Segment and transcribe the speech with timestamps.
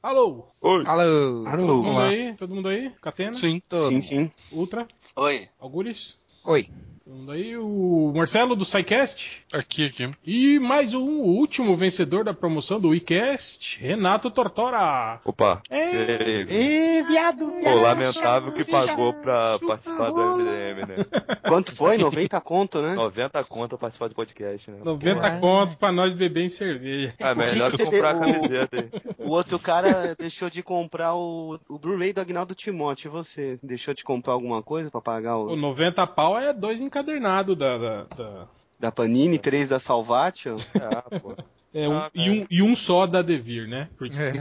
[0.00, 0.46] Alô?
[0.60, 0.84] Oi.
[0.86, 1.44] Alô.
[1.44, 2.34] Todo mundo aí?
[2.36, 2.90] Todo mundo aí?
[3.02, 3.34] Catena?
[3.34, 3.60] Sim.
[3.68, 3.88] Todo.
[3.88, 4.30] Sim, sim.
[4.52, 4.86] Ultra?
[5.16, 5.48] Oi.
[5.58, 6.16] Algures?
[6.44, 6.70] Oi.
[7.08, 7.56] Todo mundo aí?
[7.56, 9.42] O Marcelo do SciCast?
[9.50, 10.10] Aqui, aqui.
[10.26, 15.18] E mais um, o último vencedor da promoção do WeCast, Renato Tortora.
[15.24, 15.62] Opa.
[15.70, 16.44] É.
[16.50, 21.06] Ei, viado, Pô, lamentável que pagou pra participar do MDM, né?
[21.48, 21.96] Quanto foi?
[21.96, 22.94] 90 conto, né?
[22.94, 24.78] 90 conta pra participar do podcast, né?
[24.84, 25.38] 90 Porra.
[25.40, 27.14] conto pra nós beber em cerveja.
[27.22, 28.90] Ah, O que melhor que comprar a camiseta aí.
[29.16, 33.08] O outro cara deixou de comprar o, o Blu-ray do Agnaldo Timóteo.
[33.08, 33.58] E você?
[33.62, 37.78] Deixou de comprar alguma coisa pra pagar O os, 90 pau é dois encadernados da.
[37.78, 38.46] da, da-
[38.80, 40.54] da Panini, três da Salvatio?
[40.80, 41.34] Ah, pô.
[41.74, 43.88] é, um- Ah, e, um, e um só da Devir, né?
[43.98, 44.32] Porque É,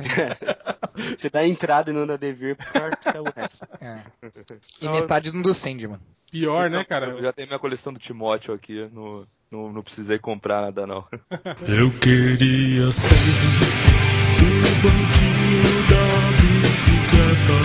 [1.18, 2.90] Você dá a entrada e não dá devir para
[3.22, 3.66] o resto.
[3.82, 4.02] é.
[4.82, 6.00] E metade do Sandman.
[6.32, 7.22] pior, né, Eu cara?
[7.22, 11.04] já tenho minha coleção do Timóteo aqui, no, no- não precisei comprar nada, não.
[11.68, 13.16] Eu queria ser
[14.44, 17.58] o banquinho da bicicleta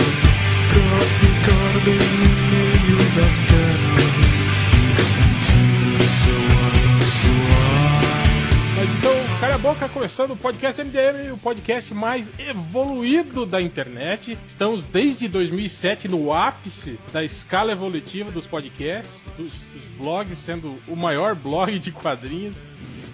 [0.73, 2.32] pra ficar bem
[9.73, 14.37] boca, começando o podcast MDM, o podcast mais evoluído da internet.
[14.47, 20.95] Estamos desde 2007 no ápice da escala evolutiva dos podcasts, dos, dos blogs, sendo o
[20.95, 22.55] maior blog de quadrinhos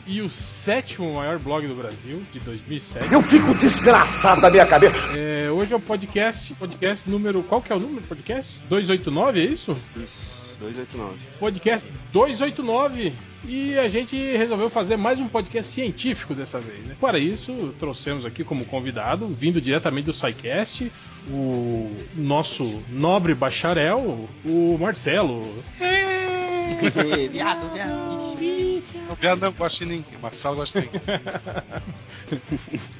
[0.05, 3.13] e o sétimo maior blog do Brasil, de 2007.
[3.13, 4.97] Eu fico desgraçado da minha cabeça.
[5.16, 7.41] É, hoje é o podcast, podcast número.
[7.44, 8.61] Qual que é o número do podcast?
[8.67, 9.71] 289, é isso?
[9.95, 11.19] Isso, 289.
[11.39, 13.13] Podcast 289
[13.45, 16.79] e a gente resolveu fazer mais um podcast científico dessa vez.
[16.85, 16.95] Né?
[16.99, 20.91] Para isso, trouxemos aqui como convidado, vindo diretamente do SciCast,
[21.29, 25.43] o nosso nobre bacharel, o Marcelo.
[27.31, 28.19] viado, viado.
[29.09, 30.19] O não gosta de ninguém.
[30.21, 31.02] Marcelo gosta de ninguém.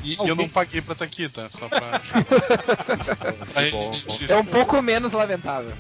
[0.04, 1.50] E eu não paguei pra estar aqui, tá?
[1.52, 2.02] Só pra.
[3.56, 5.72] Aí, Bom, gente- É um pouco menos lamentável.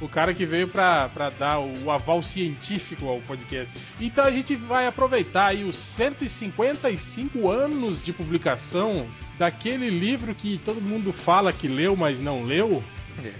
[0.00, 3.72] O cara que veio para dar o aval científico ao podcast.
[4.00, 9.06] Então a gente vai aproveitar aí os 155 anos de publicação
[9.38, 12.82] daquele livro que todo mundo fala que leu, mas não leu.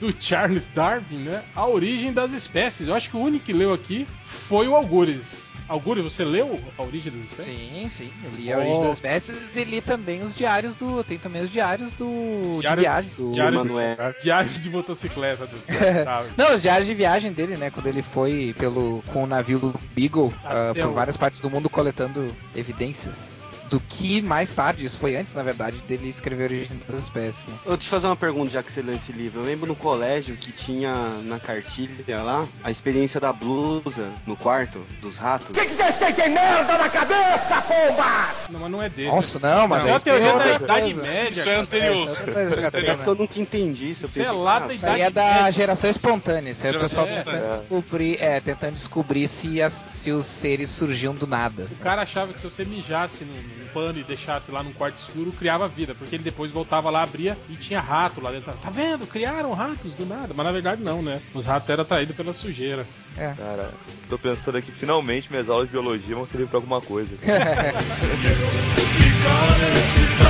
[0.00, 1.44] Do Charles Darwin, né?
[1.54, 2.88] A Origem das Espécies.
[2.88, 5.47] Eu acho que o único que leu aqui foi o Algures.
[5.68, 7.58] Algures, você leu A Origem das Espécies?
[7.58, 8.12] Sim, sim.
[8.24, 8.82] Eu li a origem Oh.
[8.84, 11.04] das espécies e li também os diários do.
[11.04, 12.58] Tem também os diários do.
[12.60, 13.10] Diário- de viagem.
[13.16, 13.32] Do...
[13.32, 13.96] Diário Emanuel.
[14.22, 15.56] Diários de motocicleta do.
[16.36, 17.70] Não, os diários de viagem dele, né?
[17.70, 22.34] Quando ele foi pelo com o navio Beagle Até por várias partes do mundo coletando
[22.54, 23.37] evidências
[23.68, 27.48] do que mais tarde, isso foi antes, na verdade, dele escrever a origem das espécies.
[27.48, 27.54] né?
[27.66, 29.40] Eu te fazer uma pergunta, já que você leu esse livro.
[29.40, 30.92] Eu lembro no colégio que tinha
[31.24, 35.50] na cartilha lá a experiência da blusa no quarto dos ratos.
[35.50, 36.14] O que que vocês têm?
[36.14, 38.34] Tem merda na cabeça, pomba!
[38.50, 39.08] Não, mas não é desse.
[39.10, 40.94] Nossa, não, mas Isso é uma isso é da Idade.
[40.94, 41.30] Média.
[41.40, 42.08] Isso é anterior.
[42.08, 44.04] É, isso é É eu nunca entendi isso.
[44.04, 45.52] Eu Isso é pensei, lá ah, da Isso aí é Idade da Média.
[45.52, 46.50] geração espontânea.
[46.50, 47.48] Isso aí é o pessoal tentando é.
[47.48, 51.62] descobrir, é, tentando descobrir se, as- se os seres surgiam do nada.
[51.62, 51.82] O assim.
[51.82, 55.32] cara achava que se você mijasse num, num pano e deixasse lá num quarto escuro,
[55.32, 55.94] criava vida.
[55.94, 58.52] Porque ele depois voltava lá, abria e tinha rato lá dentro.
[58.52, 59.06] Tá vendo?
[59.06, 60.32] Criaram ratos do nada.
[60.34, 61.20] Mas na verdade não, né?
[61.34, 62.86] Os ratos eram atraídos pela sujeira.
[63.34, 63.70] Cara,
[64.08, 67.14] tô pensando aqui, finalmente minhas aulas de biologia vão servir pra alguma coisa.
[67.14, 67.26] assim.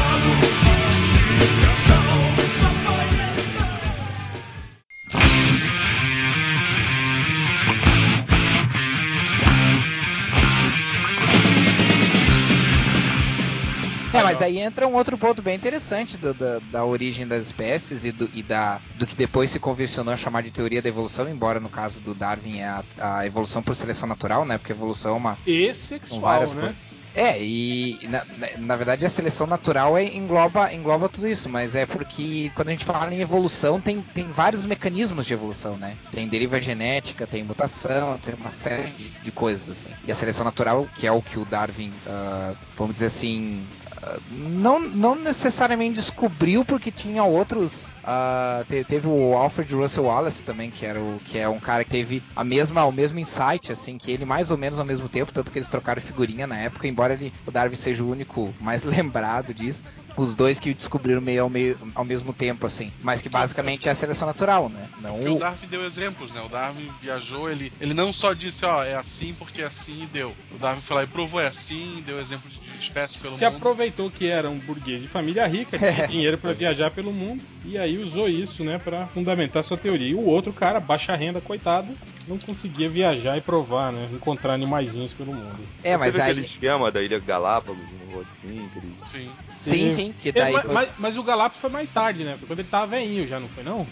[14.20, 18.04] É, mas aí entra um outro ponto bem interessante do- da, da origem das espécies
[18.04, 21.28] e, do, e da, do que depois se convencionou a chamar de teoria da evolução,
[21.28, 24.58] embora no caso do Darwin é a, a evolução por seleção natural, né?
[24.58, 26.60] Porque evolução é uma, E são sexual, várias né?
[26.62, 26.94] coisas.
[27.14, 28.24] É, e na,
[28.58, 32.70] na- verdade a seleção natural é- engloba, engloba tudo isso, mas é porque quando a
[32.70, 35.98] gente fala em evolução, tem, tem vários mecanismos de evolução, né?
[36.10, 39.96] Tem deriva genética, tem mutação, tem uma série de, de coisas assim.
[40.04, 44.20] E a seleção natural, que é o que o Darwin, ah, vamos dizer assim, ah,
[44.26, 47.94] não, não necessariamente descobriu porque tinha outros.
[48.02, 51.84] ah, te- teve o Alfred Russel Wallace também, que era o que é um cara
[51.84, 55.08] que teve a mesma, o mesmo insight, assim, que ele mais ou menos ao mesmo
[55.08, 58.54] tempo, tanto que eles trocaram figurinha na época, embora ele, o Darwin seja o único
[58.60, 59.84] mais lembrado disso.
[60.16, 62.92] Os dois que descobriram meio ao, meio ao mesmo tempo, assim.
[63.00, 64.88] Mas que basicamente é a seleção natural, né?
[65.00, 66.40] Não Porque o o, Darwin deu exemplos, né?
[66.40, 70.06] O Darwin viajou, ele, ele não só disse, ó, é assim porque é assim e
[70.06, 70.34] deu.
[70.52, 73.56] O Darwin foi lá e provou, é assim, deu exemplo de, espécie pelo se mundo.
[73.56, 77.76] aproveitou que era um burguês de família rica, tinha dinheiro pra viajar pelo mundo, e
[77.76, 80.08] aí usou isso, né, pra fundamentar sua teoria.
[80.08, 81.88] E o outro cara, baixa renda, coitado,
[82.28, 85.58] não conseguia viajar e provar, né, encontrar animaizinhos pelo mundo.
[85.82, 86.22] É, mas aí.
[86.22, 87.84] aquele esquema da Ilha Galápagos,
[88.14, 88.92] um assim, aquele...
[89.10, 89.24] Sim.
[89.24, 92.36] Sim, sim, que daí mas, foi, mas, mas o Galápagos foi mais tarde, né?
[92.36, 93.86] Foi quando ele tava veinho já, não foi não?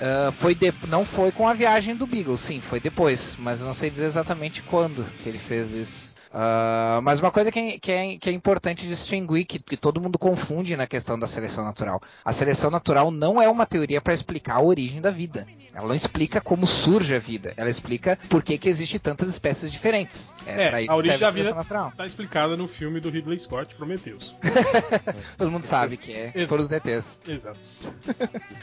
[0.00, 3.66] ah, foi de- não foi com a viagem do Beagle, sim, foi depois, mas eu
[3.66, 6.11] não sei dizer exatamente quando que ele fez isso.
[6.32, 10.00] Ah, mas uma coisa que é, que é- que é importante distinguir, que, que todo
[10.00, 12.00] mundo confunde na questão da seleção natural.
[12.24, 15.46] A seleção natural não é uma teoria para explicar a origem da vida.
[15.74, 17.54] Ela não explica como surge a vida.
[17.56, 20.34] Ela explica por que, que existe tantas espécies diferentes.
[20.46, 21.92] É, É, pra a isso origem serve da a seleção vida- natural.
[21.96, 24.34] Tá explicada no filme do Ridley Scott, Prometheus.
[25.38, 26.26] Todo mundo sabe que é.
[26.34, 26.48] Exato.
[26.48, 27.20] Foram os ETs.
[27.26, 27.58] Exato.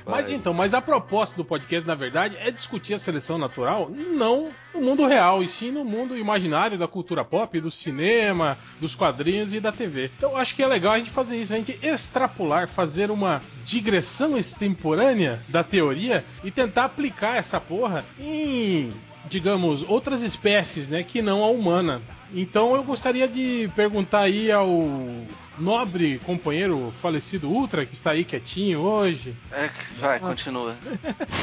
[0.06, 4.52] Mas então, mas a proposta do podcast, na verdade, é discutir a seleção natural não
[4.74, 9.54] no mundo real, e sim no mundo imaginário da cultura pop, do cinema, dos quadrinhos
[9.54, 10.12] e da TV.
[10.18, 14.38] Então acho que é legal a gente fazer isso, a gente extrapolar, fazer uma digressão
[14.38, 18.90] extemporânea da teoria e tentar aplicar essa porra em
[19.30, 22.02] digamos, outras espécies, né, que não a humana.
[22.34, 24.68] Então eu gostaria de perguntar aí ao
[25.58, 30.76] nobre companheiro falecido Ultra, que está aí quietinho hoje, É, vai, continua.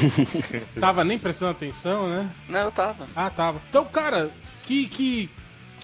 [0.79, 2.29] tava nem prestando atenção, né?
[2.47, 3.07] Não, eu tava.
[3.15, 3.61] Ah, tava.
[3.69, 4.31] Então, cara,
[4.63, 5.29] que que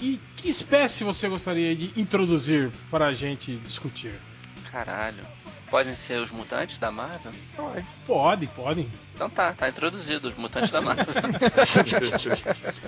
[0.04, 4.14] que, que espécie você gostaria de introduzir para a gente discutir?
[4.70, 5.24] Caralho.
[5.70, 7.32] Podem ser os mutantes da Marvel?
[8.06, 8.88] Pode, podem.
[9.16, 11.06] Então tá, tá introduzido os mutantes da Marvel.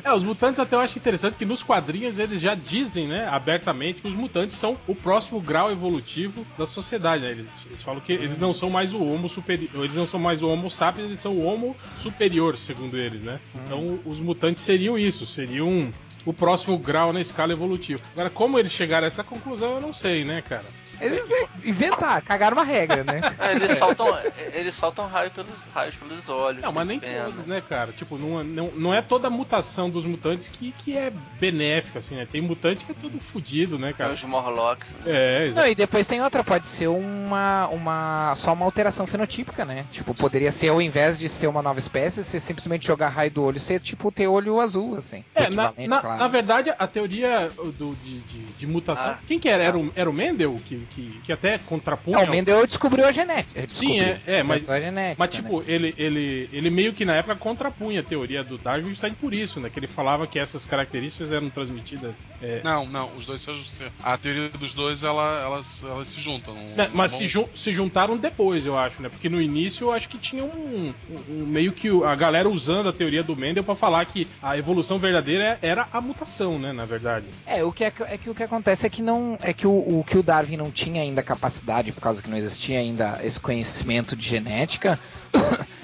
[0.04, 4.02] É, os mutantes até eu acho interessante que nos quadrinhos eles já dizem, né, abertamente
[4.02, 7.32] que os mutantes são o próximo grau evolutivo da sociedade, né?
[7.32, 10.44] Eles, eles falam que eles não são mais o homo superior, eles não são mais
[10.44, 13.40] o homo sapiens, eles são o homo superior, segundo eles, né?
[13.56, 15.92] Então os mutantes seriam isso, seriam
[16.26, 18.02] o próximo grau na escala evolutiva.
[18.14, 20.66] Agora, como eles chegaram a essa conclusão, eu não sei, né, cara?
[21.02, 21.30] Eles
[21.66, 23.22] inventaram, cagaram uma regra, né?
[23.40, 24.08] É, eles soltam,
[24.54, 26.62] eles soltam raio pelos, raios pelos olhos.
[26.64, 27.26] Não, mas nem tem pena.
[27.26, 27.92] todos, né, cara?
[27.92, 32.00] Tipo, não, é- não, não é toda a mutação dos mutantes que, que é benéfica,
[32.00, 32.26] assim, né?
[32.30, 34.14] Tem mutante que é todo fudido, né, Tem cara?
[34.14, 34.90] os Morlocks.
[34.92, 34.98] né?
[35.06, 35.62] É, exato.
[35.62, 39.86] Não, e depois tem outra, pode ser uma, uma só uma alteração fenotípica, né?
[39.92, 43.44] Tipo, poderia ser ao invés de ser uma nova espécie, você simplesmente jogar raio do
[43.44, 45.24] olho, ser tipo ter olho azul, assim.
[45.36, 46.20] É, na, na, claro.
[46.20, 49.06] na verdade, a teoria do, de, de, de mutação.
[49.12, 49.20] Ah.
[49.28, 49.64] quem que era?
[49.64, 52.18] Era o, era o Mendel, que, que, que até contrapunha.
[52.20, 53.64] É, o Mendel descobriu a genética.
[53.68, 55.36] Sim, é, é, mas- genética, Mas, né?
[55.36, 59.34] tipo, ele, ele, ele meio que na época contrapunha a teoria do Darwin justamente por
[59.34, 59.70] isso, né?
[59.70, 62.16] Que ele falava que essas características eram transmitidas.
[62.42, 63.50] é, Não, não, os dois se
[64.04, 66.54] A teoria dos dois, ela, elas, elas se juntam.
[66.56, 69.10] não- né, não mas vão- se, jun- se juntaram depois, eu acho, né?
[69.10, 72.90] Porque no início eu acho que tinha um, um- um meio que a galera usando
[72.90, 76.72] a teoria do Mendel pra falar que a evolução verdadeira era a mutação, né?
[76.74, 77.26] Na verdade.
[77.46, 79.68] É, o que é, que- é que o que acontece é que não é que
[79.68, 83.18] o, o que o Darwin não tinha ainda capacidade, por causa que não existia ainda
[83.24, 85.00] esse conhecimento de genética,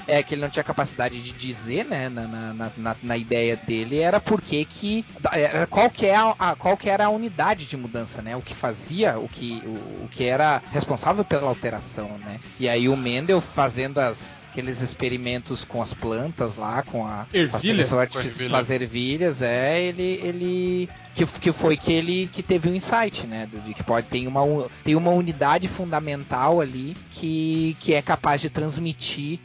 [0.07, 3.99] é que ele não tinha capacidade de dizer, né, na, na, na- na- ideia dele,
[3.99, 7.77] era porque que era qual que é a, a- qual que era a unidade de
[7.77, 8.35] mudança, né?
[8.35, 12.39] O que fazia, o que o, o que era responsável pela alteração, né?
[12.59, 17.37] E aí o Mendel fazendo as, aqueles experimentos com as plantas lá, com a, com
[17.37, 17.59] a Ervilha?
[17.59, 18.49] seleção Com artificial, ervilha.
[18.49, 23.27] com as ervilhas, é, ele, ele que, que foi que ele que teve um insight,
[23.27, 24.41] né, de que pode ter uma
[24.83, 29.39] tem uma unidade fundamental ali que, que é capaz de transmitir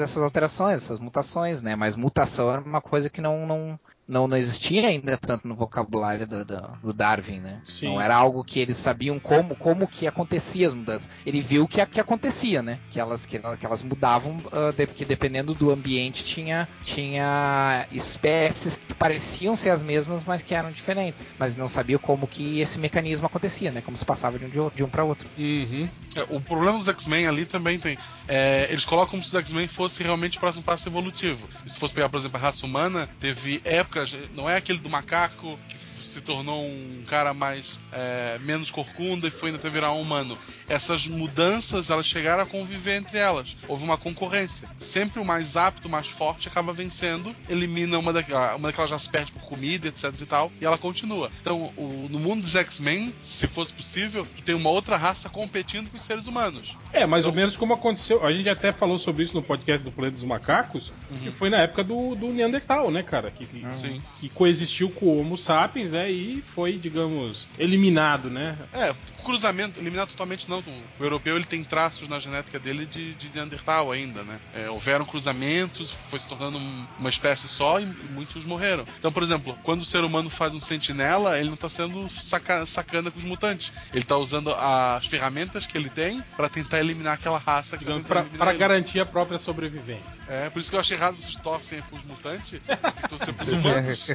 [0.00, 1.76] essas alterações, essas mutações, né?
[1.76, 3.78] Mas mutação era uma coisa que não não
[4.12, 7.62] não, não existia ainda tanto no vocabulário do, do, do Darwin, né?
[7.66, 7.86] Sim.
[7.86, 11.10] Não era algo que eles sabiam como como que acontecia as mudanças.
[11.24, 12.78] Ele viu que, que acontecia, né?
[12.90, 18.76] Que elas, que, que elas mudavam, ah, de- que dependendo do ambiente tinha, tinha espécies
[18.76, 21.24] que pareciam ser as mesmas, mas que eram diferentes.
[21.38, 23.80] Mas não sabia como que esse mecanismo acontecia, né?
[23.80, 25.28] Como se passava de um, de um para outro.
[25.38, 25.88] Uhum.
[26.14, 27.96] É, o problema dos X-Men ali também tem.
[28.28, 31.48] é, eles colocam como se os X-Men fosse realmente o próximo passo evolutivo.
[31.66, 34.01] Se fosse pegar, por exemplo, a raça humana, teve épocas,
[34.34, 35.76] não é aquele do macaco que
[36.12, 40.36] se tornou um cara mais é, menos corcunda e foi até virar um humano.
[40.68, 43.56] Essas mudanças elas chegaram a conviver entre elas.
[43.68, 44.68] Houve uma concorrência.
[44.78, 48.98] Sempre o mais apto, o mais forte acaba vencendo, elimina uma daquelas, uma daquelas já
[48.98, 51.30] se perde por comida, etc e tal, e ela continua.
[51.40, 55.96] Então, o- no mundo dos X-Men, se fosse possível, tem uma outra raça competindo com
[55.96, 56.76] os seres humanos.
[56.92, 58.24] É, mais ou menos como aconteceu.
[58.24, 60.92] A gente até falou sobre isso no podcast do Planeta dos Macacos,
[61.22, 63.30] que foi na época do, do Neandertal, né, cara?
[63.30, 64.02] Que, que, Sim.
[64.20, 66.01] que coexistiu com o Homo sapiens, né?
[66.02, 66.10] Né?
[66.10, 68.56] E foi, digamos, eliminado, né?
[68.72, 68.94] É,
[69.24, 70.58] cruzamento, eliminar totalmente não.
[70.98, 74.38] O europeu ele tem traços na genética dele de, de Neandertal ainda, né?
[74.54, 78.84] É, houveram cruzamentos, foi se tornando um- uma espécie só e muitos morreram.
[78.98, 82.66] Então, por exemplo, quando o ser humano faz um sentinela, ele não tá sendo saca-
[82.66, 83.72] sacana com os mutantes.
[83.92, 87.92] Ele tá usando as ferramentas que ele tem pra tentar eliminar aquela raça que tá
[87.98, 88.10] Digamos,
[88.50, 88.58] ele.
[88.58, 90.02] garantir a própria sobrevivência.
[90.28, 92.60] É, por isso que eu achei errado vocês torcem pros mutantes,
[93.08, 94.08] torcer pros humanos.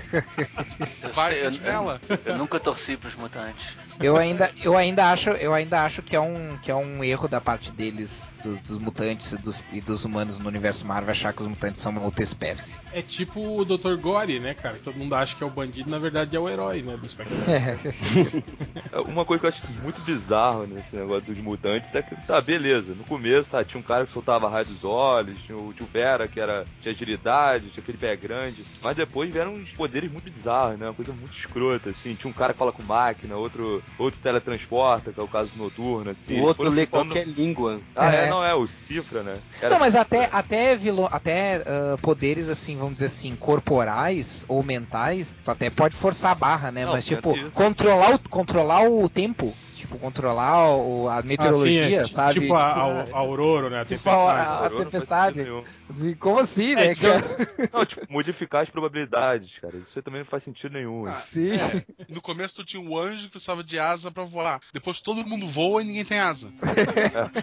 [1.13, 1.76] Vai, sentinela.
[2.25, 3.75] Eu- nunca torci pros mutantes.
[3.99, 7.27] Eu ainda, eu ainda acho, eu ainda acho que é um, que é um erro
[7.27, 11.33] da parte deles, dos, dos mutantes e dos, e dos humanos no universo Marvel, achar
[11.33, 12.79] que os mutantes são uma outra espécie.
[12.93, 13.95] É tipo o Dr.
[13.99, 14.77] Gore, né, cara?
[14.83, 16.95] Todo mundo acha que é o bandido, na verdade é o herói, né?
[16.95, 17.35] Do Spectre.
[19.07, 22.93] Uma coisa que eu acho muito bizarro nesse negócio dos mutantes é que, tá, beleza.
[22.93, 26.27] No começo, tá, tinha um cara que soltava raio dos olhos, tinha o tio Vera
[26.27, 28.63] que era, tinha agilidade, tinha aquele pé grande.
[28.81, 30.87] Mas depois vieram uns poderes muito bizarros, né?
[30.87, 32.13] Uma coisa muito escrota, assim.
[32.13, 35.51] Tinha um cara que fala com máquina, outro, outro se teletransporta, que é o caso
[35.51, 36.39] do Noturno, assim.
[36.39, 37.81] o outro lê ficando- qualquer língua.
[37.95, 38.23] Ah, é.
[38.25, 38.29] É.
[38.29, 39.37] não, é, o Cifra, né?
[39.59, 40.01] Era Não, mas Cifra.
[40.01, 45.69] até, até, vilão, até ah, poderes assim, vamos dizer assim, corporais ou mentais, tu até
[45.69, 46.85] pode forçar a barra, né?
[46.85, 52.07] Não, mas tipo, controlar o, controlar o tempo, tipo, controlar o- a meteorologia, Assim, é,
[52.07, 52.39] sabe?
[52.41, 53.81] Tipo, a, a, a Aurora, né?
[53.81, 54.39] A tipo tempestade.
[54.49, 55.41] a, a não tempestade.
[55.89, 57.17] Assim, Como assim, É, né, cara?
[57.73, 59.75] Não, tipo, modificar as probabilidades, cara.
[59.75, 61.05] Isso aí também não faz sentido nenhum.
[61.05, 61.53] Ah, Sim.
[61.53, 64.59] É, no começo tu tinha o anjo que precisava de asa pra voar.
[64.73, 66.51] Depois todo mundo voa e ninguém tem asa.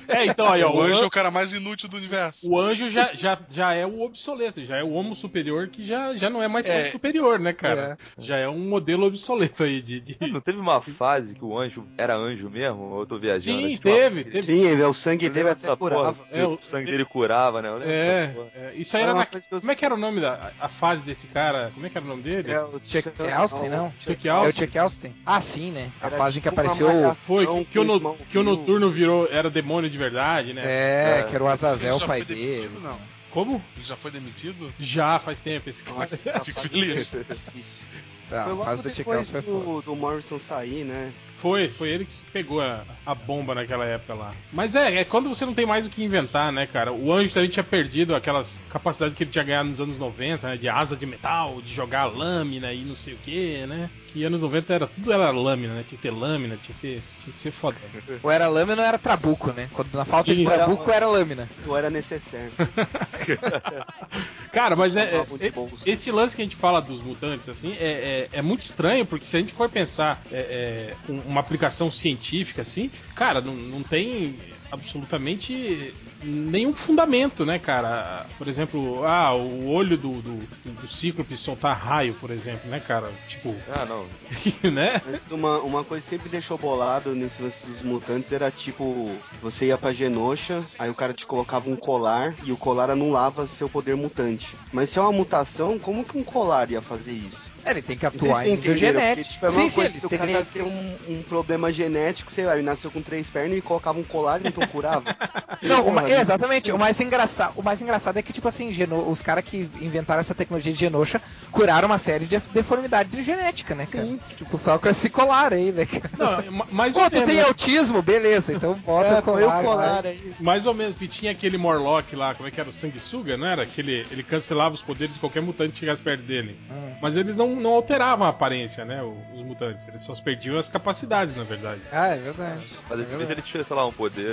[0.08, 0.72] É, então aí, ó.
[0.72, 2.48] o anjo é o cara mais inútil do universo.
[2.50, 6.14] O anjo já, já, já é o obsoleto, já é o homo superior que já,
[6.16, 6.90] já não é mais É.
[6.90, 7.98] superior, né, cara?
[8.18, 10.00] Já é um modelo obsoleto aí de.
[10.00, 12.80] de- Não teve uma fase que o anjo era anjo mesmo?
[12.82, 13.60] Ou eu tô viajando?
[13.60, 14.42] Sim, que teve, teve.
[14.42, 16.24] Sim, ele- o sangue dele até porra, curava.
[16.30, 17.68] que É, o sangue dele curava, né?
[17.86, 18.46] É, porra.
[18.54, 19.26] é, isso aí Era na.
[19.26, 21.70] que Como é que era o nome da a fase desse cara?
[21.74, 22.50] Como é que era o nome dele?
[22.50, 23.92] É, o Chuck Austin, não?
[24.00, 24.64] Chuck É o Austin.
[24.64, 25.12] Chuck Austin?
[25.24, 25.90] Ah, sim, né?
[26.00, 27.14] A Era fase em que tipo uma apareceu.
[27.14, 29.28] Foi que, que o, no- que o noturno virou.
[29.30, 30.62] Era demônio de verdade, né?
[30.64, 31.22] É, É.
[31.22, 32.50] que era o Azazel, o já pai foi dele.
[32.56, 32.98] demitido, não?
[33.30, 33.54] Como?
[33.76, 34.72] Ele já foi demitido?
[34.78, 35.98] Já faz tempo esse cara.
[35.98, 37.12] Nossa, Fico fase feliz.
[37.12, 41.12] Ah, Foi a logo fase do Chuck depois Austin do, do Morrison sair, né?
[41.44, 44.34] Foi, foi ele que pegou a, a bomba naquela época lá.
[44.50, 46.90] Mas é, é quando você não tem mais o que inventar, né, cara?
[46.90, 50.56] O Anjo também tinha perdido aquelas capacidades que ele tinha ganhado nos anos 90, né?
[50.56, 53.90] De asa de metal, de jogar lâmina e não sei o que, né?
[54.10, 55.84] Que anos 90 era tudo era lâmina, né?
[55.86, 57.76] Tinha que ter lâmina, tinha que, ter, tinha que ser foda.
[58.22, 59.68] Ou era lâmina ou era trabuco, né?
[59.70, 61.46] Quando na falta de trabuco era lâmina.
[61.66, 62.52] Ou era necessário.
[64.50, 65.90] Cara, mas é, é- bolsa.
[65.90, 69.26] esse lance que a gente fala dos mutantes, assim, é, é, é muito estranho, porque
[69.26, 73.82] se a gente for pensar é, é, um- uma aplicação científica, assim, cara, não, não
[73.82, 74.38] tem
[74.70, 78.26] absolutamente nenhum fundamento, né, cara?
[78.38, 83.10] Por exemplo, ah, o olho do, do, do Cíclope soltar raio, por exemplo, né, cara?
[83.28, 84.06] Tipo, Ah, não.
[84.70, 85.00] né?
[85.04, 89.10] Mas uma, uma coisa que sempre deixou bolado nesse lance dos mutantes era tipo,
[89.42, 93.46] você ia pra Genosha, aí o cara te colocava um colar e o colar anulava
[93.46, 94.56] seu poder mutante.
[94.72, 97.50] Mas se é uma mutação, como que um colar ia fazer isso?
[97.64, 99.32] É, ele tem que atuar se em genético.
[99.32, 100.52] tipo, é sim, sim, ele se o tem cara que...
[100.52, 104.04] tem um, um problema genético, sei lá, ele nasceu com três pernas e colocava um
[104.04, 105.04] colar e então curava.
[105.62, 106.70] Não, exatamente.
[106.72, 110.20] O mais, engraçado, o mais engraçado é que, tipo assim, Geno- os caras que inventaram
[110.20, 114.04] essa tecnologia de Genosha curaram uma série de deformidades genética, né, cara?
[114.06, 114.20] Sim.
[114.36, 116.10] Tipo, só com esse colar aí, né, cara?
[116.42, 118.02] Não, ma- mais Pô, ou tu tem autismo?
[118.02, 119.60] Beleza, então bota É, o colar.
[119.60, 120.34] o colar aí.
[120.40, 122.68] Mais ou menos, que tinha aquele Morlock lá, como é que era?
[122.68, 123.64] O Sanguessuga, não era?
[123.64, 126.58] Que ele, ele cancelava os poderes de qualquer mutante que chegasse perto dele.
[126.70, 126.92] Hum.
[127.00, 129.02] Mas eles não, não alteravam a aparência, né?
[129.02, 129.86] Os mutantes.
[129.88, 131.80] Eles só perdiam as capacidades, na verdade.
[131.92, 132.60] Ah, é verdade.
[132.88, 133.32] Mas É às vezes verdade.
[133.32, 134.24] ele tinha, sei lá, um poder,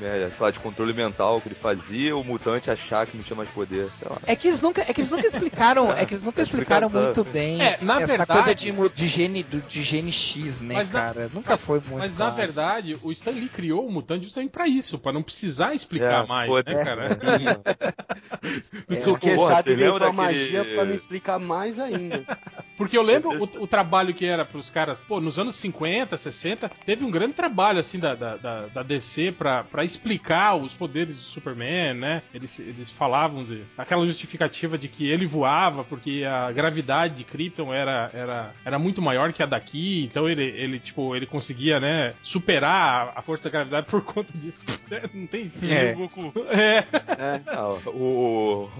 [0.00, 3.36] né, sei lá, de controle mental que ele fazia, o mutante achar que não tinha
[3.36, 4.18] mais poder, sei lá.
[4.26, 7.24] É que eles nunca, é que eles nunca explicaram, é que eles nunca explicaram Explicação.
[7.24, 10.74] muito bem É, na essa verdade- coisa de, de gene do, de gene X, né,
[10.74, 11.30] Mas na- cara?
[11.32, 11.98] Nunca foi muito.
[11.98, 12.30] Mas claro.
[12.32, 16.24] na verdade, o Stan Lee criou o mutante justamente pra isso, pra não precisar explicar
[16.24, 16.78] É, mais, foda-se.
[16.78, 17.08] né, cara?
[18.90, 22.24] É, porque porra, sabe veio com a magia pra me explicar mais ainda.
[22.76, 26.68] Porque eu lembro o, o trabalho que era pros caras, pô, nos anos 50, 60,
[26.84, 31.16] teve um grande trabalho, assim, da, da, da, da DC pra, pra explicar os poderes
[31.16, 32.22] do Superman, né?
[32.32, 37.72] Eles, eles falavam de aquela justificativa de que ele voava porque a gravidade de Krypton
[37.74, 42.14] era, era, era muito maior que a daqui, então ele, ele, tipo, ele conseguia, né,
[42.22, 44.64] superar a força da gravidade por conta disso.
[45.12, 45.52] Não tem...
[45.60, 45.92] E É.
[45.92, 46.32] o Goku.
[46.48, 46.84] É,
[47.46, 48.70] Ah, o,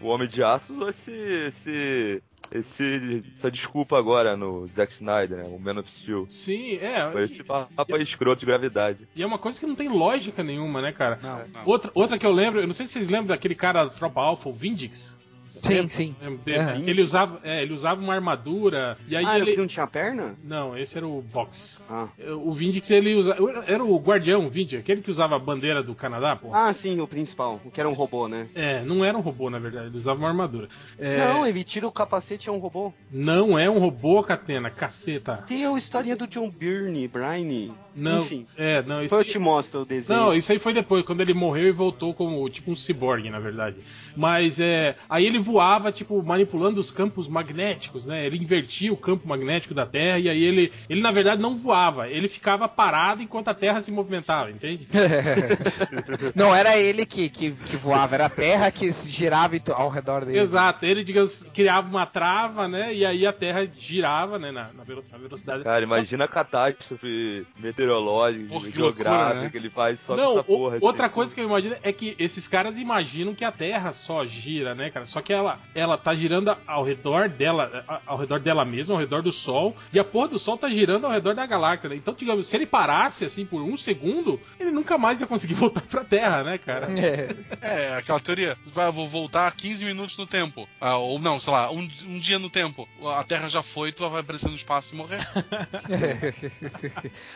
[0.00, 2.22] o Homem de Aço usou esse, esse,
[2.54, 5.44] esse, essa desculpa agora no Zack Snyder, né?
[5.48, 6.26] O Man of Steel.
[6.28, 7.10] sim, é.
[7.10, 9.08] Foi esse papo escroto de gravidade.
[9.14, 11.18] E é uma coisa que não tem lógica nenhuma, né, cara?
[11.22, 11.38] Não.
[11.48, 11.62] Não.
[11.66, 14.20] Outra, outra que eu lembro, eu não sei se vocês lembram daquele cara da Tropa
[14.20, 15.16] Alpha, o Vindix.
[15.62, 16.16] Sim, sim.
[16.22, 16.82] Aham.
[16.86, 19.86] Ele usava, é, ele usava uma armadura e aí Ah, era ele que não tinha
[19.86, 20.34] perna?
[20.42, 21.80] Não, esse era o Box.
[21.88, 22.08] Ah.
[22.44, 26.34] O Vindix ele usa, era o Guardião Vindix, aquele que usava a bandeira do Canadá,
[26.36, 26.50] pô.
[26.52, 28.48] Ah, sim, o principal, o que era um robô, né?
[28.54, 30.68] É, não era um robô na verdade, ele usava uma armadura.
[30.98, 32.92] É, Não, ele tira o capacete é um robô.
[33.10, 35.44] não é um robô, Catena, caceta.
[35.46, 37.72] Tem a historinha do John Byrne, Brine.
[37.94, 38.46] Não, Enfim.
[38.56, 40.18] é, não, isso Depois eu te mostro o desenho.
[40.18, 43.38] Não, isso aí foi depois, quando ele morreu e voltou como tipo um ciborgue, na
[43.38, 43.76] verdade.
[44.16, 44.96] Mas é.
[45.08, 48.26] Aí ele voava, tipo, manipulando os campos magnéticos, né?
[48.26, 50.72] Ele invertia o campo magnético da Terra e aí ele.
[50.88, 54.86] Ele, na verdade, não voava, ele ficava parado enquanto a Terra se movimentava, entende?
[56.34, 60.38] Não era ele que, que, que voava, era a Terra que girava ao redor dele.
[60.38, 62.94] Exato, ele, digamos, criava uma trava, né?
[62.94, 64.50] E aí a Terra girava, né?
[64.50, 65.64] Na, na velo- na velocidade.
[65.64, 69.50] Cara, imagina a catástrofe meteorológica, Porra, geográfica loucura, né?
[69.50, 70.78] que ele faz só Não, com essa o- porra.
[70.80, 71.14] outra assim.
[71.14, 74.90] coisa que eu imagino é que esses caras imaginam que a Terra só gira, né,
[74.90, 75.06] cara?
[75.06, 79.22] Só que ela, ela tá girando ao redor dela, ao redor dela mesma, ao redor
[79.22, 81.96] do Sol, e a porra do Sol tá girando ao redor da galáxia, né?
[81.96, 85.82] Então, digamos, se ele parasse assim por um segundo, ele nunca mais ia conseguir voltar
[85.82, 86.88] pra Terra, né, cara?
[86.98, 87.34] É.
[87.60, 88.56] É, aquela teoria.
[88.72, 90.68] Vai, vou voltar 15 minutos no tempo.
[90.80, 92.88] Ah, ou não, sei lá, um, um dia no tempo.
[93.16, 95.20] A Terra já foi, tu vai aparecer no espaço e morrer.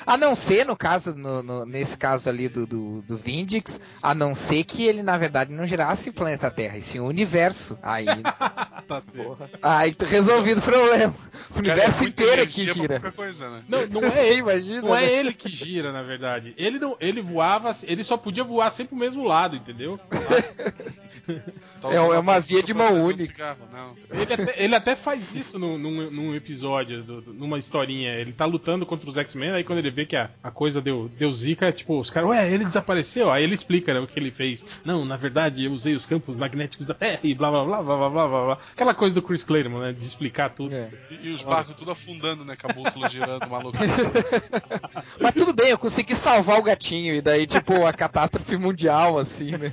[0.07, 4.15] a não ser, no caso, no- no- nesse caso ali do, do, do Vindix, a
[4.15, 7.79] não ser que ele, na verdade, não girasse o planeta Terra, e sim o universo.
[7.87, 8.07] Aí,
[8.87, 9.49] Tá certo.
[9.62, 11.12] aí tu resolvido o problema.
[11.50, 13.12] O Cara, universo é inteiro é que gira.
[13.12, 13.62] coisa, né?
[13.69, 14.38] Não, não é ele.
[14.38, 14.83] imagina.
[14.83, 15.12] Não é né?
[15.12, 16.55] ele que gira, na verdade.
[16.57, 19.99] Ele não, ele voava, ele só podia voar sempre pro mesmo lado, entendeu?
[21.28, 23.56] É- é uma via de mão um única.
[23.73, 23.95] Não.
[24.11, 28.14] Ele até, ele até faz isso num, num, num episódio, do- numa historinha.
[28.14, 31.11] Ele tá lutando contra os X-Men, aí quando ele vê que a, a coisa deu,
[31.18, 33.30] deu zica, tipo, os caras, ué, ele desapareceu.
[33.30, 34.66] Aí ele explica né, o que ele fez.
[34.85, 37.97] Não, na verdade, eu usei os campos magnéticos da Terra e blá blá blá blá
[37.97, 38.45] blá blá blá.
[38.47, 38.59] blá.
[38.73, 39.92] Aquela coisa do Chris Claremont, né?
[39.92, 40.75] De explicar tudo.
[40.75, 40.90] É.
[41.11, 42.56] E, e os barcos tudo afundando, né?
[42.56, 43.76] Com a bússola girando, maluco.
[45.21, 49.52] Mas tudo bem, eu consegui salvar o gatinho, e daí, tipo, a catástrofe mundial, assim,
[49.52, 49.71] né?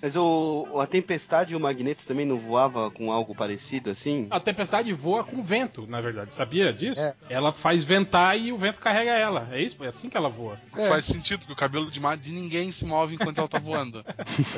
[0.00, 4.26] Mas o, a Tempestade e o Magneto também não voava com algo parecido assim?
[4.30, 6.34] A tempestade voa com vento, na verdade.
[6.34, 7.00] Sabia disso?
[7.00, 7.14] É.
[7.30, 9.48] Ela faz ventar e o vento carrega ela.
[9.52, 9.82] É isso?
[9.84, 10.58] É assim que ela voa.
[10.76, 10.86] É.
[10.88, 14.04] Faz sentido, porque o cabelo de, de ninguém se move enquanto ela tá voando.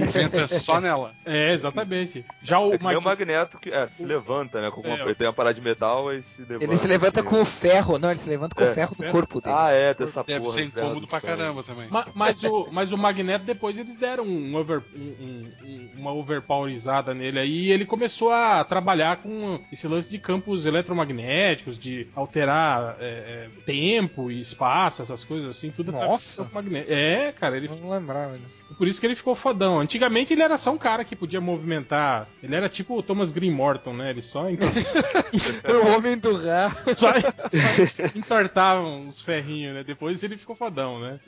[0.04, 1.14] O vento é só nela.
[1.24, 2.24] É, exatamente.
[2.42, 4.70] Já o É que nem o Mag- magneto que é, se levanta, né?
[4.70, 5.02] Com uma, É.
[5.02, 6.64] ele tem uma parada de metal e se levanta.
[6.64, 8.70] Ele se levanta com o ferro, não, ele se levanta com É.
[8.70, 9.12] o ferro do Ferro.
[9.12, 9.54] corpo dele.
[9.56, 10.52] Ah, é, tem essa Deve porra.
[10.54, 11.88] ser de ferro incômodo do pra caramba também.
[11.88, 16.12] Ma- Mas o, mas o Magneto depois eles deram um over, um- um- um- uma
[16.18, 22.06] overpowerizada nele aí e ele começou a trabalhar com esse lance de campos eletromagnéticos, de
[22.14, 26.50] alterar é, é, tempo e espaço, essas coisas assim, tudo Nossa.
[26.88, 28.74] É, cara, ele Eu não lembrava disso.
[28.76, 29.80] por isso que ele ficou fodão.
[29.80, 32.28] Antigamente ele era só um cara que podia movimentar.
[32.42, 34.10] Ele era tipo o Thomas Green Morton, né?
[34.10, 36.70] Ele só, o homem do Ra.
[36.92, 39.84] só, só entortava uns ferrinhos, né?
[39.84, 41.20] Depois ele ficou fodão, né?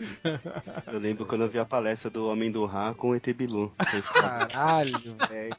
[0.92, 3.72] Eu lembro quando eu vi a palestra do Homem do Ra com o ET Bilu.
[4.12, 4.75] Caralho,
[5.28, 5.56] velho.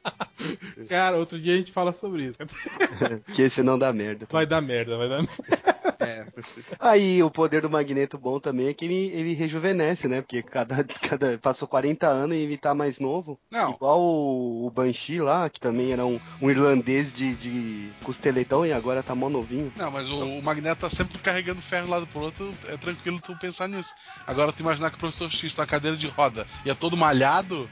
[0.87, 2.37] Cara, outro dia a gente fala sobre isso.
[3.33, 4.27] que esse não dá merda.
[4.29, 5.77] Vai dar merda, vai dar merda.
[5.99, 6.27] É.
[6.79, 10.21] Aí o poder do Magneto bom também é que ele, ele rejuvenesce, né?
[10.21, 13.39] Porque cada, cada passou 40 anos e ele tá mais novo.
[13.49, 13.71] Não.
[13.71, 18.71] Igual o, o Banshee lá, que também era um, um irlandês de, de costeletão e
[18.71, 19.73] agora tá mó novinho.
[19.75, 23.35] Não, mas o, o Magneto tá sempre carregando ferro lado pro outro, é tranquilo tu
[23.35, 23.93] pensar nisso.
[24.27, 26.95] Agora tu imaginar que o professor X tá na cadeira de roda e é todo
[26.95, 27.69] malhado,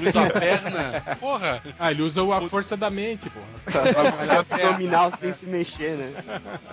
[0.00, 0.75] usa a perna,
[1.20, 3.92] porra, Ah, ele usa a força da mente, porra.
[3.92, 4.66] vai malhar a perna.
[4.66, 6.12] Abdominal sem se mexer, né?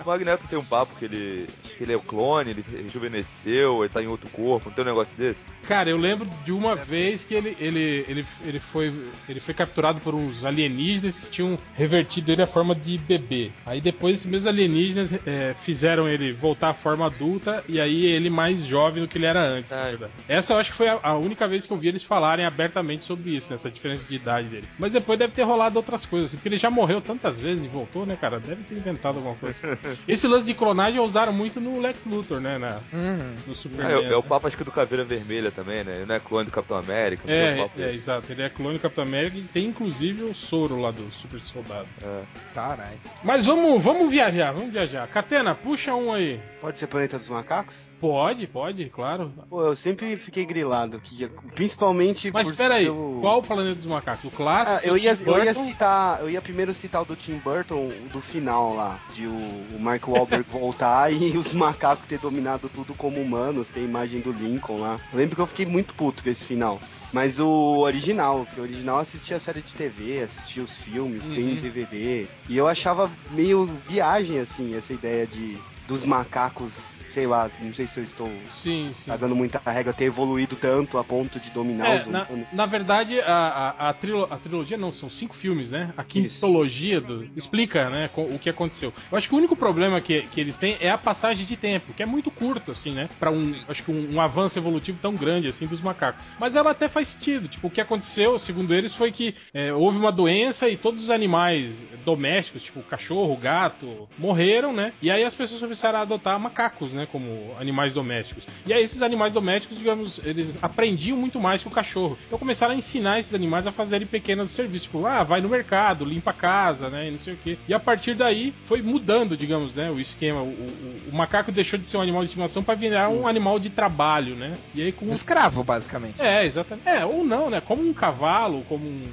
[0.04, 1.48] O Magneto tem um papo que ele.
[1.64, 2.64] Acho que ele é o clone, ele
[3.08, 5.46] rejuvenesceu, ele tá em outro corpo, não tem um negócio desse?
[5.66, 8.92] Cara, eu lembro de uma vez que ele, ele, ele, ele, foi,
[9.28, 13.50] ele foi capturado por uns alienígenas que tinham revertido ele à forma de bebê.
[13.66, 18.30] Aí depois esses mesmos alienígenas é, fizeram ele voltar à forma adulta e aí ele
[18.30, 19.70] mais jovem do que ele era antes.
[19.70, 20.12] verdade.
[20.28, 23.04] Essa eu acho que foi a, a única vez que eu vi eles falarem abertamente
[23.04, 24.68] sobre isso, nessa diferença de idade dele.
[24.78, 27.68] Mas depois deve ter rolado outras coisas, assim, porque ele já morreu tantas vezes e
[27.68, 28.38] voltou, né, cara?
[28.40, 29.58] Deve ter inventado alguma coisa.
[30.08, 32.58] Esse lance de clonagem usaram muito no Lex Luthor, né?
[32.58, 33.34] Na, Uhum.
[33.46, 33.86] no Superman.
[33.96, 35.96] Ah, é, é o papo acho que do Caveira Vermelha também, né?
[35.96, 37.96] Ele não é clone do Capitão América, É, é, desse.
[37.96, 38.30] exato.
[38.32, 41.86] Ele é clone do Capitão América e tem inclusive o soro lá do Super Soldado.
[42.02, 42.20] É.
[42.54, 42.98] Caralho.
[43.22, 45.06] Mas vamos, vamos viajar, vamos viajar.
[45.08, 47.90] Catena, puxa um aí Pode ser Planeta dos Macacos?
[48.00, 49.34] Pode, pode, claro.
[49.50, 50.98] Pô, eu sempre fiquei grilado.
[50.98, 54.24] que- Principalmente Mas espera aí, o- qual o Planeta dos Macacos?
[54.24, 54.78] O clássico?
[54.78, 58.18] Ah, eu, ia, eu ia citar, eu ia primeiro citar o do Tim Burton, do
[58.18, 59.30] final lá, de o,
[59.76, 64.22] o Mark Wahlberg voltar e os macacos ter dominado tudo como humanos, tem a imagem
[64.22, 64.98] do Lincoln lá.
[65.12, 66.80] Eu lembro que eu fiquei muito puto com esse final.
[67.12, 71.28] Mas o original, porque o original eu assistia a série de TV, assistia os filmes,
[71.28, 71.60] tem Uhum.
[71.60, 72.26] DVD.
[72.48, 77.86] E eu achava meio viagem, assim, essa ideia de dos macacos, sei lá, não sei
[77.86, 79.10] se eu estou Sim, sim.
[79.10, 82.52] pagando muita regra, ter evoluído tanto a ponto de dominar É, os na, humanos.
[82.52, 85.94] na verdade, a, a, a, trilo- a trilogia não, são cinco filmes, né?
[85.96, 88.92] A quintologia do, explica né, o que aconteceu.
[89.10, 91.94] Eu acho que o único problema que, que eles têm é a passagem de tempo,
[91.94, 93.08] que é muito curto, assim, né?
[93.18, 96.24] Pra um, acho que um, um avanço evolutivo tão grande, assim, dos macacos.
[96.38, 97.48] Mas ela até faz sentido.
[97.48, 101.10] Tipo, o que aconteceu, segundo eles, foi que é, houve uma doença e todos os
[101.10, 104.94] animais domésticos, tipo cachorro, gato, morreram, né?
[105.00, 107.03] E aí as pessoas começaram a adotar macacos, né?
[107.06, 108.44] Como animais domésticos.
[108.66, 112.18] E aí esses animais domésticos, digamos, eles aprendiam muito mais que o cachorro.
[112.26, 116.04] Então começaram a ensinar esses animais a fazerem pequenos serviços, tipo, ah, vai no mercado,
[116.04, 117.08] limpa a casa, né?
[117.08, 117.58] E não sei o quê.
[117.68, 119.90] E a partir daí foi mudando, digamos, né?
[119.90, 120.40] O esquema.
[120.40, 123.58] O, o- o macaco deixou de ser um animal de estimação para virar um animal
[123.58, 124.54] de trabalho, né?
[124.74, 126.22] E aí com escravo, basicamente.
[126.22, 126.88] é, exatamente.
[126.88, 127.60] É, ou não, né?
[127.60, 129.06] Como um cavalo, como um.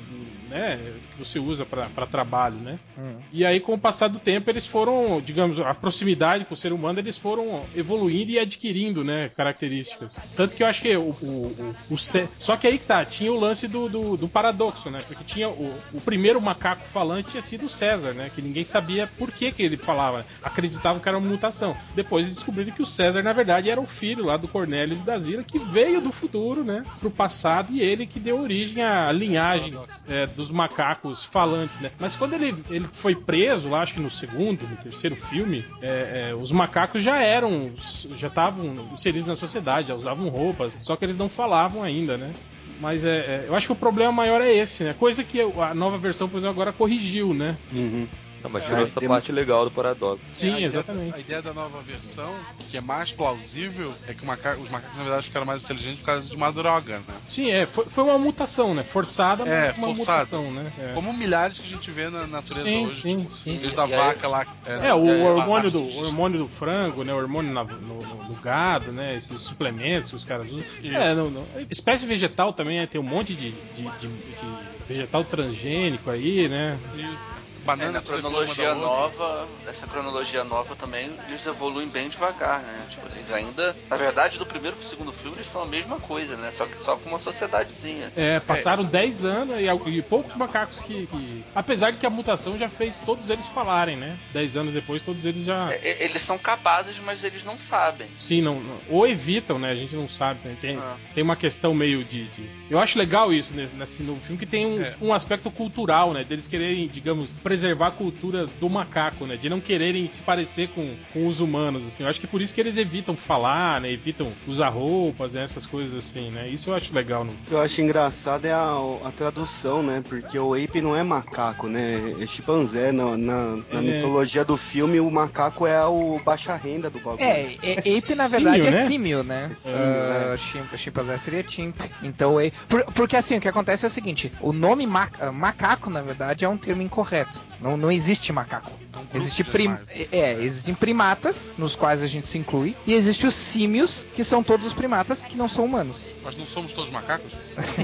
[0.50, 0.80] né?
[1.14, 2.80] Que você usa pra trabalho, né?
[2.98, 3.16] Hum.
[3.32, 6.74] E aí, com o passar do tempo, eles foram, digamos, a proximidade com o ser
[6.74, 10.16] humano, eles foram evoluindo e adquirindo, né, características.
[10.36, 11.10] Tanto que eu acho que o.
[11.22, 14.90] o, o, o Só que aí que tá, tinha o lance do, do, do paradoxo,
[14.90, 15.04] né?
[15.08, 18.32] Porque tinha o, o primeiro macaco falante tinha sido o César, né?
[18.34, 20.26] Que ninguém sabia por que, que ele falava.
[20.42, 21.76] Acreditavam que era uma mutação.
[21.96, 25.20] Depois descobriram que o César, na verdade, era o filho lá do Cornelius e da
[25.20, 26.84] Zira, que veio do futuro, né?
[27.00, 29.74] Pro passado, e ele que deu origem à linhagem
[30.08, 31.92] é, dos macacos falantes, né?
[32.00, 36.30] Mas quando ele, ele foi preso, lá, acho que no segundo, no terceiro filme, é,
[36.30, 37.71] é, os macacos já eram,
[38.18, 42.32] já estavam inseridos na sociedade, já usavam roupas, só que eles não falavam ainda, né?
[42.80, 44.94] Mas é, é, eu acho que o problema maior é esse, né?
[44.94, 47.56] Coisa que a nova versão, por exemplo, agora corrigiu, né?
[47.72, 48.08] Uhum.
[48.44, 50.24] Não, mas É, tirou essa tem- parte legal do paradoxo.
[50.28, 51.12] É, a Sim, ideia exatamente.
[51.12, 52.34] da- a ideia da nova versão,
[52.70, 56.06] que é mais plausível, é que maca- os macacos, na verdade, ficaram mais inteligentes por
[56.06, 57.06] causa de uma droga, né?
[57.30, 58.84] Sim, é, foi, foi uma mutação, né?
[58.84, 60.18] Forçada, mas É, uma forçada.
[60.38, 60.72] mutação, né?
[60.80, 60.94] É.
[60.94, 63.02] Como milhares que a gente vê na natureza Sim, hoje.
[63.02, 63.58] sim, tipo, sim.
[63.58, 64.48] Desde a E aí- vaca lá.
[64.66, 67.14] É, o É, hormônio do, o hormônio do frango, né?
[67.14, 69.16] O hormônio na- no, no- no gado, né?
[69.18, 70.66] Esses suplementos que os caras usam.
[70.82, 70.98] Isso.
[70.98, 75.24] É, no, no- espécie vegetal também né, tem um monte de, de- de- de vegetal
[75.24, 76.80] transgênico aí, né?
[76.96, 77.41] Isso.
[77.62, 82.86] É, Banana é cronologia nova, nessa cronologia nova também, eles evoluem bem devagar, né?
[82.90, 86.36] Tipo, eles ainda, na verdade, do primeiro pro segundo filme, eles são a mesma coisa,
[86.38, 86.50] né?
[86.52, 88.12] Só que só com uma sociedadezinha.
[88.16, 92.58] É, passaram 10 anos e, e poucos macacos que, que- Apesar de que a mutação
[92.58, 94.18] já fez todos eles falarem, né?
[94.34, 95.72] 10 anos depois, todos eles já.
[95.72, 98.08] É, é, Eles são capazes, mas eles não sabem.
[98.20, 99.70] Sim, não, não- ou evitam, né?
[99.72, 100.40] A gente não sabe.
[100.44, 100.56] né?
[100.60, 100.96] Tem, Ah.
[101.14, 104.46] tem uma questão meio de, de- Eu acho legal isso nesse, nesse novo filme, que
[104.46, 104.96] tem um, É.
[105.02, 106.24] um aspecto cultural, né?
[106.24, 109.36] Deles quererem, digamos, preservar a cultura do macaco, né?
[109.36, 112.04] De não quererem se parecer com, com os humanos, assim.
[112.04, 113.92] Eu acho que por isso que eles evitam falar, né?
[113.92, 115.44] Evitam usar roupas, né?
[115.44, 116.48] essas coisas assim, né?
[116.48, 117.28] Isso eu acho legal.
[117.48, 120.02] Que eu acho engraçado é a, a tradução, né?
[120.08, 122.16] Porque o ape não é macaco, né?
[122.22, 122.94] É chimpanzé.
[122.94, 123.82] Na, na, na É.
[123.82, 127.22] mitologia do filme, o macaco é o baixa renda do bagulho.
[127.22, 128.88] É, é, É ape na verdade é né?
[128.88, 129.50] símio, né?
[129.52, 130.38] É símio, né?
[130.38, 131.76] chimp- chimpanzé seria chimp.
[132.02, 135.90] Então, é, por- porque assim, o que acontece é o seguinte: o nome ma- macaco,
[135.90, 137.41] na verdade, é um termo incorreto.
[137.62, 138.72] Não, não existe macaco.
[138.94, 139.68] É um Existe prim...
[139.68, 140.08] animais.
[140.12, 144.42] é, existem primatas, nos quais a gente se inclui, e existem os símios, que são
[144.42, 146.12] todos os primatas que não são humanos.
[146.24, 147.32] Mas não somos todos macacos?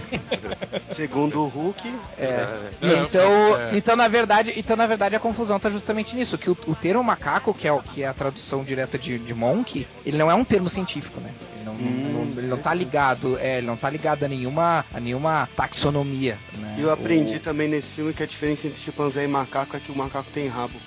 [0.91, 2.26] Segundo o Hulk, É.
[2.82, 3.78] É, então, é.
[3.78, 7.04] então, na verdade, então, na verdade, a confusão tá justamente nisso, que o, o termo
[7.04, 10.36] macaco, que é, o, que é a tradução direta de, de Monk, ele não é
[10.36, 11.32] um termo científico, né?
[11.75, 14.86] Ele não, Hum, não- ele não tá ligado, é, ele não tá ligado a nenhuma,
[14.93, 16.75] a nenhuma taxonomia, né?
[16.80, 19.95] eu aprendi também nesse filme que a diferença entre chimpanzé e macaco é que o
[19.95, 20.80] macaco tem rabo.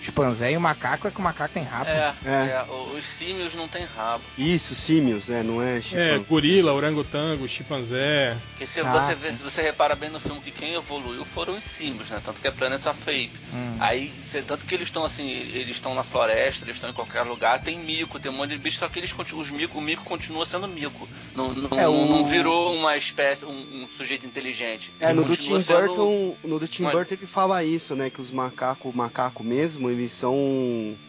[0.00, 1.88] Chimpanzé e o macaco é que o macaco tem rabo.
[1.90, 2.30] É, É.
[2.30, 2.64] é,
[2.96, 4.22] os símios não têm rabo.
[4.38, 6.24] Isso, símios, é, não é É, chimpanzé.
[6.28, 8.36] gorila, orangotango, chimpanzé.
[8.50, 11.64] Porque se Ah, você, vê- você repara bem no filme que quem evoluiu foram os
[11.64, 12.20] símios, né?
[12.24, 13.30] Tanto que é Planet of Ape.
[13.52, 13.76] Hum.
[13.80, 14.12] Aí,
[14.46, 17.78] tanto que eles estão assim, eles estão na floresta, eles estão em qualquer lugar, tem
[17.78, 20.46] mico, tem um monte de bicho, só que eles continuam, os mico, o mico continua
[20.46, 21.08] sendo mico.
[21.34, 24.92] Não, não, É, o- não virou uma espécie, um, um sujeito inteligente.
[25.00, 27.94] É, Ele no do Tim sendo- Burton, no do Tim Mas- Burton ele fala isso,
[27.94, 28.08] né?
[28.10, 30.34] Que os macacos, o macaco mesmo, eles são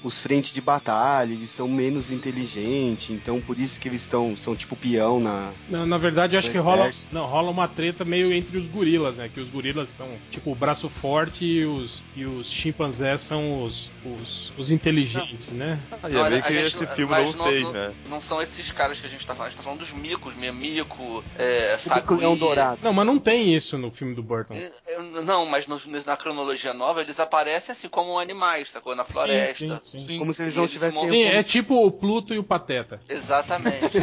[0.03, 4.55] os frentes de batalha, eles são menos inteligentes, então por isso que eles estão são
[4.55, 5.51] tipo peão na.
[5.69, 7.13] Na, na verdade, eu acho Do que rola, exército.
[7.13, 9.29] não, rola uma treta meio entre os gorilas, né?
[9.33, 13.89] Que os gorilas são tipo o braço forte e os, e os chimpanzés são os,
[14.05, 15.79] os, os inteligentes, né?
[16.03, 17.91] Aí Não, é meio a que gente esse não- filme mas não fez, não, né?
[18.09, 20.35] Não são esses caras que a gente tá falando, a gente tá falando dos micos
[20.35, 22.35] mesmo, mico, é, sagui.
[22.37, 22.79] dourado.
[22.83, 24.53] Não, mas não tem isso no filme do Burton.
[24.55, 28.95] É, é, Não, mas no- na cronologia nova eles aparecem assim como animais, sacou?
[28.95, 29.53] Na floresta.
[29.57, 30.07] Sim, sim, sim.
[30.07, 30.17] Sim.
[30.19, 31.07] Como se eles E não eles tivessem.
[31.07, 32.99] Sim, é tipo o Pluto e o Pateta.
[33.09, 33.85] Exatamente.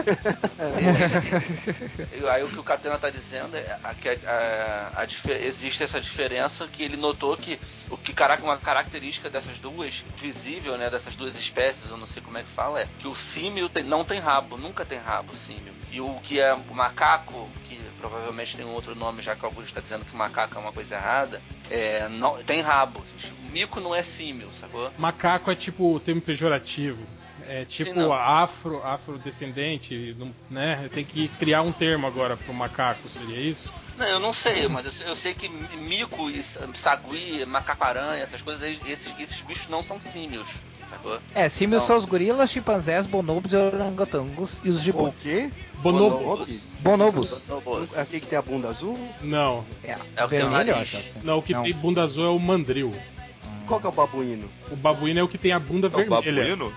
[2.12, 5.06] E aí o que o Catena tá dizendo é que a- a- a
[5.40, 10.76] existe essa diferença que ele notou que o que caraca, uma característica dessas duas, visível,
[10.76, 13.68] né, dessas duas espécies, eu não sei como é que fala, é que o símio
[13.68, 15.72] tem- não tem rabo, nunca tem rabo o símio.
[15.90, 19.46] E o que é o macaco, que provavelmente tem um outro nome, já que o
[19.46, 23.02] Augusto está dizendo que macaco é uma coisa errada, é, não, tem rabo.
[23.44, 24.90] O mico não é símio, sacou?
[24.98, 26.98] Macaco é tipo o termo pejorativo.
[27.46, 28.12] É tipo não.
[28.12, 30.88] afro, afrodescendente, não- né?
[30.92, 33.72] Tem que criar um termo agora pro macaco, seria isso?
[33.96, 38.22] Não, eu não sei, mas eu, sei- eu sei que mico e sa- sagui, macaco-aranha,
[38.22, 40.46] essas coisas, esses, esses bichos não são símios,
[40.90, 41.18] sacou?
[41.34, 41.86] É, símios Não.
[41.86, 45.22] são os gorilas, chimpanzés, bonobos, orangotangos e os O gibotes.
[45.22, 45.50] quê?
[45.82, 46.18] Bonobo.
[46.18, 46.60] Bonobos.
[46.80, 47.44] Bonobos.
[47.46, 47.96] Bonobos.
[47.96, 48.98] É aquele que tem a bunda azul?
[49.22, 49.64] Não.
[49.82, 50.94] É, É o que tem o vermelho, eu nariz.
[50.94, 50.96] acho.
[50.98, 51.20] assim.
[51.26, 52.92] Não, o que tem bunda azul é o mandril.
[53.68, 54.50] Qual que é o babuíno?
[54.70, 56.56] O babuíno é o que tem a bunda É o vermelha.
[56.56, 56.72] babuíno?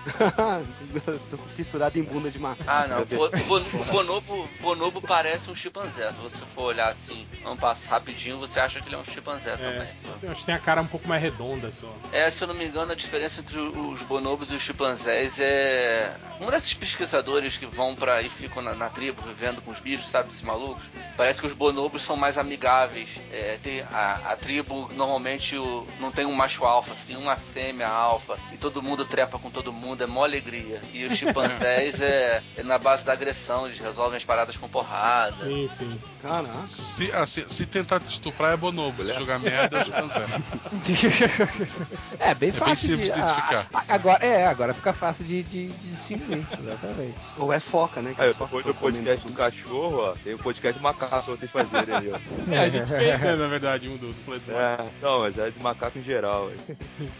[1.30, 2.64] Tô fissurado em bunda de macaco.
[2.70, 3.04] Ah, não.
[3.04, 6.10] Bo- bo- O bonobo, bonobo parece um chimpanzé.
[6.12, 9.56] Se você for olhar assim, vamos passar rapidinho, você acha que ele é um chimpanzé
[9.56, 9.82] também.
[9.88, 10.12] É, sacou?
[10.22, 11.92] eu acho que tem a cara um pouco mais redonda só.
[12.12, 16.14] É, se eu não me engano, a diferença entre os bonobos e os chimpanzés é.
[16.40, 20.08] Um desses pesquisadores que vão pra e ficam na, na tribo vivendo com os bichos,
[20.10, 20.82] sabe, esses malucos?
[21.16, 23.08] Parece que os bonobos são mais amigáveis.
[23.30, 27.88] É, tem a, a tribo normalmente o- não tem um macho alfa, assim, uma fêmea
[27.88, 30.80] alfa, e todo mundo trepa com todo mundo, é mó alegria.
[30.92, 35.36] E os chimpanzés é, é na base da agressão, eles resolvem as paradas com porrada.
[35.36, 36.00] Sim, sim.
[36.22, 36.64] Caraca.
[36.64, 40.20] Se, ah, se, se tentar te estuprar é bonobo, se jogar merda é chimpanzé.
[42.18, 43.18] é, bem bem fácil simples de.
[43.18, 43.66] identificar.
[43.72, 46.46] a- a- agora, é, agora fica fácil de, de, de distinguir.
[46.58, 47.18] Exatamente.
[47.38, 48.14] Ou é foca, né?
[48.14, 51.94] focas depois do podcast do cachorro, ó, tem o podcast do macaco pra vocês fazerem
[51.94, 52.52] aí, ó.
[52.52, 54.52] É, a gente fez, né, na verdade, um do, do.
[54.52, 56.50] É, não, mas é de macaco em geral.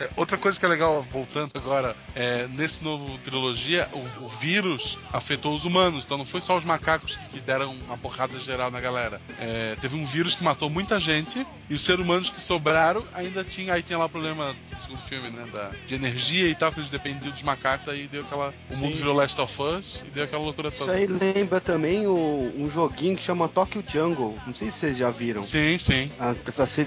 [0.00, 4.98] É, Outra coisa que é legal, voltando agora, é, nesse novo trilogia, o, o vírus
[5.12, 8.80] afetou os humanos, então não foi só os macacos que deram uma porrada geral na
[8.80, 9.20] galera.
[9.38, 13.44] É, teve um vírus que matou muita gente e os seres humanos que sobraram ainda
[13.44, 13.74] tinha.
[13.74, 15.46] Aí tinha lá o problema segundo filme, né?
[15.52, 18.52] Da, de energia e tal, que eles dependiam dos macacos, aí deu aquela.
[18.70, 18.98] O mundo Sim.
[18.98, 20.92] virou Last of Us e deu aquela loucura Isso toda.
[20.92, 24.36] aí lembra também o- um joguinho que chama Tokyo Jungle.
[24.46, 25.42] Não sei se vocês já viram.
[25.42, 26.10] Sim, sim.
[26.18, 26.34] Ah,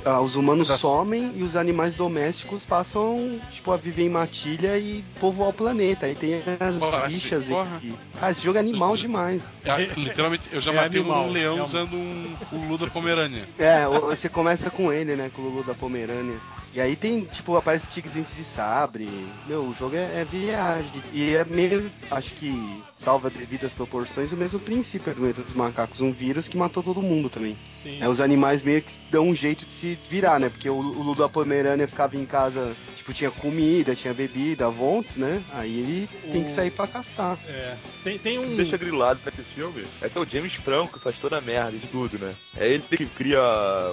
[0.05, 4.77] ah, os humanos Das- somem e os animais domésticos passam tipo, a viver em matilha
[4.77, 6.05] e povoar o planeta.
[6.05, 7.93] Aí tem as Porra, bichas assim, aqui.
[8.21, 9.61] Ah, esse jogo é animal demais.
[9.63, 11.67] É, literalmente, eu já É matei animal, um leão realmente.
[11.67, 13.43] usando um, um Lula Pomerânia.
[13.57, 15.31] É, você começa com ele, né?
[15.33, 16.35] Com o Lulu da Pomerânia.
[16.75, 19.07] E aí tem, tipo, aparece tigres dentes de sabre.
[19.47, 21.01] Meu, o jogo é, é viagem.
[21.13, 26.01] E é meio, acho que salva devidas proporções, o mesmo princípio do planeta dos macacos.
[26.01, 27.55] Um vírus que matou todo mundo também.
[27.71, 27.99] Sim.
[28.01, 30.49] É, os animais meio que dão um jeito de se virar, né?
[30.49, 35.15] Porque o, o Lulu da Pomerânia ficava em casa, tipo, tinha comida, tinha bebida, vontes,
[35.15, 35.41] né?
[35.53, 37.37] Aí ele tem que sair pra caçar.
[37.47, 37.77] É.
[38.03, 38.53] Tem, tem um.
[38.57, 41.77] deixa grilado nesse filme é que é o James Franco que faz toda a merda
[41.77, 42.33] de tudo, né?
[42.57, 43.39] É ele que cria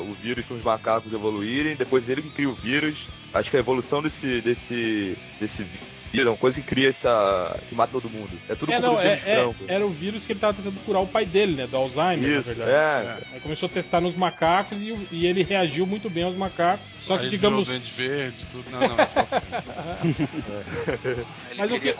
[0.00, 2.71] o vírus para os macacos evoluírem, depois ele que cria o vírus.
[3.34, 5.66] Acho que a evolução desse desse desse
[6.12, 8.30] vírus é uma coisa que cria essa que mata todo mundo.
[8.48, 10.78] É tudo É, culpa não, do é, é- era o vírus que ele tava tentando
[10.84, 11.66] curar o pai dele, né?
[11.66, 13.08] Do Alzheimer, na Isso, verdade.
[13.08, 13.16] é.
[13.34, 16.84] Aí começou a testar nos macacos e, e ele reagiu muito bem aos macacos.
[17.02, 17.68] Só que, Aí digamos.
[17.68, 18.70] virou verde, tudo.
[18.70, 19.26] Não, não, é só
[21.58, 21.94] Mas o que-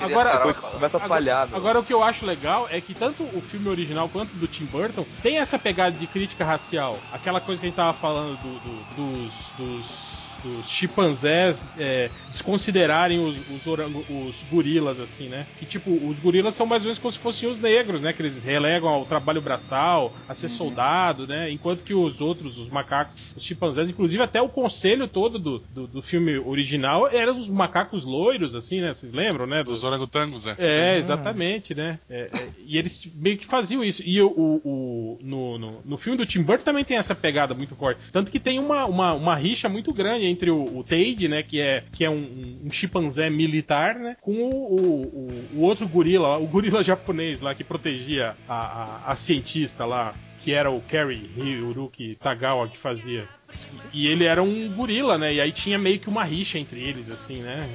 [0.00, 1.48] Agora- sarar começa a falhar.
[1.48, 1.56] meu.
[1.56, 4.64] Agora o que eu acho legal é que tanto o filme original quanto do Tim
[4.66, 6.98] Burton tem essa pegada de crítica racial.
[7.12, 10.15] Aquela coisa que a gente tava falando do- do- dos, dos,
[10.46, 15.46] dos chimpanzés é, desconsiderarem os, os, orango- os gorilas, assim, né?
[15.58, 18.12] Que tipo, os gorilas são mais ou menos como se fossem os negros, né?
[18.12, 21.50] Que eles relegam ao trabalho braçal, a ser soldado, né?
[21.50, 25.86] Enquanto que os outros, os macacos, os chimpanzés, inclusive até o conselho todo do, do,
[25.86, 28.94] do filme original eram os macacos loiros, assim, né?
[28.94, 29.62] Vocês lembram, né?
[29.64, 30.54] Dos orangotangos, é.
[30.58, 31.98] É, exatamente, né?
[32.08, 34.02] É, é, e eles meio que faziam isso.
[34.04, 37.54] E o, o- o- no, no, no filme do Tim Burton também tem essa pegada
[37.54, 38.00] muito forte.
[38.12, 41.42] Tanto que tem uma, uma, uma rixa muito grande entre o, o Tade, né?
[41.42, 44.16] Que é, que é um, um chimpanzé militar, né?
[44.20, 48.54] Com o, o, o- outro gorila, o gorila japonês lá que protegia a,
[49.08, 50.14] a, a cientista lá.
[50.42, 53.26] Que era o Kerry Hiroki Tagawa que fazia.
[53.92, 55.32] E ele era um gorila, né?
[55.32, 57.66] E aí tinha meio que uma rixa entre eles, assim, né?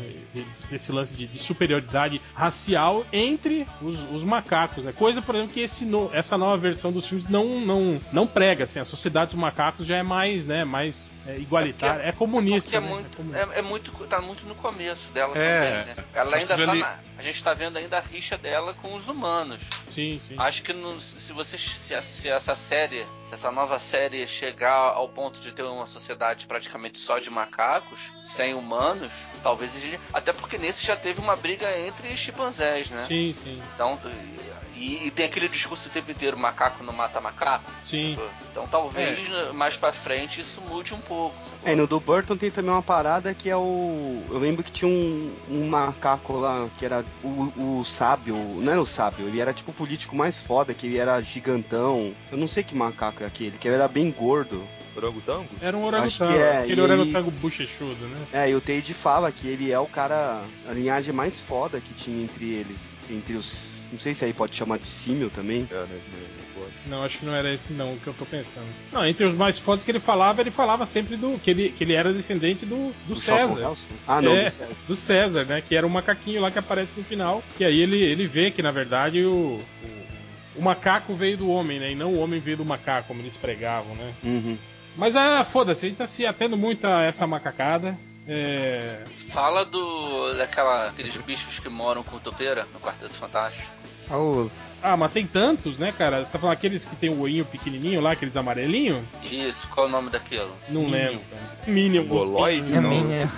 [0.70, 4.86] Desse lance de, de superioridade racial entre os, os, macacos.
[4.86, 4.94] Né?
[4.94, 8.66] Coisa, por exemplo, que esse no, essa nova versão dos filmes não, não, não prega,
[8.66, 8.80] assim.
[8.80, 10.64] A sociedade dos macacos já é mais, né?
[10.64, 12.04] Mais é, igualitária.
[12.04, 12.78] É, é comunista.
[12.78, 12.88] É, né?
[12.88, 13.50] muito, é, comunista.
[13.56, 13.92] é, é, muito.
[14.12, 15.70] Tá muito no começo dela É.
[15.82, 16.04] também, né?
[16.14, 19.08] Ela ainda tá ali- na, A gente tá vendo ainda a rixa dela com os
[19.08, 19.62] humanos.
[19.90, 20.36] Sim, sim.
[20.38, 25.08] Acho que no- se você se, se essa série, se essa nova série chegar ao
[25.08, 29.12] ponto de ter uma sociedade praticamente só de macacos, sem humanos,
[29.44, 33.06] talvez ele- até porque nesse já teve uma briga entre chimpanzés, né?
[33.08, 33.62] Sim, sim.
[33.76, 34.00] Então
[34.74, 37.70] e, e tem aquele discurso o tempo inteiro, macaco não mata macaco.
[37.86, 38.18] Sim.
[38.52, 41.36] Então talvez mais pra frente isso mude um pouco.
[41.64, 44.24] É, e no do Burton tem também uma parada que é o.
[44.30, 48.36] Eu lembro que tinha um, um macaco lá que era o, o sábio.
[48.36, 52.14] Não era o sábio, ele era tipo o político mais foda, que ele era gigantão.
[52.32, 54.66] Eu não sei que macaco é aquele, que ele era bem gordo.
[54.96, 55.48] Orangotango?
[55.62, 55.88] Era um Acho
[56.24, 56.34] orangotango.
[56.34, 58.21] que é, Aquele e ele- orangotango bochechudo, né?
[58.32, 60.44] É, e o Teide fala que ele é o cara.
[60.68, 62.82] a linhagem mais foda que tinha entre eles.
[63.10, 63.72] Entre os.
[63.92, 65.68] Não sei se aí pode chamar de símil também.
[65.70, 65.86] É,
[66.88, 68.66] não acho que não era esse não que eu tô pensando.
[68.92, 71.84] Não, entre os mais fodas que ele falava, ele falava sempre do que ele, que
[71.84, 73.74] ele era descendente do, do Do César.
[74.08, 74.46] Ah, não, É.
[74.46, 74.68] do César.
[74.88, 75.62] Do César, né?
[75.68, 77.44] Que era o macaquinho lá que aparece no final.
[77.58, 81.80] Que aí ele, ele vê que, na verdade, o, o, o macaco veio do homem,
[81.80, 81.92] né?
[81.92, 84.14] E não o homem veio do macaco, como eles pregavam, né?
[84.24, 84.58] Uhum.
[84.98, 87.98] Mas ah, foda-se, a gente tá se atendo muito a essa macacada.
[88.28, 89.04] É.
[89.30, 93.68] Fala do daquela aqueles bichos que moram com o topeira no Quarteto Fantástico.
[94.10, 94.84] Os...
[94.84, 96.26] Ah, mas tem tantos, né, cara?
[96.26, 99.02] Você tá falando aqueles que tem o olhinho pequenininho lá, aqueles amarelinhos?
[99.24, 100.54] Isso, qual é o nome daquilo?
[100.68, 101.58] Não lembro, cara.
[101.66, 102.04] Minion.
[102.04, 102.76] Moloide?
[102.76, 102.90] É Não.
[102.90, 103.30] minha.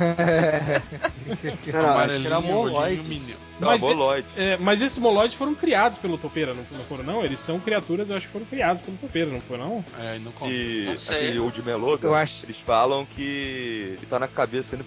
[1.71, 3.37] Não, acho que era menino.
[3.63, 4.27] Não, Mas- Moloide.
[4.37, 7.23] É, mas esses moloides foram criados pelo Topeira, não, não foram não?
[7.25, 9.83] Eles são criaturas, eu acho que foram criados pelo Topeira, não foi não?
[9.99, 10.51] É, não conta.
[10.51, 11.15] E Não sei.
[11.15, 14.85] aquele Old Meloga, Eu acho- eles falam que ele tá na cabeça sendo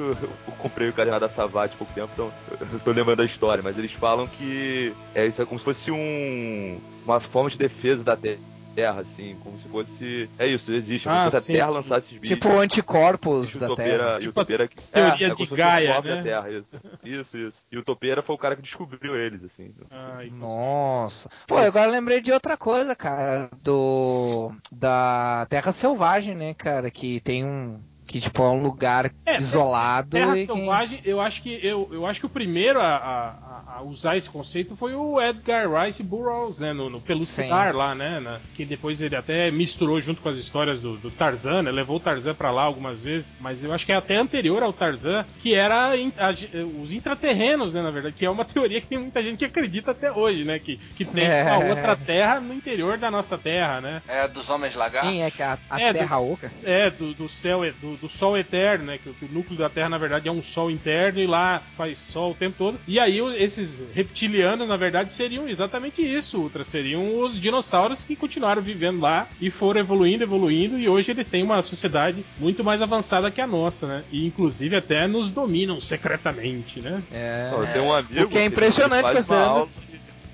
[0.00, 0.16] eu
[0.58, 2.32] comprei o caderno da Savate há pouco tempo, então
[2.72, 5.90] eu tô lembrando da história, mas eles falam que é isso é como se fosse
[5.90, 8.38] um uma forma de defesa da Terra,
[8.86, 11.74] assim, como se fosse é isso, existe, é como Ah, se fosse a Terra sim.
[11.74, 12.36] lançar esses bichos.
[12.36, 14.12] tipo anticorpos E o da Terra.
[14.14, 16.16] e o Tipo a Topeira que- teoria é, é de como fosse Gaia, corpo né?
[16.16, 16.76] da Terra, isso.
[17.04, 17.64] Isso, isso.
[17.72, 19.72] E o Topeira foi o cara que descobriu eles, assim.
[19.90, 21.28] Ai, Nossa.
[21.46, 23.50] Pô, agora eu lembrei de outra coisa, cara.
[23.62, 24.52] Do.
[24.70, 26.90] Da Terra Selvagem, né, cara?
[26.90, 27.80] Que tem um.
[28.08, 31.88] Que tipo é um lugar É, isolado Terra e que- Selvagem, eu acho que eu,
[31.92, 36.02] eu acho que o primeiro a, a- a usar esse conceito foi o Edgar Rice
[36.02, 40.30] Burroughs, né, no, no Pelucidar lá, né, na- que depois ele até misturou junto com
[40.30, 43.72] as histórias do, do Tarzan, né, levou o Tarzan pra lá algumas vezes, mas eu
[43.72, 46.34] acho que é até anterior ao Tarzan, que era in- a-
[46.82, 49.90] os intraterrenos, né, na verdade, que é uma teoria que tem muita gente que acredita
[49.90, 51.44] até hoje, né, que, que tem É.
[51.44, 54.02] uma outra terra no interior da nossa terra, né.
[54.08, 55.10] É dos homens lagartos.
[55.10, 56.50] Sim, é que a, a É, do- Terra Oca.
[56.64, 58.98] É, do, do céu, do, do sol eterno, né?
[59.02, 61.62] Que, o- que o núcleo da Terra, na verdade, é um sol interno e lá
[61.76, 62.78] faz sol o tempo todo.
[62.86, 66.64] E aí esses reptilianos, na verdade, seriam exatamente isso, Ultra.
[66.64, 71.42] Seriam os dinossauros que continuaram vivendo lá e foram evoluindo, evoluindo, e hoje eles têm
[71.42, 74.04] uma sociedade muito mais avançada que a nossa, né?
[74.10, 77.02] E inclusive até nos dominam secretamente, né?
[77.12, 77.50] É.
[77.72, 78.24] Tem um amigo.
[78.24, 79.68] O que é impressionante, considerando-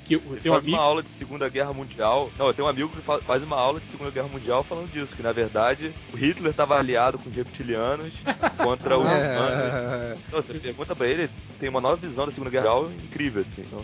[0.05, 0.77] Que eu Ele um faz amigo.
[0.77, 2.31] uma aula de Segunda Guerra Mundial.
[2.39, 4.91] Não, eu tenho um amigo que fa- faz uma aula de Segunda Guerra Mundial falando
[4.93, 8.13] disso, que na verdade o Hitler estava aliado com os reptilianos
[8.59, 9.23] contra os humanos.
[9.51, 12.93] É, Então, você pergunta pra ele, ele tem uma nova visão da Segunda Guerra Mundial
[13.05, 13.63] incrível, assim.
[13.63, 13.83] Então,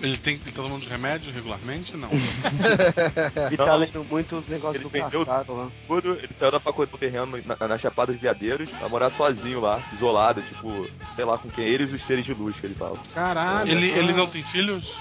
[0.00, 1.96] Ele, tem, ele tá tomando de remédio regularmente?
[1.96, 2.08] Não.
[3.46, 5.68] Ele tá lendo muito os negócios Ele do vendeu- passado lá.
[5.86, 9.60] tudo, ele saiu da faculdade do terreno na, na Chapada dos Veadeiros pra morar sozinho
[9.60, 12.74] lá, isolado, tipo, sei lá com quem, eles e os seres de luz que ele
[12.74, 12.96] fala.
[13.14, 13.70] Caralho.
[13.70, 14.93] ele, ele não tem filhos?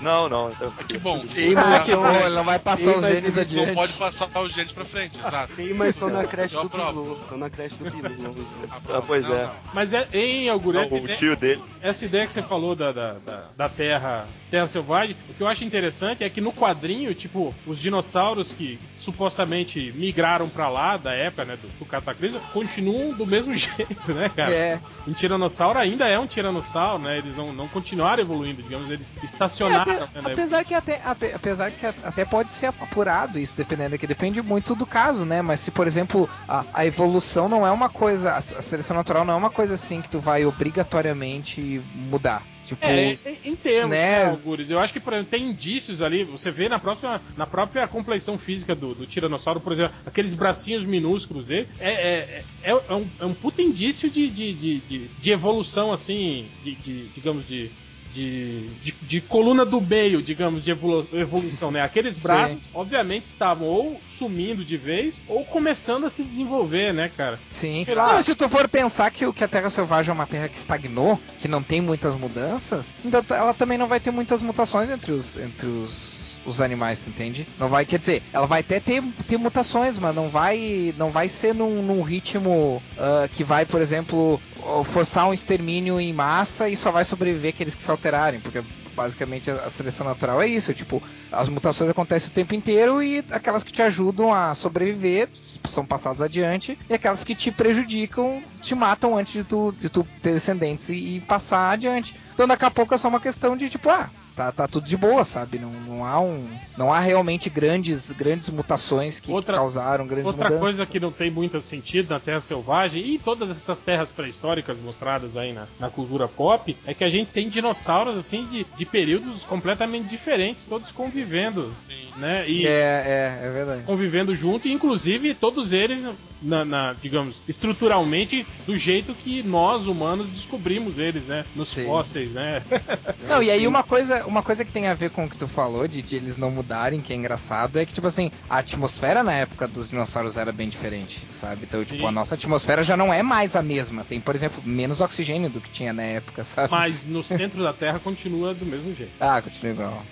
[0.00, 0.50] Não, não.
[0.50, 1.22] então- Ah, que bom.
[1.56, 3.74] Ah, que bom, ele não vai passar Sim, os mas genes eles Não adiante.
[3.76, 5.52] pode passar os genes pra frente, exato.
[5.54, 6.68] Sim, mas tô na creche do.
[6.68, 7.18] Bilu.
[7.28, 8.46] Tô na creche do Bilu.
[8.88, 9.48] Ah, pois é.
[9.74, 11.62] Mas é, em Não, essa, o ideia, tio dele.
[11.82, 15.48] essa ideia que você falou da, da, da, da Terra, Terra Selvagem, o que eu
[15.48, 21.12] acho interessante é que no quadrinho, tipo, os dinossauros que supostamente migraram pra lá da
[21.12, 24.52] época, né, do, do Cataclismo, continuam do mesmo jeito, né, cara?
[24.52, 24.80] É.
[25.06, 27.18] Um tiranossauro ainda é um tiranossauro, né?
[27.18, 29.82] Eles não, não continuaram evoluindo, digamos, eles estacionaram.
[29.82, 33.56] É, né, ape- na apesar que até, ape- apesar que até pode ser apurado isso,
[33.56, 35.42] dependendo que depende muito do caso, né?
[35.42, 39.34] Mas se, por exemplo, a, a evolução não é uma coisa, a, seleção natural não
[39.34, 42.42] é uma coisa assim que tu vai obrigatoriamente mudar.
[42.64, 43.14] Tipo, É, em,
[43.52, 44.30] em termos, né, né?
[44.30, 44.68] Algures?
[44.68, 48.36] Eu acho que, por exemplo, tem indícios ali, você vê na, próxima, na própria complexão
[48.36, 53.08] física do, do Tiranossauro, por exemplo, aqueles bracinhos minúsculos dele, é, é, é, é um,
[53.20, 57.70] é um puta indício de, de, de, de, de evolução, assim, de, de- digamos, de
[58.12, 61.80] de, de, de coluna do meio, digamos, de evolu- evolução, né?
[61.80, 62.60] Aqueles braços, Sim.
[62.74, 67.38] obviamente, estavam ou sumindo de vez ou começando a se desenvolver, né, cara?
[67.50, 67.84] Sim.
[67.88, 68.06] Lá.
[68.06, 70.56] Não, mas se tu for pensar que, que a Terra Selvagem é uma terra que
[70.58, 75.12] estagnou, que não tem muitas mudanças, então ela também não vai ter muitas mutações entre
[75.12, 76.17] os, entre os,
[76.48, 77.46] os animais, entende?
[77.58, 81.28] Não vai, quer dizer, ela vai até ter, ter mutações, mas não vai, não vai
[81.28, 84.40] ser num, num ritmo ah, que vai, por exemplo,
[84.84, 88.62] forçar um extermínio em massa e só vai sobreviver aqueles que se alterarem, porque
[88.98, 93.62] basicamente a seleção natural é isso, tipo, as mutações acontecem o tempo inteiro e aquelas
[93.62, 95.28] que te ajudam a sobreviver
[95.68, 100.04] são passadas adiante e aquelas que te prejudicam te matam antes de tu, de tu
[100.20, 102.16] ter descendentes e, e passar adiante.
[102.34, 104.96] Então daqui a pouco é só uma questão de tipo, ah, tá, tá tudo de
[104.96, 105.58] boa, sabe?
[105.58, 110.26] Não, não há um, não há realmente grandes, grandes mutações que, Outra- que causaram grandes
[110.26, 110.60] Outra mudanças.
[110.60, 115.36] coisa que não tem muito sentido na Terra Selvagem e todas essas terras pré-históricas mostradas
[115.36, 119.42] aí na, na cultura pop é que a gente tem dinossauros assim de, de períodos
[119.44, 121.74] completamente diferentes, todos convivendo,
[122.16, 122.48] né?
[122.48, 123.82] E É, é, é verdade.
[123.84, 126.04] convivendo junto, e inclusive todos eles,
[126.40, 131.44] na, na, digamos, estruturalmente do jeito que nós humanos descobrimos eles, né?
[131.56, 131.86] Nos Sim.
[131.86, 132.62] fósseis, né?
[133.28, 135.48] Não, e aí uma coisa, uma coisa que tem a ver com o que tu
[135.48, 139.22] falou, de, de eles não mudarem, que é engraçado, é que, tipo assim, a atmosfera
[139.22, 141.64] na época dos dinossauros era bem diferente, sabe?
[141.64, 142.06] Então, tipo, Sim.
[142.06, 144.04] a nossa atmosfera já não é mais a mesma.
[144.04, 146.70] Tem, por exemplo, menos oxigênio do que tinha na época, sabe?
[146.70, 149.12] Mas no centro da Terra continua do mesmo jeito.
[149.18, 150.02] Ah, continua igual.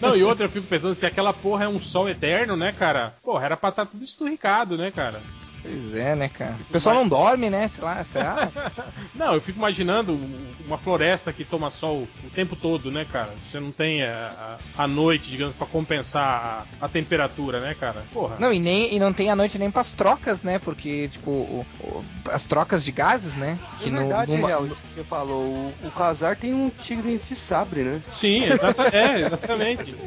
[0.00, 3.14] Não, e outra, eu fico pensando, se aquela porra é um sol eterno, né, cara?
[3.24, 5.20] Porra, era pra estar tudo esturricado, né, cara?
[5.62, 6.56] Pois é, né, cara?
[6.68, 7.68] O pessoal não dorme, né?
[7.68, 8.50] Sei lá, será?
[9.14, 10.18] Não, eu fico imaginando
[10.66, 13.30] uma floresta que toma sol o tempo todo, né, cara?
[13.50, 18.04] Você não tem a, a, a noite, digamos, pra compensar a, a temperatura, né, cara?
[18.12, 18.36] Porra.
[18.38, 20.58] Não, e, nem, e não tem a noite nem pras trocas, né?
[20.58, 23.58] Porque, tipo, o- o- as trocas de gases, né?
[23.84, 25.42] É no- verdade, numa- Real, isso que você falou.
[25.42, 28.00] O, o Casar tem um tigre de sabre, né?
[28.12, 29.94] Sim, exata, é, exatamente.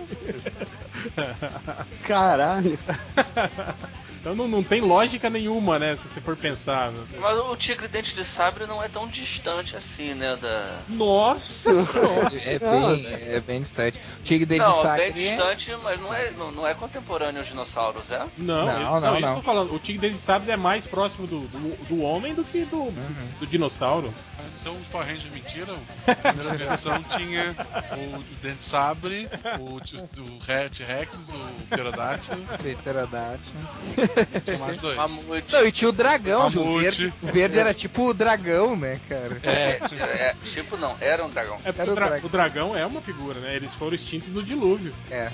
[2.07, 2.79] Caralho.
[4.23, 6.91] Então não, não tem lógica nenhuma, né, se você for pensar.
[6.91, 7.03] né?
[7.19, 10.37] Mas o tigre dente de sabre não é tão distante assim, né?
[10.41, 10.79] Da...
[10.87, 11.69] Nossa!
[12.45, 13.05] É bem,
[13.35, 13.99] é bem distante.
[14.21, 17.39] O tigre dele de Não, sacre bem distante, mas não é, não, não é contemporâneo
[17.41, 18.25] aos dinossauros, é?
[18.37, 19.29] Não, Não, eu- não, isso não.
[19.29, 19.73] eu tô falando.
[19.75, 23.27] O tigre dele sabe é mais próximo do, do, do homem do que do, Uhum.
[23.41, 24.13] do dinossauro.
[24.61, 25.77] Então os Power Rangers mentiram.
[26.07, 27.53] A primeira versão tinha
[27.97, 29.27] o, o Dente Sabre,
[29.59, 32.41] o, T-Rex, o Pterodáctilo,
[32.77, 33.59] Pterodáctilo.
[34.43, 34.95] tinha mais dois.
[34.97, 35.51] Mamute.
[35.51, 39.39] Não, e tinha o dragão, o verde, o verde era tipo o dragão, né, cara?
[39.43, 41.57] É, é, tipo, não, era um dragão.
[41.63, 42.25] É porque o, dra- dragão.
[42.25, 43.55] o dragão é uma figura, né?
[43.55, 44.93] Eles foram extintos no dilúvio.
[45.09, 45.31] É.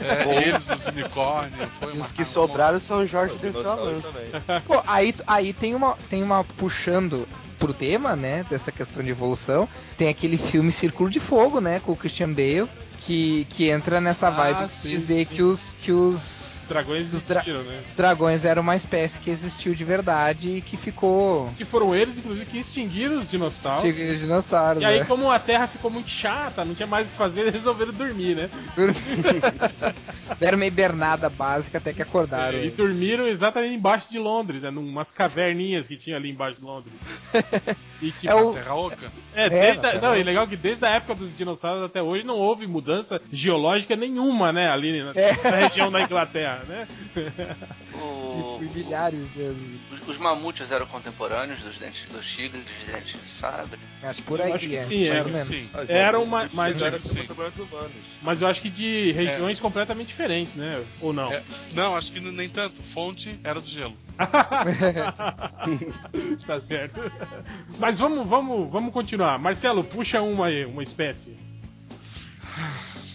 [0.00, 4.60] É, eles, os unicórnios, foi E os que sobraram são Jorge também.
[4.66, 9.68] Pô, aí, aí tem uma tem uma puxando pro tema, né, dessa questão de evolução,
[9.96, 12.68] tem aquele filme Círculo de Fogo, né, com o Christian Bale,
[13.04, 15.34] que, que entra nessa Ah, vibe de sim, dizer sim.
[15.34, 17.82] que os que os dragões Os dra- né?
[17.88, 22.18] os dragões eram uma espécie que existiu de verdade e que ficou Que foram eles,
[22.18, 23.80] inclusive, que extinguiram os dinossauros.
[23.82, 25.04] Chega os dinossauros, E aí, né?
[25.06, 28.36] como a Terra ficou muito chata, não tinha mais o que fazer, eles resolveram dormir,
[28.36, 28.50] né?
[30.38, 32.58] Deram uma hibernada básica até que acordaram.
[32.58, 32.76] e eles.
[32.76, 34.70] dormiram exatamente embaixo de Londres, né?
[34.70, 36.92] Numas caverninhas que tinha ali embaixo de Londres.
[38.02, 39.12] E, tipo, É o- Terra Oca.
[39.34, 42.24] É, É, desde a, não, e legal que desde a época dos dinossauros até hoje
[42.26, 44.68] não houve mudança geológica nenhuma, né?
[44.68, 45.32] Ali na, É.
[45.50, 46.88] na região da Inglaterra, né?
[47.94, 49.58] O- Tipo, milhares de anos.
[49.92, 53.78] os, os mamutes eram contemporâneos dos dentes dos tigres, dos dentes de sabre.
[54.02, 55.48] Acho por aí, acho que é, sim, mais era, ou menos.
[55.56, 55.70] sim.
[55.88, 57.16] Era igual, uma- os mas- tigres eram sim.
[57.26, 57.92] contemporâneos humanos.
[58.22, 60.82] Mas eu acho que de regiões completamente diferentes, né?
[61.00, 61.30] Ou não?
[61.32, 61.42] É,
[61.74, 62.82] não, acho que nem tanto.
[62.82, 63.94] Fonte era do gelo.
[66.46, 67.00] tá certo.
[67.78, 69.38] Mas vamos, vamos, vamos continuar.
[69.38, 71.36] Marcelo, puxa uma aí, uma espécie.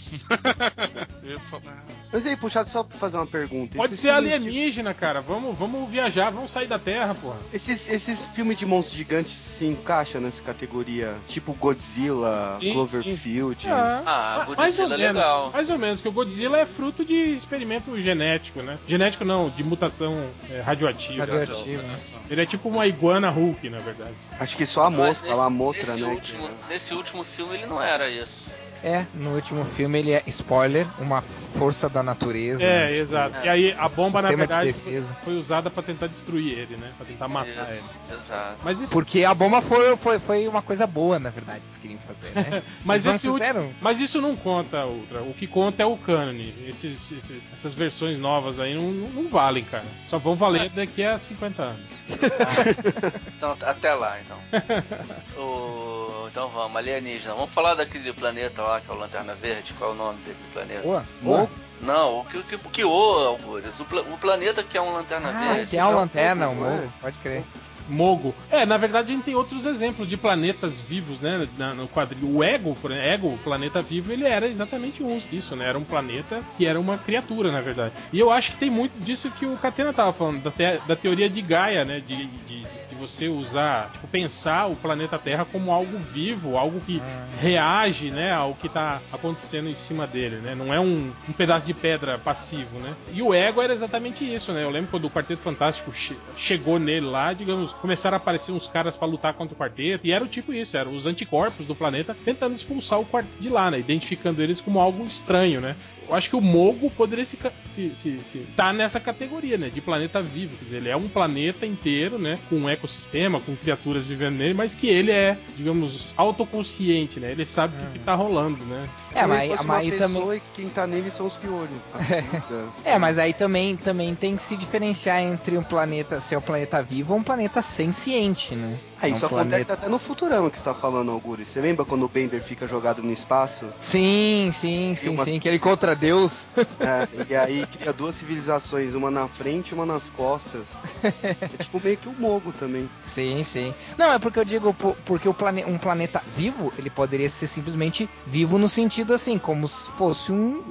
[1.49, 3.75] Falar- Mas aí, puxado só pra fazer uma pergunta.
[3.75, 5.19] Pode Esses ser filmes de- alienígena, cara.
[5.21, 7.37] Vamos, vamos viajar, vamos sair da Terra, porra.
[7.53, 11.15] Esses, esses filmes de monstros gigantes se encaixam nessa categoria?
[11.27, 13.67] Tipo Godzilla, Sim, Cloverfield.
[13.69, 15.51] Ah, Ah, mais ou Godzilla é menos, legal.
[15.51, 18.77] mais ou menos, que o Godzilla é fruto de experimento genético, né?
[18.87, 21.25] Genético não, de mutação é, radioativa.
[21.25, 21.81] Radioativa.
[21.83, 21.99] né?
[22.29, 24.13] Ele é tipo uma iguana Hulk, na verdade.
[24.39, 26.07] Acho que só a Mas mosca, lá a motra, nesse né?
[26.07, 28.45] Último, que- Nesse último filme ele não era isso.
[28.83, 32.63] É, no último filme ele é spoiler, uma força da natureza.
[32.63, 32.89] É, né?
[32.91, 33.35] Tipo, exato.
[33.45, 35.13] E aí a bomba, na de verdade, defesa.
[35.15, 36.91] foi, foi usada pra tentar destruir ele, né?
[36.97, 37.83] Pra tentar matar ele.
[38.09, 38.59] Exato.
[38.63, 41.77] Mas isso, Porque a bomba foi, foi, foi uma coisa boa, na verdade, que eles
[41.77, 42.61] queriam fazer, né?
[42.85, 43.69] mas, Eles esse fizeram.
[43.81, 45.21] mas isso não conta, Ultra.
[45.23, 46.53] O que conta é o cânone.
[46.67, 49.85] Esses, esses- essas versões novas aí não, não, não valem, cara.
[50.07, 51.81] Só vão valer daqui a 50 anos.
[53.37, 54.37] Então, até lá, então.
[55.37, 57.33] O- Então vamos, alienígena.
[57.33, 59.73] Vamos falar daquele planeta lá que é o Lanterna Verde.
[59.77, 61.05] Qual é o nome desse planeta?
[61.21, 61.49] Mo-
[61.81, 63.79] Não, o que o que, o que o Algures?
[63.79, 65.69] O, pla- o planeta que é um Lanterna Ah, Verde.
[65.71, 66.89] que é um lanterna, um pouco, morro, é.
[67.01, 67.43] pode crer.
[67.87, 68.33] Mogo.
[68.49, 71.47] É, na verdade a gente tem outros exemplos de planetas vivos, né?
[71.57, 72.35] na- no quadrinho.
[72.35, 75.65] O Ego, por exemplo, Ego, o planeta vivo, ele era exatamente um isso, né?
[75.67, 77.93] Era um planeta que era uma criatura, na verdade.
[78.11, 80.95] E eu acho que tem muito disso que o Catena tava falando, da, te- da
[80.95, 81.99] teoria de Gaia, né?
[82.05, 86.99] De, de, de você usar, tipo, pensar o planeta Terra como algo vivo, algo que
[87.39, 90.55] reage, né, ao que tá acontecendo em cima dele, né?
[90.55, 92.95] Não é um, um pedaço de pedra passivo, né?
[93.13, 94.63] E o Ego era exatamente isso, né?
[94.63, 98.67] Eu lembro quando o Quarteto Fantástico che- chegou nele lá, digamos, começaram a aparecer uns
[98.67, 101.75] caras pra lutar contra o quarteto, e era o tipo isso, eram os anticorpos do
[101.75, 103.79] planeta tentando expulsar o quarteto de lá, né?
[103.79, 105.75] Identificando eles como algo estranho, né?
[106.07, 109.69] Eu acho que o Mogo poderia se, ca- se, se, se tá nessa categoria, né?
[109.69, 110.55] De planeta vivo.
[110.57, 112.39] Quer dizer, ele é um planeta inteiro, né?
[112.49, 117.31] Com um ecossistema, com criaturas vivendo nele, mas que ele é, digamos, autoconsciente, né?
[117.31, 118.87] Ele sabe o que, que tá rolando, né?
[119.13, 120.37] É, mas, mas uma também.
[120.37, 121.77] e quem tá nele são os piolhos.
[122.85, 126.81] É, mas aí também, também tem que se diferenciar entre um planeta ser um planeta
[126.81, 128.77] vivo ou um planeta senciente, né?
[129.01, 131.45] Ah, isso É um acontece planeta- até no Futurama que você tá falando, Auguri.
[131.45, 133.65] Você lembra quando o Bender fica jogado no espaço?
[133.79, 135.39] Sim, sim, sim, uma sim.
[135.39, 136.47] Que ele contra Deus.
[136.79, 140.67] É, e aí cria duas civilizações, uma na frente e uma nas costas.
[141.39, 142.89] É tipo meio que o Mogo também.
[143.01, 143.73] Sim, sim.
[143.97, 147.47] Não, é porque eu digo, po- porque o plane, um planeta vivo, ele poderia ser
[147.47, 150.63] simplesmente vivo no sentido assim, como se fosse um,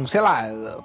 [0.00, 0.44] um, sei lá,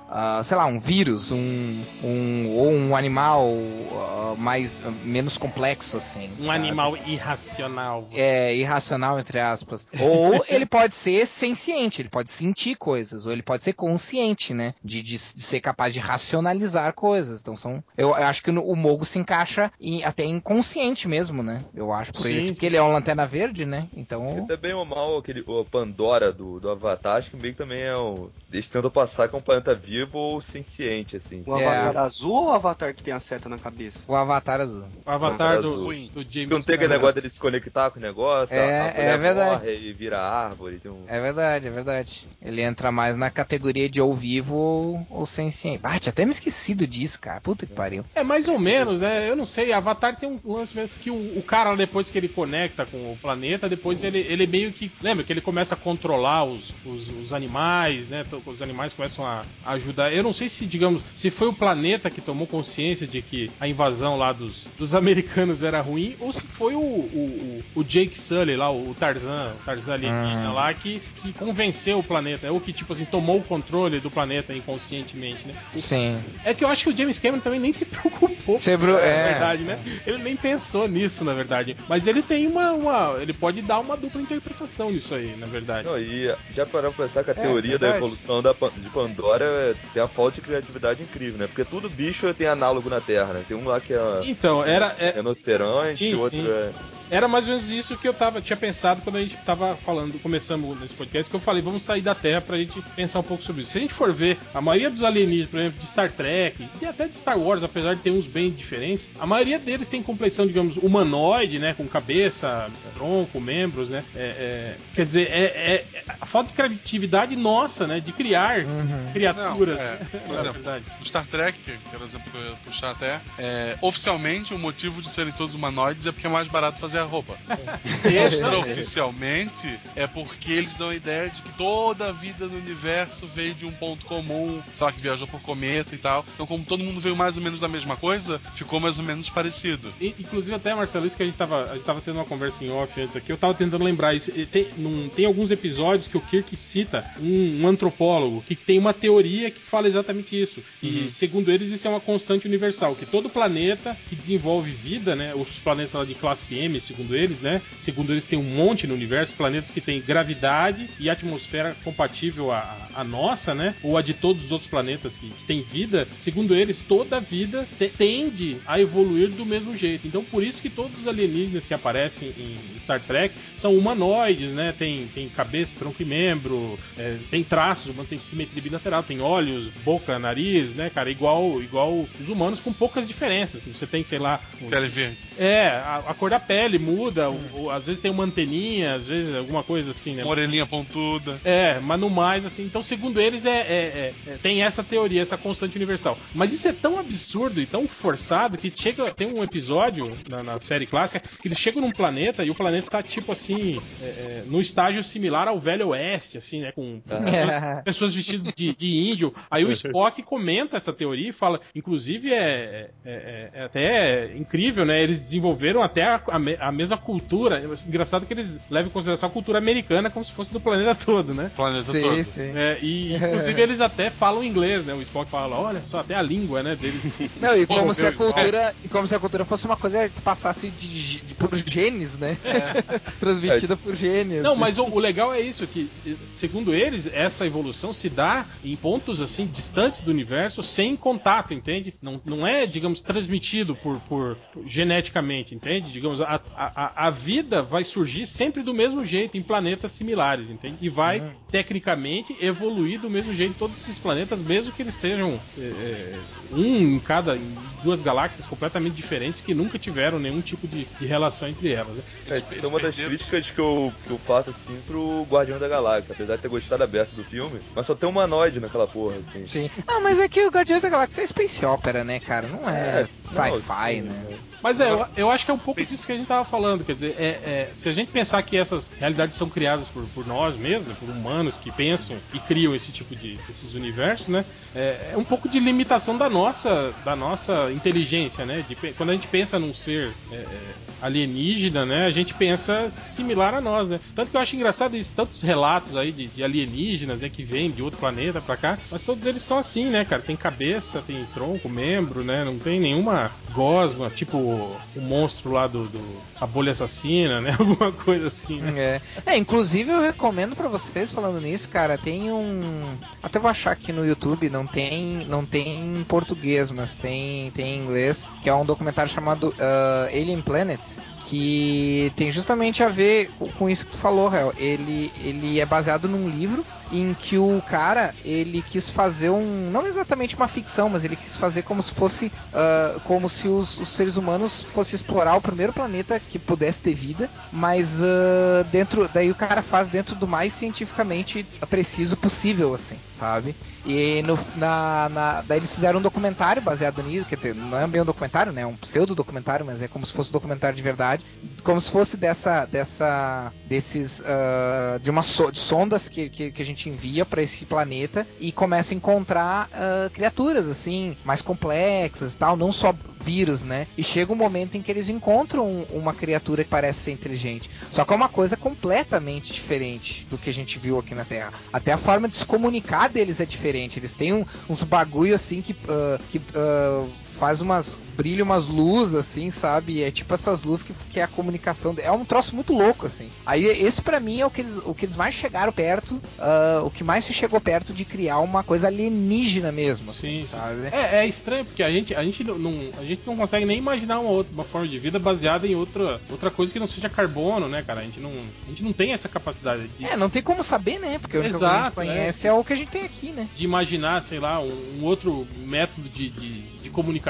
[0.10, 3.48] ah, sei lá, um vírus, um, um ou um animal
[3.94, 6.32] ah, mais menos complexo assim.
[6.40, 6.65] Um sabe?
[6.68, 8.08] Animal irracional.
[8.14, 9.88] é, irracional, entre aspas.
[10.00, 14.74] Ou ele pode ser senciente, ele pode sentir coisas, ou ele pode ser consciente, né?
[14.84, 17.42] De, de, de ser capaz de racionalizar coisas.
[17.42, 17.84] Então são.
[17.98, 21.62] Eu, eu acho que no- o Mogo se encaixa em- até inconsciente mesmo, né?
[21.74, 22.54] Eu acho por Sim, isso.
[22.54, 23.88] Porque ele é um lanterna verde, né?
[23.96, 24.44] Então.
[24.44, 27.82] E também o mal, aquele, o Pandora do, do Avatar, acho que meio que também
[27.82, 28.30] é um.
[28.52, 31.44] Eles tentam passar que é um planeta vivo ou senciente, assim.
[31.46, 31.66] O É.
[31.68, 34.00] Avatar azul ou o Avatar que tem a seta na cabeça?
[34.08, 34.86] O Avatar azul.
[35.06, 35.94] O avatar do, Azul.
[36.14, 37.02] do James não tem aquele Cameron.
[37.08, 39.52] negócio dele se conectar com o negócio, É, é verdade.
[39.66, 40.80] morre e vira árvore.
[40.80, 41.04] Tem um...
[41.08, 42.28] É verdade, é verdade.
[42.42, 45.80] Ele entra mais na categoria de ou vivo ou, ou senciente.
[45.84, 47.40] Ah, tinha até me esquecido disso, cara.
[47.42, 48.06] Puta que pariu.
[48.16, 49.30] É mais ou menos, né?
[49.30, 49.72] Eu não sei.
[49.74, 53.18] Avatar tem um lance mesmo que o, o cara, depois que ele conecta com o
[53.22, 54.92] planeta, depois ele, ele meio que.
[55.02, 58.26] Lembra que ele começa a controlar os, os, os animais, né?
[58.46, 60.14] Os animais começam a a ajudar.
[60.14, 63.68] Eu não sei se, digamos, se foi o planeta que tomou consciência de que a
[63.68, 68.56] invasão lá dos, dos americanos era ruim, ou se foi o, o, o- Jake Sully
[68.56, 70.54] lá, o Tarzan, o Tarzan alienígena Ah.
[70.54, 74.54] lá, que, que convenceu o planeta, ou que, tipo assim, tomou o controle do planeta
[74.54, 75.54] inconscientemente, né?
[75.74, 76.22] O- Sim.
[76.44, 78.58] é que eu acho que o James Cameron também nem se preocupou.
[78.60, 79.30] Você bru- na é.
[79.32, 79.80] verdade, né?
[80.06, 81.76] Ele nem pensou nisso, na verdade.
[81.88, 85.88] Mas ele tem uma, uma- Ele pode dar uma dupla interpretação nisso aí, na verdade.
[85.88, 87.98] Não, e já parou pra pensar que a É, teoria da verdade.
[87.98, 91.48] evolução da, de Pandora é- tem a falta de criatividade incrível, né?
[91.48, 93.44] Porque tudo bicho tem análogo na Terra, né?
[93.48, 96.48] Tem um lá que é Então, era, é- rinoceronte, Sim, o outro sim.
[96.48, 96.72] é.
[97.12, 100.20] era mais ou menos isso que eu tava, tinha pensado quando a gente tava falando,
[100.22, 103.44] começamos nesse podcast, que eu falei, vamos sair da Terra pra gente pensar um pouco
[103.44, 103.72] sobre isso.
[103.74, 106.86] Se a gente for ver, a maioria dos alienígenas, por exemplo, de Star Trek, e
[106.86, 110.48] até de Star Wars, apesar de ter uns bem diferentes, a maioria deles tem complexão,
[110.48, 111.76] digamos, humanoide, né?
[111.76, 114.04] Com cabeça, tronco, membros, né?
[114.16, 115.44] É, é, quer dizer, é,
[115.76, 115.86] é-
[116.20, 118.00] a falta de criatividade nossa, né?
[118.00, 119.12] De criar Uhum.
[119.14, 119.78] criaturas.
[119.78, 120.86] Não, é, por exemplo, verdade.
[121.00, 124.58] No Star Trek, que era o exemplo que eu ia puxar até, é, oficialmente o
[124.58, 127.36] motivo de serem todos humanoides é porque é mais barato fazer a roupa.
[128.06, 133.54] Extraoficialmente é porque eles dão a ideia de que toda a vida no universo veio
[133.54, 136.26] de um ponto comum, sei lá, que viajou por cometa e tal.
[136.34, 139.30] Então, como todo mundo veio mais ou menos da mesma coisa, ficou mais ou menos
[139.30, 139.94] parecido.
[140.02, 142.64] E, Inclusive até, Marcelo, isso que a gente tava, a gente tava tendo uma conversa
[142.64, 144.32] em off antes aqui, eu tava tentando lembrar isso.
[144.36, 148.80] E Tem, num- tem alguns episódios que o Kirk cita um, um antropólogo que tem
[148.80, 150.64] uma teoria que fala exatamente isso.
[150.80, 155.34] Que, segundo eles, isso é uma constante universal, que todo planeta que desenvolve vida, né,
[155.36, 158.94] os planetas lá de classe M, segundo eles, né, segundo eles tem um monte no
[158.94, 164.14] universo, planetas que têm gravidade e atmosfera compatível à, à nossa, né, ou a de
[164.14, 168.58] todos os outros planetas que, que têm vida, segundo eles, toda a vida te- tende
[168.66, 170.08] a evoluir do mesmo jeito.
[170.08, 174.74] Então, por isso que todos os alienígenas que aparecem em Star Trek são humanoides, né?
[174.78, 179.04] Tem, tem cabeça, tronco e membro, é, tem traços, tem simetria natural.
[179.04, 181.10] Tem olhos, boca, nariz, né, cara?
[181.10, 183.64] Igual, igual os humanos, com poucas diferenças.
[183.66, 184.40] Você tem, sei lá.
[184.70, 185.18] Pele verde.
[185.38, 189.08] É, a, a cor da pele muda, o- o- às vezes tem uma anteninha, às
[189.08, 190.24] vezes alguma coisa assim, né?
[190.24, 191.40] Uma orelhinha pontuda.
[191.44, 195.22] É, mas no mais, assim, então segundo eles é, é- é- é- tem essa teoria,
[195.22, 196.18] essa constante universal.
[196.34, 199.12] Mas isso é tão absurdo e tão forçado que chega.
[199.12, 202.86] Tem um episódio na, na série clássica que eles chegam num planeta e o planeta
[202.86, 206.72] está tipo assim, é, é, no estágio similar ao Velho Oeste, assim, né?
[206.72, 209.34] Com pessoas, pessoas vestidas de, de índio.
[209.50, 214.86] Aí o Spock comenta essa teoria e fala, inclusive é, é- é- é até incrível,
[214.86, 215.02] né?
[215.02, 217.64] Eles desenvolveram até a, a a mesma cultura.
[217.88, 221.34] Engraçado que eles levam em consideração a cultura americana como se fosse do planeta todo,
[221.34, 221.52] né?
[221.56, 222.24] Planeta Sim, todo.
[222.24, 222.52] sim.
[222.56, 224.94] É, e inclusive eles até falam inglês, né?
[224.94, 227.04] O Spock fala, olha só, até a língua, né, deles.
[227.40, 230.22] Não, e como, se a cultura, e como se a cultura fosse uma coisa que
[230.22, 232.38] passasse de, de- por genes, né?
[233.20, 234.42] Transmitida por genes.
[234.44, 235.90] Não, mas o, o legal é isso, que,
[236.30, 241.94] segundo eles, essa evolução se dá em pontos assim distantes do universo, sem contato, entende?
[242.02, 245.75] Não, não é, digamos, transmitido por, por- por- geneticamente, entende?
[245.80, 250.78] Digamos, a, a, a vida vai surgir sempre do mesmo jeito, em planetas similares, entende?
[250.82, 251.32] E vai, Uhum.
[251.52, 256.20] tecnicamente, evoluir do mesmo jeito em todos esses planetas, mesmo que eles sejam é, é,
[256.52, 261.06] um em cada em duas galáxias completamente diferentes que nunca tiveram nenhum tipo de, de
[261.06, 261.98] relação entre elas.
[261.98, 262.04] Né?
[262.30, 265.68] É, isso é uma das críticas que eu, que eu faço assim pro Guardião da
[265.68, 268.88] Galáxia, apesar de ter gostado da beça do filme, mas só tem um humanoide naquela
[268.88, 269.44] porra, assim.
[269.46, 269.70] Sim.
[269.88, 272.48] Ah, mas é que o Guardiões da Galáxia é space opera, né, cara?
[272.48, 274.40] Não é, não, sci-fi, né?
[274.66, 276.84] Mas é, eu, eu acho que é um pouco disso que a gente tava falando.
[276.84, 280.26] Quer dizer, é, é, se a gente pensar que essas realidades são criadas por, por
[280.26, 284.44] nós mesmos, né, por humanos que pensam e criam esse tipo de esses universos, né?
[284.74, 288.66] É, é um pouco de limitação da nossa, da nossa inteligência, né?
[288.68, 290.60] De quando a gente pensa num ser é, é,
[291.00, 292.08] alienígena, né?
[292.08, 294.00] A gente pensa similar a nós, né?
[294.16, 297.30] Tanto que eu acho engraçado isso, tantos relatos aí de, de alienígenas, né?
[297.30, 300.24] Que vêm de outro planeta pra cá, mas todos eles são assim, né, cara?
[300.24, 302.44] Tem cabeça, tem tronco, membro, né?
[302.44, 304.55] Não tem nenhuma gosma, tipo
[304.96, 306.02] o monstro lá do, do
[306.40, 307.56] a bolha assassina, né?
[307.60, 308.74] Alguma coisa assim, né?
[308.78, 309.02] É.
[309.26, 313.92] É, inclusive eu recomendo pra vocês falando nisso, cara, tem um, até vou achar aqui
[313.92, 318.54] no YouTube, não tem, não tem em português, mas tem tem em inglês, que é
[318.54, 320.82] um documentário chamado ah, Alien Planet,
[321.22, 324.54] que tem justamente a ver com, isso que tu falou, Hel.
[324.58, 329.86] Ele ele é baseado num livro em que o cara ele quis fazer um não
[329.86, 333.90] exatamente uma ficção, mas ele quis fazer como se fosse ah, como se os, os
[333.90, 339.32] seres humanos fossem explorar o primeiro planeta que pudesse ter vida, mas ah, dentro daí
[339.32, 343.56] o cara faz dentro do mais cientificamente preciso possível, assim, sabe?
[343.86, 347.88] E no, na, na- daí eles fizeram um documentário baseado nisso, quer dizer, não é
[347.88, 348.62] bem um documentário, né?
[348.62, 351.26] É um pseudo documentário, mas é como se fosse um documentário de verdade,
[351.64, 356.62] como se fosse dessa dessa desses ah, de uma so- de sondas que, que, que
[356.62, 362.34] a gente envia para esse planeta e começa a encontrar ah, criaturas assim mais complexas
[362.34, 363.88] e tal, não só vírus, né?
[363.98, 367.70] E chega um momento em que eles encontram uma criatura que parece ser inteligente.
[367.92, 371.52] Só que é uma coisa completamente diferente do que a gente viu aqui na Terra.
[371.74, 373.98] Até a forma de se comunicar deles é diferente.
[374.00, 377.06] Eles têm um- uns bagulho assim que, ah, que ah,
[377.36, 380.02] faz umas brilha umas luzes assim, sabe?
[380.02, 381.94] É tipo essas luzes que, que é a comunicação.
[382.00, 383.30] É um troço muito louco assim.
[383.46, 386.82] Aí esse pra mim é o que eles, o que eles mais chegaram perto, ah,
[386.84, 390.52] o que mais se chegou perto de criar uma coisa alienígena mesmo, assim, Sim, sim.
[390.58, 390.88] sabe?
[390.92, 394.20] É, é estranho porque a gente, a gente não, a gente não consegue nem imaginar
[394.20, 397.68] uma, outra, uma forma de vida baseada em outra, outra coisa que não seja carbono,
[397.68, 398.00] né, cara?
[398.02, 401.00] A gente não, a gente não tem essa capacidade de, É, não tem como saber,
[401.00, 401.20] né?
[401.20, 402.54] Porque o único que a gente Exato, conhece é.
[402.54, 403.48] o que a gente tem aqui, né?
[403.56, 407.25] de imaginar, sei lá, um, um outro método de, de, de comunicação,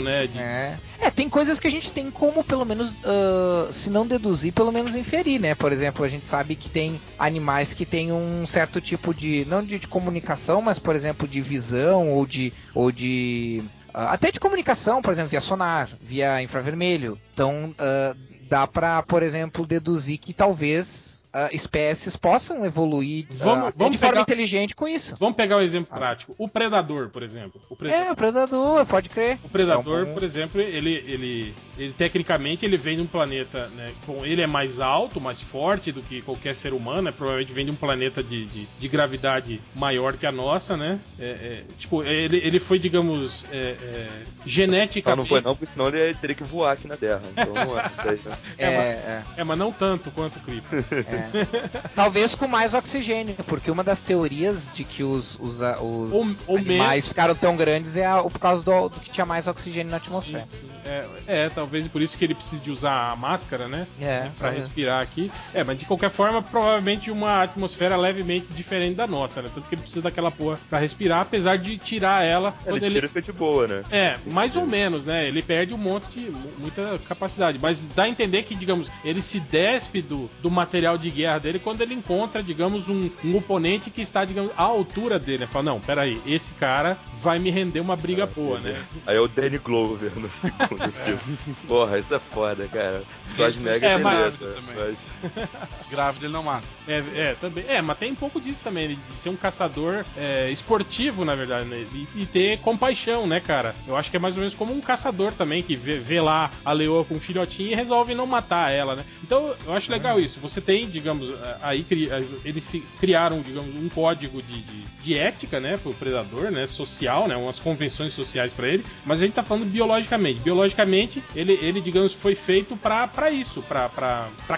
[0.00, 0.26] né?
[0.26, 0.78] De, É.
[1.00, 4.70] É, tem coisas que a gente tem como, pelo menos, ah, se não deduzir, pelo
[4.70, 5.54] menos inferir, né?
[5.54, 9.62] Por exemplo, a gente sabe que tem animais que têm um certo tipo de, não
[9.62, 13.62] de, de comunicação, mas, por exemplo, de visão ou de, ou de
[13.92, 17.18] até de comunicação, por exemplo, via sonar, via infravermelho.
[17.34, 18.14] Então, ah,
[18.48, 23.92] dá pra, por exemplo, deduzir que talvez ah, espécies possam evoluir ah, Vamos- até vamos
[23.92, 25.16] de forma pegar- inteligente com isso.
[25.18, 26.34] Vamos pegar um exemplo prático.
[26.38, 27.60] O predador, por exemplo.
[27.70, 29.38] O predador, É, o predador, pode crer.
[29.44, 33.06] o predador, É um bom- por exemplo, ele, ele, ele tecnicamente ele vem de um
[33.06, 33.90] planeta, né?
[34.06, 37.12] Bom, ele é mais alto, mais forte do que qualquer ser humano, né?
[37.12, 40.98] Provavelmente vem de um planeta de, de, de gravidade maior que a nossa, né?
[41.18, 44.08] É, é, tipo, ele, ele foi, digamos, é, é,
[44.38, 45.18] Só geneticamente.
[45.18, 47.22] não foi não, porque senão ele teria que voar aqui na Terra.
[47.32, 47.82] Então não é.
[47.82, 47.92] né?
[48.58, 49.22] É, é.
[49.38, 50.64] É, mas não tanto quanto o Creep.
[51.08, 51.21] É.
[51.32, 51.78] É.
[51.94, 57.08] Talvez com mais oxigênio, porque uma das teorias de que os, os, os ou animais
[57.08, 60.44] ficaram tão grandes é a- por causa do, do que tinha mais oxigênio na atmosfera.
[60.48, 60.72] Sim, sim.
[60.84, 63.86] É, é, talvez por isso que ele precise de usar a máscara, né?
[64.00, 64.66] É, Né, Pra talvez.
[64.66, 65.30] respirar aqui.
[65.54, 69.48] É, mas de qualquer forma, provavelmente uma atmosfera levemente diferente da nossa, né?
[69.54, 72.94] Tanto que ele precisa daquela porra pra respirar, apesar de tirar ela Ele quando ele.
[72.94, 73.82] tira e fica de boa, né?
[73.90, 75.26] É, mais ou menos, né?
[75.28, 76.30] Ele perde um monte de.
[76.30, 77.58] mu- muita capacidade.
[77.62, 81.58] Mas dá a entender que, digamos, ele se despe do, do material de guerra dele
[81.58, 85.44] quando ele encontra, digamos, um, um oponente que está, digamos, à altura dele.
[85.44, 88.82] Ele fala, não, peraí, esse cara vai me render uma briga boa, né?
[89.06, 91.56] Aí é o Danny Glover no segundo filme.
[91.68, 93.02] Porra, isso é foda, cara.
[93.36, 94.62] Schwarzenegger É, é, mas- também.
[94.76, 94.96] mas...
[95.90, 96.66] Grávida ele não mata.
[96.88, 97.64] É, é, também.
[97.68, 101.64] É, mas tem um pouco disso também, de ser um caçador é, esportivo, na verdade,
[101.64, 101.86] né?
[101.92, 103.74] E, e ter compaixão, né, cara?
[103.86, 106.50] Eu acho que é mais ou menos como um caçador também, que vê, vê lá
[106.64, 109.04] a leoa com um filhotinho e resolve não matar ela, né?
[109.22, 110.40] Então, eu acho legal isso.
[110.40, 111.28] Você tem, digamos,
[111.60, 112.08] aí cri-
[112.44, 117.34] eles criaram, digamos, um código de, de, de ética, né, pro predador, né, social, né,
[117.36, 120.40] umas convenções sociais pra ele, mas a gente tá falando biologicamente.
[120.40, 123.88] Biologicamente, ele, ele digamos, foi feito pra isso, pra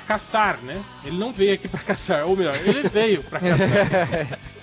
[0.07, 0.81] caçar, né?
[1.05, 4.39] Ele não veio aqui pra caçar, ou melhor, ele veio pra caçar.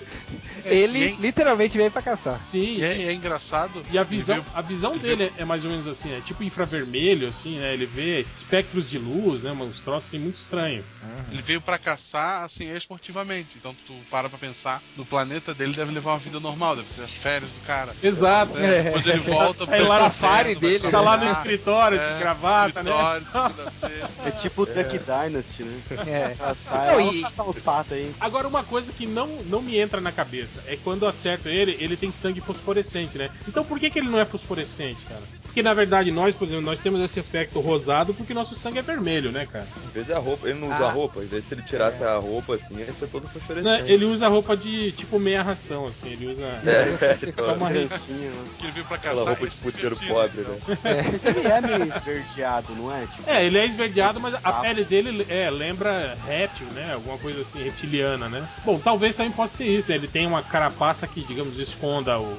[0.64, 2.42] Ele e- literalmente veio pra caçar.
[2.42, 2.82] Sim.
[2.82, 3.82] É, é engraçado.
[3.90, 6.42] E a visão, veio- a visão ele dele é mais ou menos assim, é tipo
[6.44, 7.72] infravermelho, assim, né?
[7.72, 9.52] Ele vê espectros de luz, né?
[9.52, 10.84] Uns troços assim muito estranhos.
[11.30, 13.56] Ele veio pra caçar, assim, esportivamente.
[13.56, 17.02] Então tu para pra pensar, no planeta dele deve levar uma vida normal, deve ser
[17.02, 17.94] as férias do cara.
[18.02, 18.78] Exato, né?
[18.78, 18.82] É.
[18.84, 21.32] Depois ele volta lá no inferno, safari vai dele, Tá lá no trabalhar.
[21.32, 22.90] escritório É, de gravata, né?
[22.90, 24.22] escritório, sexta.
[24.28, 25.82] É tipo o Duck Dynasty, né?
[26.06, 26.34] É.
[26.34, 28.14] Caçar, Não, é, e- caçar uns patos aí.
[28.20, 31.76] Agora, uma coisa que não, não me entra na cabeça é quando eu acerto ele,
[31.80, 33.30] ele tem sangue fosforescente, né?
[33.46, 35.22] Então por que, que ele não é fosforescente, cara?
[35.52, 38.82] Porque na verdade nós, por exemplo, nós temos esse aspecto rosado porque nosso sangue é
[38.82, 39.68] vermelho, né, cara?
[39.86, 40.90] Às vezes a roupa, ele não usa Ah.
[40.90, 43.92] roupa, às vezes se ele tirasse a roupa assim, ia ser todo Né, fosforescente.
[43.92, 48.30] Ele usa roupa de tipo meia arrastão, assim, ele usa É, só uma re- Criancinha,
[48.30, 48.44] né?
[48.58, 49.28] Que ele veio pra aquela caçar.
[49.28, 50.54] roupa e de se puteiro pobre, então.
[50.54, 50.78] né?
[50.82, 53.06] Mas ele é meio esverdeado, não é?
[53.06, 54.62] Tipo, É, ele é esverdeado, mas a Sapo.
[54.62, 56.94] pele dele é, lembra réptil, né?
[56.94, 58.48] Alguma coisa assim, reptiliana, né?
[58.64, 59.96] Bom, talvez também possa ser isso, né?
[59.96, 62.38] Ele tem uma carapaça que, digamos, esconda o.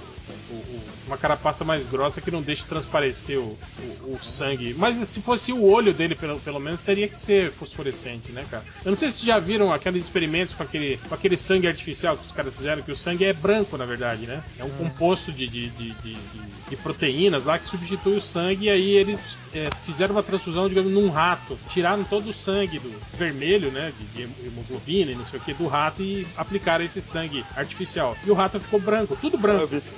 [0.49, 3.57] o- o- uma carapaça mais grossa que não deixe transparecer o,
[4.03, 4.73] o- o sangue.
[4.77, 8.63] Mas se fosse o olho dele, pelo, pelo menos, teria que ser fosforescente, né, cara?
[8.85, 12.17] Eu não sei se vocês já viram aqueles experimentos com aquele, com aquele sangue artificial
[12.17, 14.43] que os caras fizeram, que o sangue é branco, na verdade, né?
[14.57, 18.65] É um composto de, de, de, de- de- de proteínas lá que substitui o sangue
[18.65, 19.19] e aí eles
[19.53, 21.59] é, fizeram uma transfusão, digamos, num rato.
[21.69, 23.91] Tiraram todo o sangue do vermelho, né?
[24.15, 28.17] De, de hemoglobina e não sei o que, do rato e aplicaram esse sangue artificial.
[28.25, 29.67] E o rato ficou branco, tudo Eu branco.
[29.67, 29.89] vi esse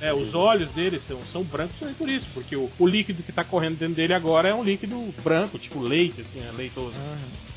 [0.00, 3.32] É, os olhos dele são, são brancos também por isso, porque o, o líquido que
[3.32, 6.96] tá correndo dentro dele agora é um líquido branco, tipo leite, assim, é leitoso.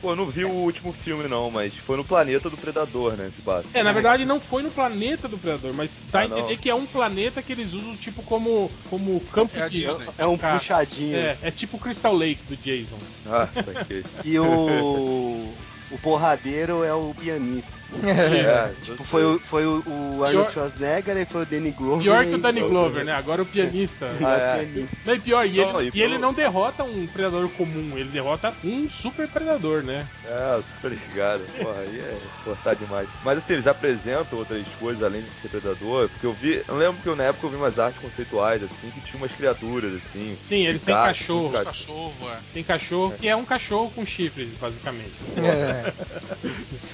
[0.01, 3.32] Pô, eu não vi o último filme não, mas foi no planeta do Predador, né,
[3.36, 3.70] que passa.
[3.74, 6.38] É, na verdade não foi no planeta do Predador, mas dá a Ah, não.
[6.38, 9.86] entender que é um planeta que eles usam tipo como, como campo É a de.
[10.18, 11.16] É um Cara, puxadinho.
[11.16, 12.97] É, é tipo o Crystal Lake do Jason.
[13.26, 14.03] Ah, saquei.
[14.24, 15.53] E o.
[15.91, 17.73] O porradeiro é o pianista.
[18.05, 22.03] É, Tipo, foi o, foi o, o Arnold Pior- Schwarzenegger e foi o Danny Glover.
[22.03, 23.13] Pior que o Danny Glover, né?
[23.13, 24.09] Agora o pianista.
[24.21, 24.65] Ah, é.
[24.65, 24.97] pianista.
[25.05, 27.97] Não, e pior, e, Não, ele, e e ele pelo- não derrota um predador comum,
[27.97, 30.07] ele derrota um super predador, né?
[30.25, 31.41] É, tô ligado.
[31.57, 33.07] Porra, aí é forçar demais.
[33.23, 36.61] Mas assim, eles apresentam outras coisas além de ser predador, porque eu vi.
[36.67, 39.31] Eu lembro que eu, na época eu vi umas artes conceituais, assim, que tinha umas
[39.31, 40.38] criaturas, assim.
[40.45, 41.47] Sim, eles têm cachorro.
[41.47, 41.65] Os gato.
[41.65, 42.39] cachorro, é.
[42.53, 45.13] Tem cachorro que é um cachorro com chifres, basicamente.
[45.38, 45.74] É.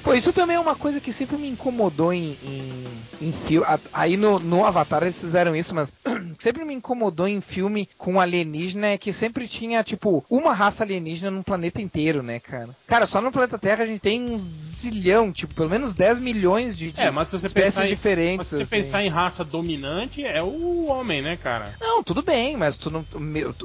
[0.03, 2.83] Pô, isso também é uma coisa que sempre me incomodou em, em,
[3.21, 3.65] em filme.
[3.93, 5.95] Aí no, no Avatar eles fizeram isso, mas
[6.39, 11.31] sempre me incomodou em filme com alienígena é que sempre tinha, tipo, uma raça alienígena
[11.31, 12.69] no planeta inteiro, né, cara?
[12.87, 16.75] Cara, só no planeta Terra a gente tem um zilhão, tipo, pelo menos 10 milhões
[16.75, 17.11] de, de É,
[17.43, 18.37] espécies em, diferentes.
[18.37, 18.75] mas se você assim.
[18.75, 21.73] pensar em raça dominante, é o homem, né, cara?
[21.79, 23.05] Não, tudo bem, mas tu não,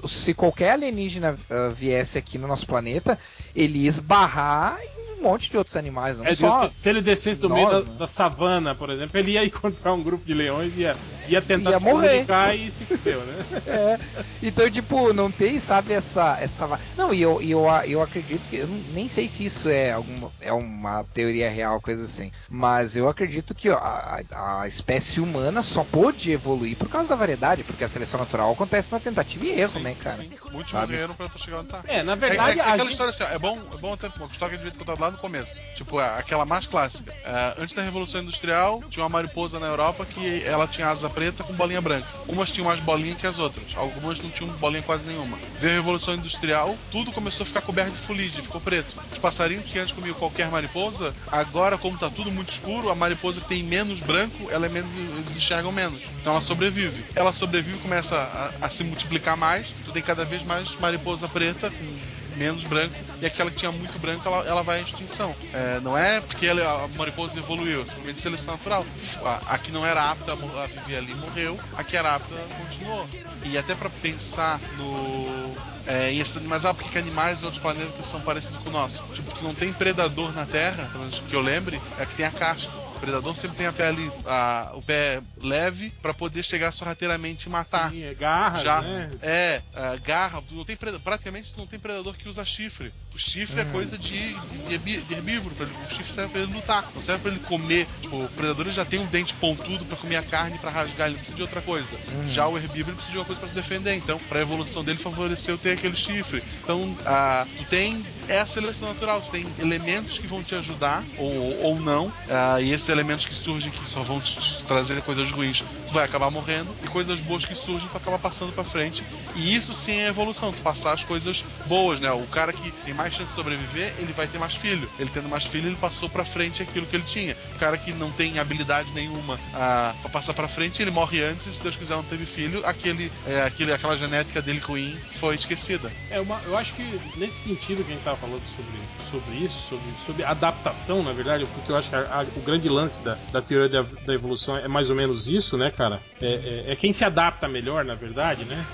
[0.07, 3.19] se qualquer alienígena ah, viesse aqui no nosso planeta,
[3.55, 6.69] ele ia esbarrar em um monte de outros animais, não É, só.
[6.69, 7.99] se, se ele descesse do nós, meio da, né?
[7.99, 10.97] da savana, por exemplo, ele ia encontrar um grupo de leões e ia,
[11.29, 12.09] ia tentar Ia se morrer.
[12.09, 13.37] comunicar e se fudeu, né?
[13.67, 13.99] É,
[14.43, 16.37] então, tipo, não tem, sabe, essa.
[16.41, 18.57] essa não, e eu, e eu, eu acredito que.
[18.57, 22.31] Eu nem sei se isso é, alguma, é uma teoria real, coisa assim.
[22.49, 27.65] Mas eu acredito que a, a espécie humana só pôde evoluir por causa da variedade,
[27.65, 30.23] porque a seleção natural acontece na tentativa e erro, Sim, né, cara?
[30.23, 30.31] sim.
[30.53, 31.83] Muitos morreram pra, chegar onde tá.
[31.87, 33.97] É, na É, verdade, é a aquela gente- história assim, ó, é bom, é bom
[34.19, 35.61] uma história que devia ter contado lá no começo.
[35.75, 37.13] Tipo, aquela mais clássica.
[37.25, 41.45] É, antes da Revolução Industrial, tinha uma mariposa na Europa que ela tinha asa preta
[41.45, 42.07] com bolinha branca.
[42.27, 45.39] Umas tinham mais bolinha que as outras, algumas não tinham bolinha quase nenhuma.
[45.59, 48.95] Veio a Revolução Industrial, tudo começou a ficar coberto de fuligem, ficou preto.
[49.13, 53.41] Os passarinhos que antes comiam qualquer mariposa, agora, como tá tudo muito escuro, a mariposa
[53.41, 54.93] que tem menos branco, ela é menos.
[54.95, 56.03] eles enxergam menos.
[56.21, 57.05] Então ela sobrevive.
[57.15, 61.71] Ela sobrevive, começa a, a se multiplicar mais, tu tem cada vez mais mariposa preta
[61.71, 65.35] com menos branco, e aquela que tinha muito branco, ela, ela vai à extinção.
[65.53, 68.85] É, não é porque ela, a mariposa evoluiu, é simplesmente seleção natural.
[69.25, 73.09] A, a que não era apta a, viver ali morreu, a que era apta continuou.
[73.45, 75.55] E até pra pensar no.
[75.87, 78.73] É, em esses animais, ah, porque que animais de outros planetas são parecidos com o
[78.73, 79.05] nosso?
[79.15, 82.27] Tipo, que não tem predador na Terra, pelo menos que eu lembre, é que tem
[82.27, 82.73] a casca.
[82.97, 87.51] O predador sempre tem a pele, a, o pé leve pra poder chegar sorrateiramente e
[87.51, 87.91] matar.
[87.91, 89.11] Sim, é garra, Já né?
[89.23, 92.91] é, é, garra, não tem preda- praticamente não tem predador que usa chifre.
[93.15, 94.35] O chifre é coisa de,
[94.67, 97.41] de, de herbívoro, pra ele- o chifre serve pra ele lutar, não serve pra ele
[97.41, 97.87] comer.
[98.03, 101.15] Tipo, o predador já tem um dente pontudo pra comer a carne, pra rasgar, ele
[101.15, 101.97] não precisa de outra coisa.
[102.29, 105.57] Já o herbívoro precisa de uma coisa pra se defender, então pra evolução dele favoreceu
[105.59, 106.43] ter aquele chifre.
[106.63, 111.05] Então, ah, tu tem é a seleção natural, tu tem elementos que vão te ajudar
[111.17, 115.31] ou, ou não, ah, e esses elementos que surgem que só vão te trazer coisas
[115.33, 119.05] ruins, tu vai acabar morrendo, e coisas boas que surgem, tu acaba passando pra frente.
[119.35, 122.11] E isso sim é evolução, tu passar as coisas boas, né?
[122.13, 124.89] O cara que tem mais chance de sobreviver, ele vai ter mais filho.
[124.99, 127.37] Ele tendo mais filho, ele passou pra frente aquilo que ele tinha.
[127.55, 131.47] O cara que não tem habilidade nenhuma ah, pra passar pra frente, ele morre antes,
[131.47, 135.35] e se Deus quiser não teve filho, aquele, é, aquele, aquela genética dele ruim foi
[135.35, 135.91] esquecida.
[136.11, 138.79] É uma, eu acho que nesse sentido que a gente tava falando sobre,
[139.11, 142.69] sobre isso, sobre, sobre adaptação, na verdade, porque eu acho que a- a- o grande
[142.77, 146.01] lance da, da teoria da, da evolução é mais ou menos isso, né, cara?
[146.21, 146.35] É,
[146.69, 148.65] é- é quem se adapta melhor, na verdade, né?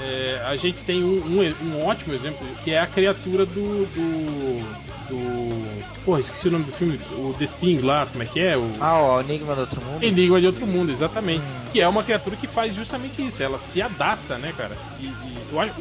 [0.00, 3.86] É, a gente tem um, um- um ótimo exemplo que é a criatura do.
[3.86, 4.95] do.
[5.08, 5.56] Do.
[6.04, 8.56] Porra, esqueci o nome do filme, o The Thing lá, como é que é?
[8.56, 10.02] O, Ah, ó, o Enigma do Outro Mundo.
[10.04, 11.42] Enigma de Outro Mundo, exatamente.
[11.72, 14.76] Que é uma criatura que faz justamente isso, ela se adapta, né, cara?
[15.00, 15.36] E, e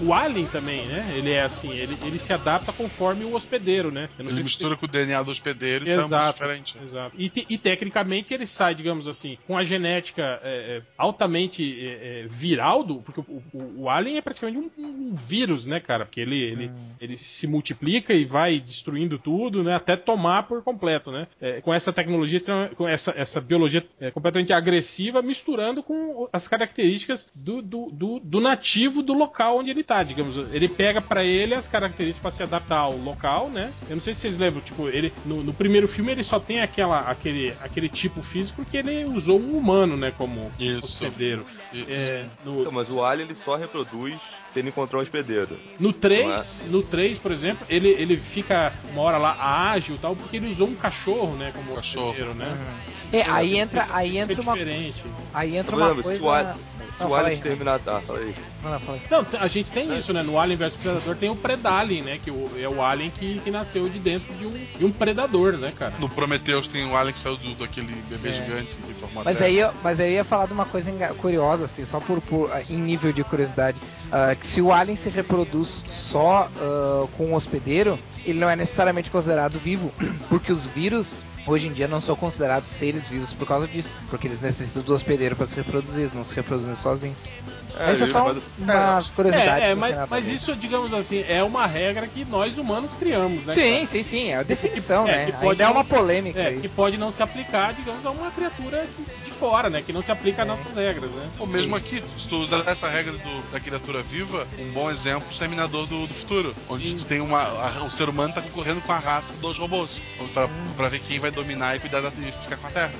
[0.05, 1.13] o Alien também, né?
[1.15, 4.09] Ele é assim, ele, ele se adapta conforme o hospedeiro, né?
[4.17, 6.77] Eu não Ele sei se- mistura com o DNA do hospedeiro e sai Exato, diferente.
[6.83, 7.15] exato.
[7.17, 12.21] E, te- e tecnicamente ele sai, digamos assim, com a genética é, é, altamente é,
[12.23, 16.05] é, viral do, porque o, o- o alien é praticamente um, um vírus, né, cara?
[16.05, 19.75] Porque ele, ele, ele se multiplica e vai destruindo tudo, né?
[19.75, 21.27] Até tomar por completo, né?
[21.41, 22.41] É, com essa tecnologia,
[22.75, 28.41] com essa, essa biologia é, completamente agressiva, misturando com as características do, do, do, do
[28.41, 30.37] nativo do local onde ele tá, digamos.
[30.51, 33.71] Ele pega pra ele as características pra se adaptar ao local, né?
[33.89, 36.61] Eu não sei se vocês lembram, tipo, ele no, no primeiro filme ele só tem
[36.61, 40.85] aquela, aquele, aquele tipo físico porque ele usou um humano, né, como Isso.
[40.85, 41.45] hospedeiro.
[41.73, 41.87] Isso.
[41.89, 45.59] É, no, Então, mas o alien ele só reproduz se ele encontrar um hospedeiro.
[45.79, 49.35] No 3, no 3, por exemplo, ele, ele fica uma hora lá
[49.71, 52.09] ágil e tal, porque ele usou um cachorro, né, como Cachorro.
[52.09, 52.57] hospedeiro, né?
[53.13, 55.03] É, aí entra, aí É entra uma, diferente.
[55.33, 56.19] aí entra Por uma coisa.
[56.19, 57.81] se o alien, se Não, o fala alien terminar.
[57.85, 58.33] Ah, fala aí.
[58.63, 59.03] Não, não, fala aí.
[59.11, 60.23] Não, a gente tem isso, né?
[60.23, 62.19] No Alien vs Predador tem o Predalien, né?
[62.23, 65.53] Que o- é o alien que, que nasceu de dentro de um, de um predador,
[65.53, 65.93] né, cara?
[65.99, 68.33] No Prometheus tem o Alex que saiu do, daquele bebê É.
[68.33, 69.49] gigante que formou a Mas Terra.
[69.49, 72.49] aí, eu- mas aí eu ia falar de uma coisa curiosa, assim, só por, por-
[72.69, 73.77] em nível de curiosidade.
[74.11, 78.55] Ah, que se o alien se reproduz só ah, com um hospedeiro, ele não é
[78.55, 79.93] necessariamente considerado vivo,
[80.29, 84.27] porque os vírus hoje em dia não são considerados seres vivos por causa disso, porque
[84.27, 87.33] eles necessitam do hospedeiro para se reproduzir, eles não se reproduzem sozinhos.
[87.77, 89.61] Mas isso é só uma curiosidade.
[89.61, 93.43] É, que é mas, mas isso, digamos assim, é uma regra que nós humanos criamos,
[93.45, 93.53] né?
[93.53, 93.85] Sim, cara?
[93.85, 95.25] sim, sim, é a definição, é, né?
[95.25, 96.75] que pode Ainda é não- uma polêmica É, que isso.
[96.75, 98.87] pode não se aplicar, digamos, a uma criatura
[99.23, 99.81] de fora, né?
[99.81, 101.29] Que não se aplica às nossas regras, né?
[101.39, 101.81] Ou mesmo Sim.
[101.81, 105.31] aqui, se tu usar essa regra do- da criatura viva, um bom exemplo é o
[105.31, 106.97] Exterminador do, do Futuro, onde Sim.
[106.97, 107.41] tu tem uma.
[107.41, 110.01] a- o ser humano tá concorrendo com a raça dos robôs.
[110.33, 112.91] Pra, pra ver quem vai dominar e cuidar da, e ficar com a Terra.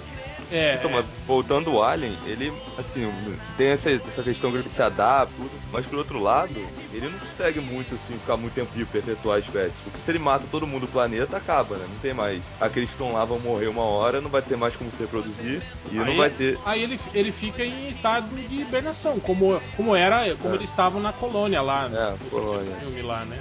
[0.52, 3.12] É, Então, mas voltando ao Alien, ele, assim,
[3.58, 6.54] tem essa, essa questão que ele se adapta, tudo, mas por outro lado,
[6.94, 9.76] ele não consegue muito, assim, ficar muito tempo vivo, perpetuar a espécie.
[9.84, 11.86] Porque se ele mata todo mundo do planeta, acaba, né?
[11.90, 12.42] Não tem mais.
[12.60, 15.62] Aqueles que estão lá vão morrer uma hora, não vai ter mais como se reproduzir,
[15.92, 16.60] e não Aí- vai ter.
[16.66, 20.58] Aí ele, ele fica em estado de hibernação, como, como era, como É.
[20.58, 22.76] eles estavam na colônia lá, É, no colônia.
[22.82, 23.38] filme lá, né?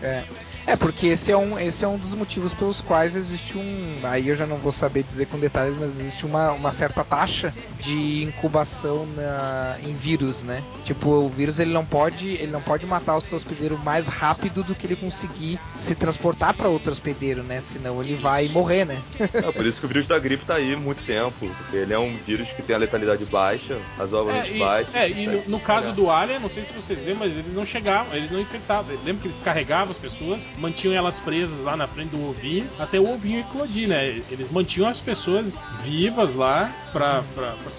[0.00, 0.24] É.
[0.66, 3.98] É, porque esse é, um, esse é um dos motivos pelos quais existe um.
[4.04, 7.52] Aí eu já não vou saber dizer com detalhes, mas existe uma, uma certa taxa
[7.80, 10.62] de incubação na, em vírus, né?
[10.84, 12.30] Tipo, o vírus ele não pode.
[12.30, 16.54] Ele não pode matar o seu hospedeiro mais rápido do que ele conseguir se transportar
[16.54, 17.60] para outro hospedeiro, né?
[17.60, 19.02] Senão ele vai morrer, né?
[19.32, 21.98] É, por isso que o vírus da gripe tá aí muito tempo, porque ele é
[21.98, 24.90] um vírus que tem a letalidade baixa, razoavelmente É, e, baixa.
[24.94, 27.66] é, e no, no caso do Alien, não sei se vocês lembram, mas eles não
[27.66, 28.94] chegavam, eles não infectavam.
[29.04, 32.98] Lembra que eles carregavam as pessoas mantinham elas presas lá na frente do ovinho até
[33.00, 34.20] o ovinho eclodir, né?
[34.30, 37.22] Eles mantinham as pessoas vivas lá pra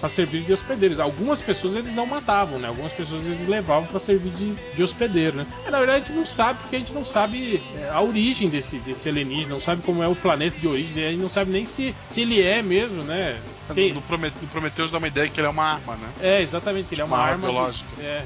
[0.08, 0.98] servir de hospedeiros.
[0.98, 2.68] Algumas pessoas eles não matavam, né?
[2.68, 5.46] Algumas pessoas eles levavam pra servir de, de hospedeiro, né?
[5.66, 8.48] É, na verdade a gente não sabe porque a gente não sabe é, a origem
[8.48, 11.50] desse, desse alienígena, não sabe como é o planeta de origem, a gente não sabe
[11.52, 13.40] nem se, se ele é mesmo, né?
[13.74, 16.08] Tem- No, Promet- no Prometheus dá uma ideia que ele é uma arma, né?
[16.20, 17.88] é, exatamente, ele é uma, Uma arma arma de- biológica.
[18.02, 18.24] é,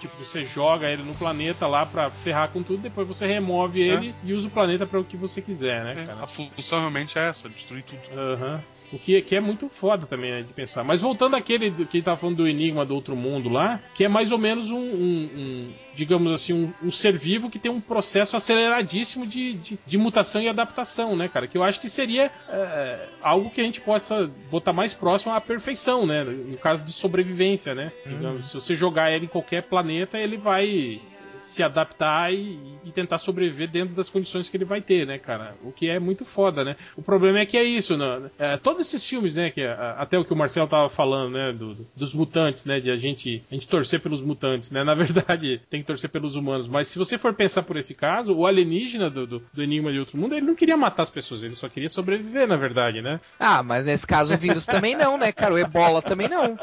[0.00, 4.14] tipo, você joga ele no planeta lá pra ferrar com tudo, depois você remove ele
[4.22, 6.22] e usa o planeta pra o que você quiser, né, É, cara?
[6.24, 8.00] a função realmente é essa, destruir tudo.
[8.18, 8.60] Aham.
[8.92, 10.84] O que, que é muito foda também, né, de pensar.
[10.84, 14.08] Mas voltando àquele que ele tava falando do Enigma do Outro Mundo lá, que é
[14.08, 17.80] mais ou menos um, um- um, digamos assim, um, um ser vivo que tem um
[17.80, 21.46] processo aceleradíssimo de, de, de mutação e adaptação, né, cara?
[21.46, 25.40] Que eu acho que seria é, algo que a gente possa botar mais próximo à
[25.40, 26.22] perfeição, né?
[26.24, 27.92] No caso de sobrevivência, né?
[28.06, 31.00] Digamos, se você jogar ele em qualquer planeta, ele vai
[31.40, 35.54] se adaptar e, e tentar sobreviver dentro das condições que ele vai ter, né, cara?
[35.62, 36.76] O que é muito foda, né?
[36.96, 38.30] O problema é que é isso, né?
[38.38, 41.74] É, todos esses filmes, né, que até o que o Marcelo tava falando, né, do-
[41.74, 44.82] do- dos mutantes, né, de a gente, a gente torcer pelos mutantes, né?
[44.84, 48.34] Na verdade, tem que torcer pelos humanos, mas se você for pensar por esse caso,
[48.34, 51.42] o alienígena do, do, do Enigma de Outro Mundo, ele não queria matar as pessoas,
[51.42, 53.20] ele só queria sobreviver, na verdade, né?
[53.38, 55.54] Ah, mas nesse caso o vírus também não, né, cara?
[55.54, 56.58] O ebola também não.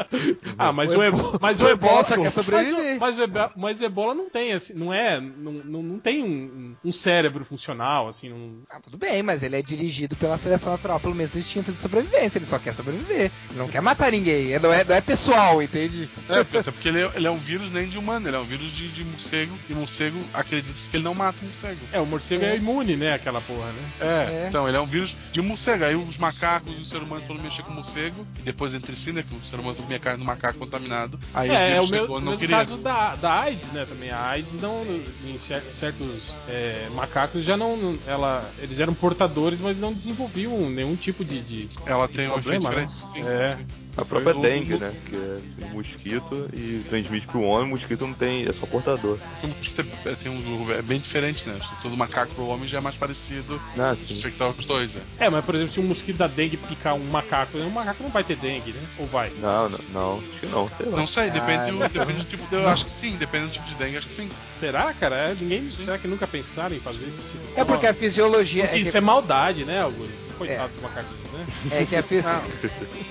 [0.57, 2.99] Ah, mas O o, ebo- ebo- mas o o ebola ebola só quer sobreviver.
[2.99, 5.83] Mas o, mas, o ebo- mas o ebola não tem assim, não é, não, não,
[5.83, 10.15] não tem um, um cérebro funcional assim, não, Ah, tudo bem, mas ele é dirigido
[10.15, 12.37] pela seleção natural pelo mesmo instinto de sobrevivência.
[12.37, 13.31] Ele só quer sobreviver.
[13.49, 14.47] Ele não quer matar ninguém.
[14.51, 16.09] Ele Não é, não é pessoal, entende?
[16.29, 18.39] É, porque- até porque ele é, ele é um vírus nem de humano, ele é
[18.39, 21.79] um vírus de, de morcego, e morcego acredita-se que ele não mata o morcego.
[21.91, 22.55] É, o morcego é.
[22.57, 23.81] imune, né, aquela porra, né?
[23.99, 24.45] É, É.
[24.47, 25.83] então ele é um vírus de morcego.
[25.83, 28.95] Aí os macacos e os seres humanos foram mexer com o morcego, e depois entre
[28.95, 31.19] si, né, que o ser humano comia carne do macaco contaminado.
[31.33, 32.57] Aí o É, é vírus o meu, chegou, o não mesmo queria.
[32.57, 34.09] caso da, da AIDS, né, também.
[34.11, 34.83] A AIDS não,
[35.25, 40.95] em cer- certos é, macacos já não, ela, eles eram portadores, mas não desenvolviam nenhum
[40.95, 42.87] tipo de, de Ela de tem um efeito problema, né?
[42.87, 43.23] sim.
[43.23, 43.57] É.
[43.57, 43.82] sim.
[43.95, 44.93] A própria dengue, né?
[45.05, 49.19] Que é um mosquito e transmite pro homem, o mosquito não tem, é só portador.
[49.43, 51.55] O mosquito é, tem um, é bem diferente, né?
[51.55, 53.61] A estrutura do macaco pro homem já é mais parecido.
[53.77, 54.13] Ah, Se sim.
[54.15, 55.01] infectar os dois, né?
[55.19, 58.09] É, mas por exemplo, se um mosquito da dengue picar um macaco, um macaco não
[58.09, 58.81] vai ter dengue, né?
[58.97, 59.31] Ou vai?
[59.39, 60.97] Não, não, não, acho que não, sei lá.
[60.97, 62.55] Não sei, depende, Ah, do, depende do tipo.
[62.55, 64.29] Eu acho que sim, depende do tipo de dengue, acho que sim.
[64.51, 65.15] Será, cara?
[65.29, 65.69] É, ninguém.
[65.69, 68.63] Será que nunca pensaram em fazer esse tipo de É porque a fisiologia.
[68.63, 70.22] Porque É isso que, é maldade, né, Augusto?
[70.47, 71.45] Coitado dos macaquinhos, né?
[71.71, 72.27] é que a fisi-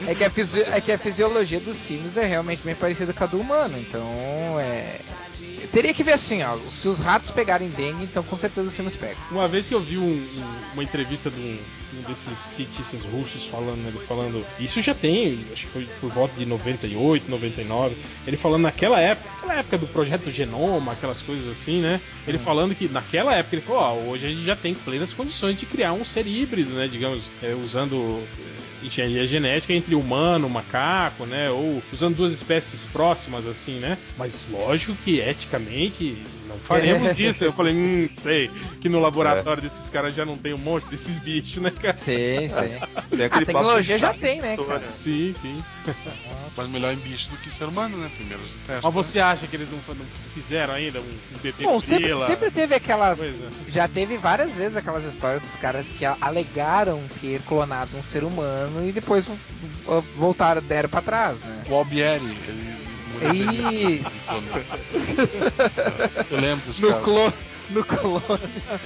[0.07, 3.25] é que a fisi- é que a fisiologia dos símios é realmente bem parecida com
[3.25, 3.79] a do humano.
[3.79, 4.07] Então,
[4.61, 4.99] é.
[5.73, 6.57] Teria que ver assim, ó.
[6.69, 9.17] Se os ratos pegarem dengue, então com certeza os símios pegam.
[9.31, 11.59] Uma vez que eu vi um- um- uma entrevista de um,
[11.99, 14.45] um desses cientistas russos falando, ele falando.
[14.61, 17.97] Isso já tem, acho que foi por volta de 98, 99.
[18.27, 22.01] Ele falando naquela época, aquela época do projeto Genoma, aquelas coisas assim, né?
[22.27, 25.57] Ele falando que naquela época ele falou: Ó, hoje a gente já tem plenas condições
[25.59, 26.87] de criar um ser híbrido, né?
[26.87, 28.23] Digamos, é, usando.
[28.59, 31.49] é, Engenharia genética entre humano, macaco, né?
[31.49, 33.97] Ou usando duas espécies próximas, assim, né?
[34.19, 36.17] Mas lógico que eticamente
[36.49, 37.45] não faremos isso.
[37.45, 41.19] Eu falei, hum, sei que no laboratório desses caras já não tem um monte desses
[41.19, 41.93] bichos, né, cara?
[41.93, 42.57] Sim, sim.
[43.11, 44.89] Tem A aquele tecnologia já tem, né, cara?
[44.91, 45.65] Sim, sim.
[46.55, 48.11] Mas melhor em bicho do que ser humano, né?
[48.15, 48.85] Primeiro testes.
[48.85, 50.05] Mas você acha que eles não, não
[50.35, 53.21] fizeram ainda um, um bebê Bom, sempre, sempre teve aquelas.
[53.21, 53.49] Coisa.
[53.67, 58.87] Já teve várias vezes aquelas histórias dos caras que alegaram ter clonado um ser humano
[58.87, 61.65] e depois vo- voltaram, deram pra trás, né?
[61.69, 62.82] O Albieri, ele.
[63.31, 64.25] Isso.
[66.31, 67.03] Eu lembro desse No cara.
[67.03, 67.35] clone.
[67.73, 68.23] No clone.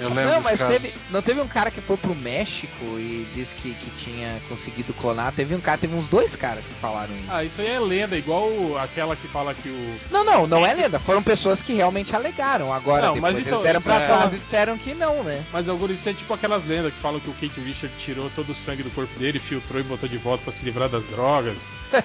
[0.01, 0.93] Eu lembro Não, mas teve.
[1.11, 5.33] Não teve um cara que foi pro México e disse que, que tinha conseguido clonar.
[5.33, 7.25] Teve um cara, teve uns dois caras que falaram isso.
[7.29, 9.95] Ah, isso aí é lenda, igual aquela que fala que o.
[10.11, 10.99] Não, não, não é lenda.
[10.99, 12.73] Foram pessoas que realmente alegaram.
[12.73, 15.45] Agora, Não, mas depois então, eles deram pra é- trás e disseram que não, né?
[15.53, 18.51] Mas agora isso é tipo aquelas lendas que falam que o Kate Richard tirou todo
[18.51, 21.59] o sangue do corpo dele, filtrou e botou de volta pra se livrar das drogas.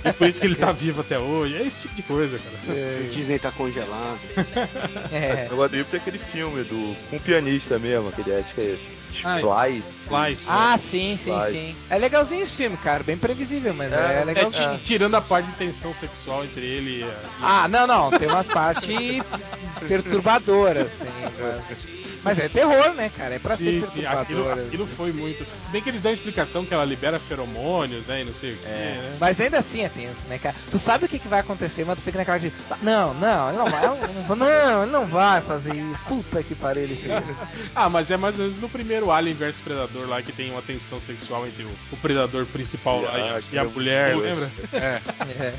[0.06, 1.56] e por isso que ele tá vivo até hoje.
[1.56, 2.78] É esse tipo de coisa, cara.
[3.02, 4.20] O Disney tá congelado.
[5.12, 5.48] É.
[5.82, 6.96] Híbrido é aquele filme do.
[7.10, 8.78] Com um pianista mesmo, aquele acho que é.
[9.26, 10.04] Ah, Splice.
[10.06, 10.46] Slice.
[10.48, 11.76] Ah, sim, sim, sim.
[11.90, 13.04] É legalzinho esse filme, cara.
[13.04, 17.04] Bem previsível, mas é, É, É, tirando a parte de tensão sexual entre ele e.
[17.04, 18.10] a- e- Ah, não, não.
[18.12, 18.88] Tem umas partes
[19.88, 21.12] perturbadoras, assim.
[21.40, 23.36] Mas, mas é terror, né, cara?
[23.36, 25.46] É pra Sim, ser sim, aquilo, aquilo foi muito.
[25.66, 28.22] Se bem que eles dão a explicação que ela libera feromônios, né?
[28.22, 29.18] E não sei o que, né?
[29.20, 30.56] Mas ainda assim é tenso, né, cara?
[30.70, 32.52] Tu sabe o que, que vai acontecer, mas tu fica naquela de.
[32.82, 33.82] Não, não, ele não vai.
[34.38, 36.02] Não, ele não vai fazer isso.
[36.08, 37.12] Puta que pariu, ele fez.
[37.74, 40.62] Ah, mas é mais ou menos no primeiro Alien vs Predador lá que tem uma
[40.62, 44.52] tensão sexual entre o, o predador principal lá e a, Ah, e mulher, lembra?
[44.74, 45.54] É, É.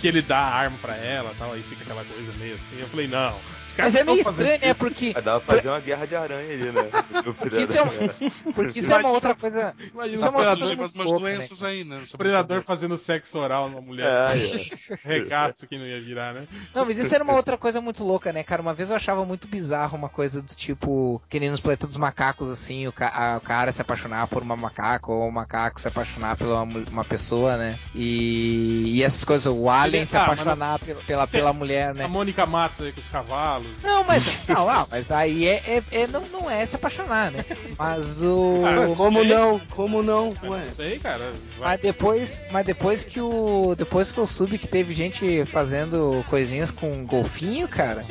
[0.00, 2.78] Que ele dá a arma pra ela e tal, aí fica aquela coisa meio assim.
[2.78, 3.34] Eu falei, não,
[3.76, 4.74] Mas é meio estranho, né?
[4.74, 5.12] Porque.
[5.12, 6.90] Vai dar pra fazer uma guerra de aranha ali, né?
[7.38, 9.74] Porque isso é, um- porque isso é uma outra coisa.
[9.92, 12.02] Imagina Isso é uma predador, mais umas né, doenças aí, né?
[12.12, 14.06] o predador fazendo sexo oral numa mulher.
[14.06, 14.96] É, é.
[15.04, 16.46] Regaço que não ia virar, né?
[16.74, 18.60] Não, mas isso era uma outra coisa muito louca, né, cara?
[18.62, 21.96] Uma vez eu achava muito bizarro uma coisa do tipo, que nem nos planetas dos
[21.96, 25.88] macacos, assim, o, ca- o cara se apaixonar por uma macaco, ou o macaco se
[25.88, 27.78] apaixonar por uma, uma pessoa, né?
[27.94, 32.04] E, e essas coisas, o alien se Ah, apaixonar pela, pela, pela mulher, né?
[32.04, 33.63] A Mônica Matos aí com os cavalos.
[33.82, 37.44] Não, mas, não, ah, mas aí é, é- é- não, não é se apaixonar, né?
[37.78, 38.62] Mas o.
[38.64, 39.28] Ah, Como sei.
[39.34, 39.60] não?
[39.70, 40.28] Como não?
[40.42, 40.58] Ué.
[40.60, 41.32] não sei, cara.
[41.58, 43.74] Vai- Mas depois, mas depois que o.
[43.76, 48.04] Depois que eu soube que teve gente fazendo coisinhas com golfinho, cara.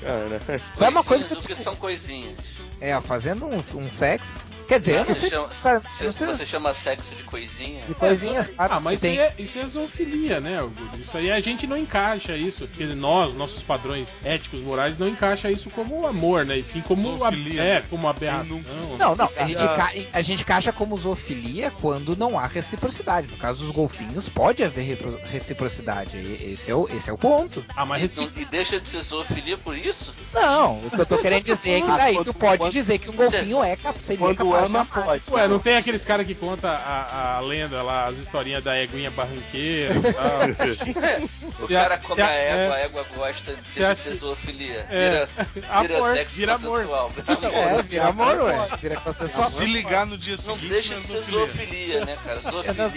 [0.00, 0.40] Cara,
[0.80, 1.62] é uma coisa que eu descobri.
[1.62, 2.34] são coisinhas.
[2.80, 4.40] É, fazendo um, um sexo.
[4.72, 5.28] Quer dizer, eu não Você sei.
[5.30, 7.84] chama, cara, você, sei você chama sexo de coisinha?
[7.86, 8.72] de coisinhas, claro.
[8.74, 9.18] Ah, mas isso, tem.
[9.18, 10.98] é, isso é zoofilia, né, Augusto?
[10.98, 15.50] Isso aí a gente não encaixa isso, porque nós, nossos padrões éticos, morais, não encaixa
[15.50, 16.56] isso como amor, né?
[16.56, 17.86] E sim como, a, Zoofilia, é, né?
[17.90, 18.56] como aberração.
[18.58, 18.96] Né?
[18.98, 19.76] Não, não, a gente, Ah.
[19.76, 23.28] ca- a gente caixa como zoofilia quando não há reciprocidade.
[23.30, 26.16] No caso dos golfinhos, pode haver reciprocidade.
[26.16, 27.64] Esse é o, esse é o ponto.
[27.76, 30.14] Ah, mas E, não- e deixa de ser zoofilia por isso?
[30.32, 33.10] Não, o que eu tô querendo dizer é que Ah, daí tu pode dizer que
[33.10, 34.86] um golfinho é Quando capaz de amar.
[34.86, 35.24] pode.
[35.30, 39.10] Ué, não tem aqueles caras que conta a, a lenda lá, as historinhas da eguinha
[39.10, 41.32] barranqueira e tal.
[41.62, 42.82] O Se cara come a- a égua, é.
[42.82, 44.86] a égua gosta de deixa de ser que- zoofilia.
[44.90, 45.10] É.
[45.10, 46.70] Vira, vira Amor, sexo vira amor.
[46.80, 47.10] consensual.
[47.10, 47.52] Vira amor.
[47.78, 48.58] É, vira amor, ué.
[48.80, 49.50] Vira consensual.
[49.50, 51.46] Se ligar no dia Não seguinte, deixa não de é ser zoofilia.
[51.46, 52.40] zoofilia, né, cara?
[52.50, 52.96] Zoofilia não-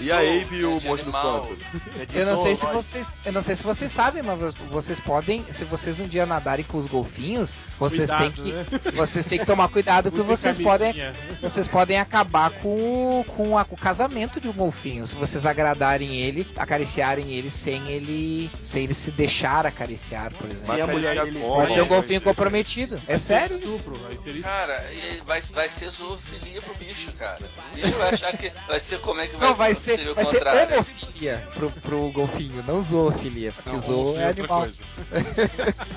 [0.00, 1.58] E a- é e Abe e o é de monstro do?
[2.00, 4.64] É de Eu não sei se vocês, eu não sei se vocês sabem, mas vo-
[4.70, 8.66] vocês podem, se vocês um dia nadarem com os golfinhos, vocês têm que, né?
[8.94, 10.92] vocês têm que tomar cuidado porque Use vocês podem,
[11.40, 15.46] vocês podem acabar com, o- com, a- com o casamento de um golfinho, se vocês
[15.46, 20.76] agradarem ele, acariciarem ele sem ele, sem ele se deixar acariciar, por exemplo.
[20.76, 21.54] E a mulher dele como?
[21.56, 23.00] Pode ser um golfinho comprometido.
[23.06, 23.56] É sério?
[23.58, 24.44] Estupro, vai ser isso.
[24.44, 27.50] Cara, e vai, vai ser zoofilia pro bicho, cara.
[27.72, 30.14] O bicho vai achar que vai ser como é que vai Não, vai ser, o
[30.14, 34.62] vai ser homofilia pro, pro golfinho, não zoofilia, porque Não, zoo é outra animal.
[34.62, 34.84] coisa.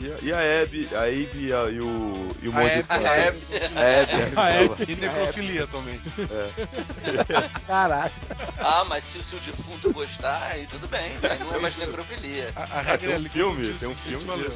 [0.00, 2.84] E a, e a Abby, a Abby e, a- e o, e o A Abby-
[2.88, 4.92] A Abby, A ela- Abby.
[4.92, 6.12] E necrofilia atualmente.
[6.18, 7.48] é.
[7.66, 8.14] Caraca.
[8.58, 12.50] ah, mas se, se o defunto gostar, aí tudo bem, aí não é mais necrofilia.
[12.54, 14.50] A, a Ah, regra tem é um filme, o tem um filme.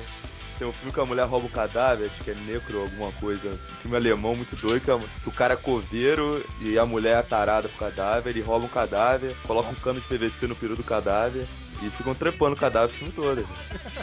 [0.58, 3.48] Tem um filme que a mulher rouba um cadáver, acho que é necro alguma coisa.
[3.48, 7.18] Um filme alemão muito doido, que, a- que o cara é coveiro e a mulher
[7.18, 10.74] é tarada pro cadáver, ele rouba um cadáver, coloca um cano de PVC no peru
[10.74, 11.46] do cadáver
[11.82, 13.48] e ficam trepando o cadáver o filme todo.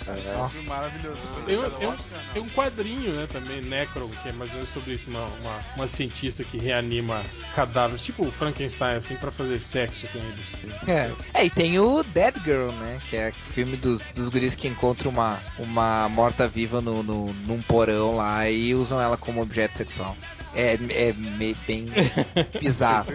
[0.08, 0.34] É.
[0.34, 0.56] Nossa.
[0.56, 1.18] Filme maravilhoso.
[1.46, 1.96] Tem, um- Cara, tem um,
[2.34, 5.60] tem um quadrinho, né, também, Necro, que é mais ou menos sobre isso, uma, uma,
[5.76, 7.24] uma cientista que reanima
[7.56, 10.54] cadáveres, tipo o Frankenstein, assim, pra fazer sexo com eles.
[10.88, 11.12] É.
[11.34, 12.98] É, e tem o Dead Girl, né?
[13.10, 17.62] Que é o filme dos, dos guris que encontram uma, uma morta-viva no, no, num
[17.62, 20.16] porão lá e usam ela como objeto sexual.
[20.58, 21.88] É, é me- bem
[22.62, 23.12] bizarro.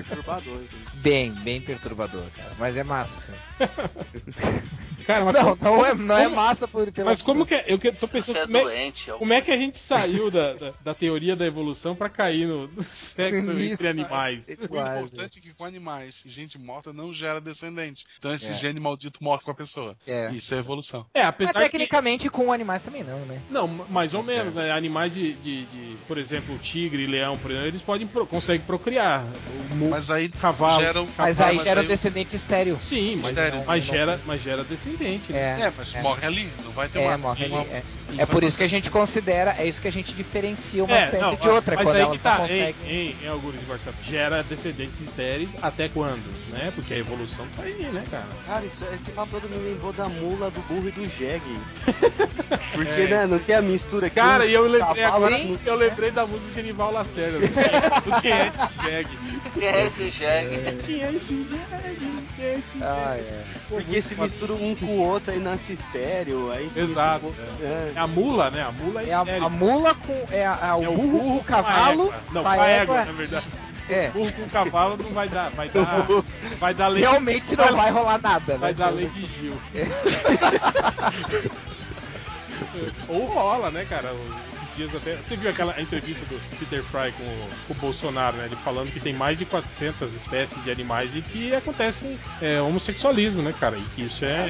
[0.95, 2.51] Bem, bem perturbador, cara.
[2.59, 3.41] Mas é massa o filme.
[5.07, 7.55] Cara, mas, Não, como, não é, não é como- massa por, pela mas como que
[7.55, 7.65] é?
[7.67, 9.11] Eu que- tô pensando é como é, doente.
[9.11, 9.19] É o...
[9.19, 12.69] como é que a gente saiu da, da, da teoria da evolução pra cair no,
[12.69, 13.73] no sexo Nisso.
[13.73, 14.47] entre animais.
[14.49, 14.99] O Quase.
[15.07, 18.05] importante é que com animais e gente morta não gera descendente.
[18.19, 18.55] Então esse É.
[18.55, 19.97] gene maldito morre com a pessoa.
[20.07, 20.31] É.
[20.33, 21.05] Isso é evolução.
[21.13, 21.59] É, Mas apesar que...
[21.71, 23.43] tecnicamente com animais também não, né?
[23.51, 24.71] Não, mais ou menos, né?
[24.71, 28.65] Animais de, de, de, por exemplo, tigre e leão, por exemplo, eles podem pro, conseguem
[28.65, 29.25] procriar.
[29.73, 30.81] O Mas aí cavalo.
[30.83, 32.79] gera um Mas cavalo, aí gera aí- descendente estéreo.
[32.79, 33.65] Sim, mas, Estéreo.
[33.67, 35.33] mas gera, mas gera descendente.
[35.33, 35.61] né?
[35.61, 36.03] É, É, mas é.
[36.03, 37.21] morre ali, não vai ter É, mais.
[37.21, 37.55] morre ali.
[37.71, 37.83] É.
[38.19, 41.05] É por isso que a gente considera, é isso que a gente diferencia uma É,
[41.05, 42.75] espécie não, de outra, mas quando aí elas que tá, não conseguem.
[42.87, 46.23] Em, em, em alguns Marcelo, gera descendentes estéreis até quando?
[46.51, 46.73] Né?
[46.75, 48.27] Porque a evolução tá aí, né, cara?
[48.47, 51.59] Cara, isso, esse papo todo me lembrou da mula, do burro e do jegue.
[52.75, 54.17] Porque, É, né, isso não tem a mistura aqui.
[54.17, 55.59] Cara, e eu lembrei cavalo agora, Sim.
[55.65, 59.19] eu lembrei da música de Genival Lacerda, do que, do que é esse jegue.
[59.55, 60.57] Quem é esse jegue?
[60.87, 62.21] Quem é esse jegue?
[62.37, 63.43] Quem é esse Ah, é.
[63.69, 67.99] Porque se mistura um com o outro, aí nasce estéreo, aí Exato, mistura- É É.
[67.99, 68.63] a mula, né?
[68.63, 70.27] A mula é, É a, a mula com.
[70.31, 72.03] É, a, a- o É o burro burro com o com a cavalo.
[72.05, 72.15] égua.
[72.33, 73.47] Não, com a égua, égua, na verdade.
[73.91, 74.09] É.
[74.11, 76.07] Burro com cavalo não vai dar, vai dar,
[76.61, 78.75] vai dar leite, Realmente não vai rolar nada, vai né?
[78.75, 79.55] dar leite de Gil.
[83.09, 84.13] Ou rola, né, cara?
[84.71, 85.17] Esses dias até.
[85.17, 88.47] Você viu aquela entrevista do Peter Fry com o, com o Bolsonaro, né?
[88.47, 93.43] Ele falando que tem mais de 400 espécies de animais e que acontece é, homossexualismo,
[93.43, 93.77] né, cara?
[93.77, 94.49] E que isso é.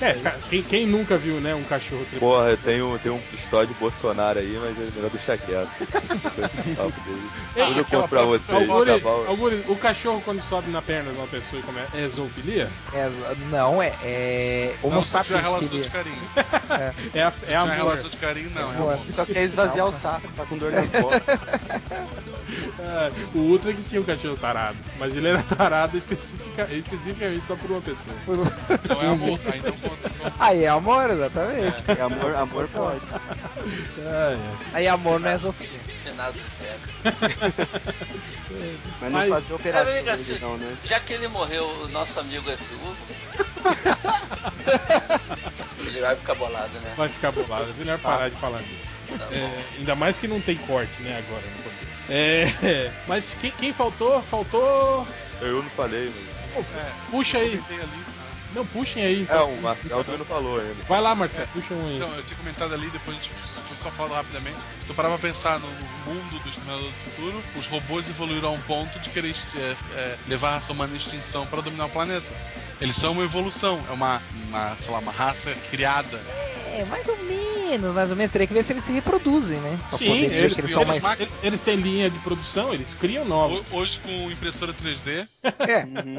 [0.00, 2.04] É, ca- quem, quem nunca viu, né, um cachorro?
[2.18, 5.68] Porra, eu tenho, tenho um pistol de Bolsonaro aí, mas é melhor deixar quieto.
[7.54, 8.68] Aquela conto pra vocês.
[8.70, 9.08] Algures, tá?
[9.08, 11.96] Algures, o cachorro quando sobe na perna de uma pessoa e começa.
[11.96, 12.70] É zoofilia?
[12.92, 13.10] É,
[13.50, 15.82] não, é, é Homo Não, sapiens relação queria.
[15.84, 16.14] de carinho.
[17.14, 17.74] É, a, é amor.
[17.74, 18.72] relação de carinho, não.
[18.72, 18.98] É Amor.
[19.08, 21.22] Só quer esvaziar o saco, tá com dor nas costas.
[22.78, 24.78] É, o Ultra que tinha um cachorro tarado.
[24.98, 28.14] Mas ele era tarado especifica, especificamente só por uma pessoa.
[28.26, 30.10] Não é amor, aí não conta.
[30.10, 31.82] como- Aí é amor, exatamente.
[31.88, 33.00] É amor, amor pode.
[33.98, 34.38] É, é.
[34.72, 35.80] Aí amor não é zoofilia.
[39.00, 40.76] Mas não Mas- fazer operação É, amiga, se- não, né?
[40.84, 42.96] Já que ele morreu, o nosso amigo é viúvo.
[45.86, 46.94] ele vai ficar bolado, né?
[46.96, 47.70] Vai ficar bolado.
[47.70, 48.93] É melhor parar de falar disso.
[49.18, 49.28] Tá.
[49.32, 51.94] É, ainda mais que não tem corte, né, agora no podcast.
[52.08, 54.22] É, mas quem, quem faltou?
[54.22, 55.06] Faltou.
[55.40, 56.12] Eu não falei,
[56.54, 56.66] mas...
[56.76, 57.60] É, Puxa aí.
[57.68, 58.14] ali.
[58.54, 59.26] Não, puxem aí.
[59.28, 60.76] É, o Marcel também não falou ainda.
[60.88, 61.96] Vai lá, Marcelo, puxa um aí.
[61.96, 63.34] Então, eu tinha comentado ali, depois a gente
[63.82, 64.56] só falar rapidamente.
[64.80, 65.66] Se tu parar pra pensar no,
[66.06, 70.16] mundo do Exterminador do Futuro, os robôs evoluíram a um ponto de querer é, é,
[70.28, 72.26] levar a raça humana em extinção para dominar o planeta.
[72.80, 76.20] Eles são uma evolução, é uma, uma, sei lá, uma raça criada.
[76.76, 78.32] É, mais ou menos, mais ou menos.
[78.32, 79.78] Teria que ver se eles se reproduzem, né?
[79.90, 81.04] Pra Sim, poder dizer eles, que eles eles- são mais.
[81.20, 83.60] eles, eles têm linha de produção, eles criam novos.
[83.70, 85.84] Ho- Hoje com impressora 3D, É.
[85.84, 86.16] Uhum.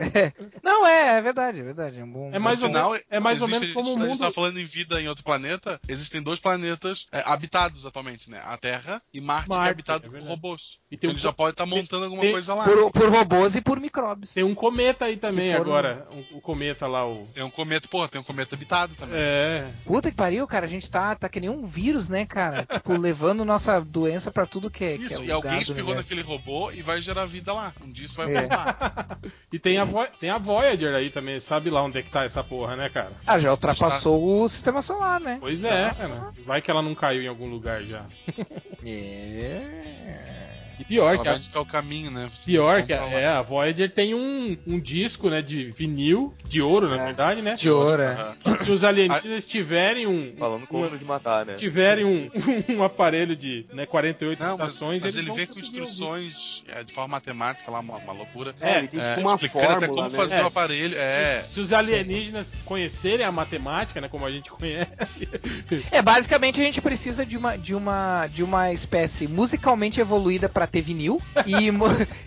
[0.64, 2.00] Não, é, é verdade, é verdade.
[2.00, 2.30] É um bom.
[2.32, 4.20] É mais ou sinal, menos- é mais ou existe- menos como o A gente mundo-
[4.20, 5.78] tá falando em vida em outro planeta.
[5.90, 8.42] Existem dois planetas é, habitados atualmente, né?
[8.46, 10.80] A Terra e Marte, que Marte, é habitado é por robôs.
[10.90, 12.64] E tem Então um ele já pode estar montando alguma tem- coisa lá.
[12.64, 14.34] Por, por robôs e por micróbios.
[14.34, 16.08] Tem um cometa aí também Que foram- agora.
[16.12, 17.26] um- cometa lá, o.
[17.34, 19.18] Tem um cometa, pô, tem um cometa habitado também.
[19.18, 19.68] É.
[19.84, 20.66] Puta que pariu, cara.
[20.66, 22.66] A gente tá, tá que nem um vírus, né, cara?
[22.72, 26.22] tipo, levando nossa doença pra tudo que é, que é Isso, e alguém espirrou naquele
[26.22, 27.74] robô e vai gerar vida lá.
[27.84, 28.40] Um dia isso vai É.
[28.42, 29.20] voltar.
[29.52, 29.86] E tem a,
[30.20, 33.12] tem a Voyager aí também, sabe lá onde é que tá essa porra, né, cara?
[33.26, 35.38] Ah, já ultrapassou o sistema solar, né?
[35.40, 36.34] Pois é, cara.
[36.46, 38.06] Vai que ela não caiu em algum lugar já.
[38.86, 40.45] É.
[40.80, 42.30] E pior que a, vai indicar o caminho, né?
[42.46, 46.62] pior Vamos que a, é, a Voyager tem um, um disco, né, de vinil, de
[46.62, 47.06] ouro, na É.
[47.06, 47.54] verdade, né?
[47.54, 48.34] De ouro, é.
[48.40, 51.54] Que se os alienígenas tiverem um, Falando como uma- nos matar, né?
[51.56, 52.30] tiverem um,
[52.78, 55.62] um aparelho de né, 48 Não, mas, estações, mas eles ele vão vem com ouvir.
[55.66, 58.54] instruções é, de forma matemática, lá, uma, uma loucura.
[58.60, 60.16] É, ele tem É, tipo uma explicando até fórmula, como né?
[60.16, 60.98] fazer É, o aparelho.
[60.98, 61.42] É.
[61.46, 64.92] Se, se os alienígenas conhecerem a matemática, né, como a gente conhece,
[65.92, 70.68] É, basicamente a gente precisa de uma, de uma, de uma espécie musicalmente evoluída pra
[70.68, 71.70] ter vinil e,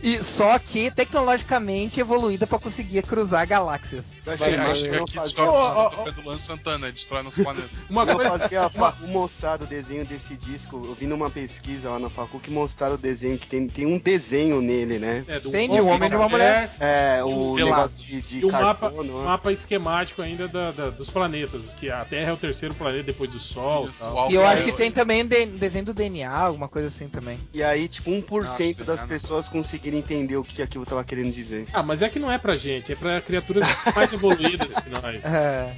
[0.02, 4.20] e só que tecnologicamente evoluída pra conseguir cruzar galáxias.
[4.24, 5.90] Eu Vai, achei aí massa chega não aqui fazer, descobre Ó, ó, ó.
[5.90, 7.69] que tá tocando Luan Santana, destrói nosso planeta.
[7.90, 10.85] uma coisa fazer a Facu mostrar o desenho desse disco.
[10.86, 13.98] Eu vi numa pesquisa lá na Facu que mostraram o desenho, que tem, tem um
[13.98, 15.24] desenho nele, né?
[15.27, 16.74] é, do Tem de um homem e de uma mulher.
[16.78, 19.24] É, o um negócio de, de E o mapa, carbono, né?
[19.24, 23.31] mapa esquemático ainda da- da- dos planetas, que a Terra é o terceiro planeta depois
[23.31, 23.89] do Sol.
[23.89, 24.28] Isso, tal.
[24.28, 27.09] o E eu acho que é- tem também de- desenho do DNA, alguma coisa assim
[27.09, 27.40] também.
[27.52, 31.66] E aí, tipo, 1% das pessoas conseguiram entender o que aquilo tava querendo dizer.
[31.72, 33.64] Ah, mas é que não é pra gente, é pra criaturas
[33.94, 35.24] mais evoluídas que nós.
[35.28, 35.70] É.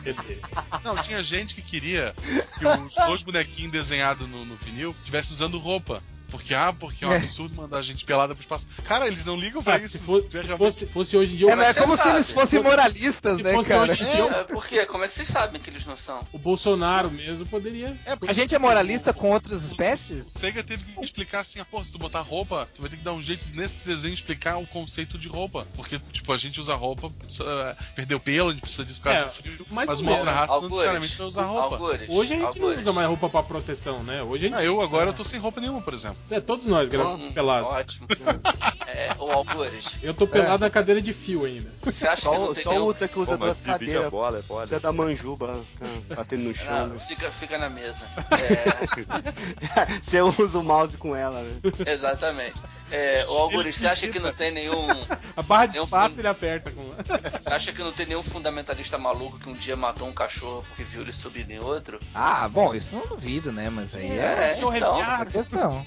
[0.00, 0.40] Entender.
[0.84, 2.14] Não, tinha gente que queria
[2.58, 6.02] que os dois bonequinhos desenhados no, no vinil estivessem usando roupa.
[6.30, 7.16] Porque, ah, porque é um É.
[7.16, 8.66] absurdo mandar a gente pelada pro espaço.
[8.84, 9.90] Cara, eles não ligam pra Ah, isso.
[9.90, 11.96] se, fosse, É se realmente- fosse, fosse hoje em dia, É, o- mas é como
[11.96, 12.16] se sabe.
[12.16, 13.92] eles fossem Se moralistas, se né, fosse cara?
[13.92, 14.84] hoje em dia, É, por quê?
[14.86, 16.26] Como é que vocês sabem que eles não são?
[16.32, 17.96] o Bolsonaro mesmo poderia.
[18.26, 20.34] A gente é moralista com outras espécies?
[20.34, 22.96] O Sega teve que explicar assim, ah, pô, se tu botar roupa, tu vai ter
[22.96, 25.66] que dar um jeito nesse desenho explicar o conceito de roupa.
[25.76, 29.20] Porque, tipo, a gente usa roupa, precisa, perdeu pelo, a gente precisa disso por causa
[29.20, 29.66] É, do frio.
[29.70, 30.72] Mas ou uma outra raça não Algures.
[30.76, 31.74] necessariamente vai usar roupa.
[31.76, 32.08] Algures.
[32.10, 32.78] Hoje a gente não Algures.
[32.80, 34.22] usa mais roupa pra proteção, né?
[34.22, 34.58] Hoje a gente.
[34.58, 36.15] Ah, eu agora eu tô sem roupa nenhuma, por exemplo.
[36.30, 37.68] É, todos nós gravamos pelados.
[37.70, 38.06] Ótimo.
[38.86, 39.98] É, o Algures.
[40.02, 41.70] Eu tô pelado na cadeira de fio ainda.
[41.82, 42.88] Você acha que Só, não o- tem só o.
[42.88, 44.10] Uta que usa Pô, duas cadeiras.
[44.10, 44.60] bola, é foda.
[44.60, 45.64] Precisa da manjuba,
[46.08, 46.86] tá, batendo no chão.
[46.88, 48.04] Não, fica, fica na mesa.
[48.30, 48.86] É,
[50.00, 51.56] Você usa o mouse com ela, né?
[51.92, 52.54] exatamente.
[52.90, 54.86] É, o Algures, você acha que não tem nenhum.
[55.36, 56.88] A barra de espaço ele aperta com.
[57.40, 60.84] Você acha que não tem nenhum fundamentalista maluco que um dia matou um cachorro porque
[60.84, 61.98] viu ele subir em outro?
[62.14, 63.68] Ah, bom, isso eu não duvido, né?
[63.68, 65.84] Mas aí é, É, então, é outra questão.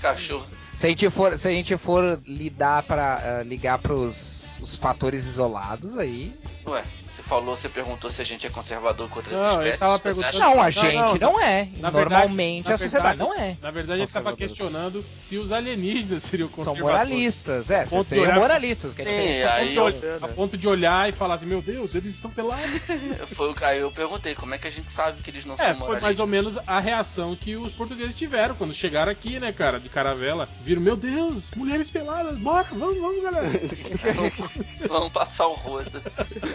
[0.00, 0.46] cachorro.
[0.78, 4.48] Se a gente for, se a gente for lidar para ligar para os
[4.80, 9.36] fatores isolados aí, Ué, você falou, você perguntou se a gente é conservador com outras
[9.36, 9.80] Não, espécies.
[9.80, 11.32] tava perguntando- não, a gente não.
[11.32, 11.68] não, é.
[11.76, 13.58] Na Normalmente na a sociedade verdade- não é.
[13.60, 16.82] Na verdade, ele estava questionando se os alienígenas seriam São conservadores.
[17.10, 19.42] moralistas, é, vocês seriam olhar- moralistas, que é Sim, diferente.
[19.42, 21.94] A aí ponto, eu- de, olhar- a ponto de olhar e falar assim, meu Deus,
[21.94, 22.64] eles estão pelados.
[23.36, 25.58] Foi o aí eu perguntei, como é que a gente sabe que eles não É,
[25.58, 26.02] são foi moralistas?
[26.02, 29.90] mais ou menos a reação que os portugueses tiveram quando chegaram aqui, né, cara, de
[29.90, 30.48] caravela.
[30.62, 33.50] Viram, meu Deus, mulheres peladas, bora, vamos, vamos, galera.
[34.88, 36.02] Vamos passar o rodo.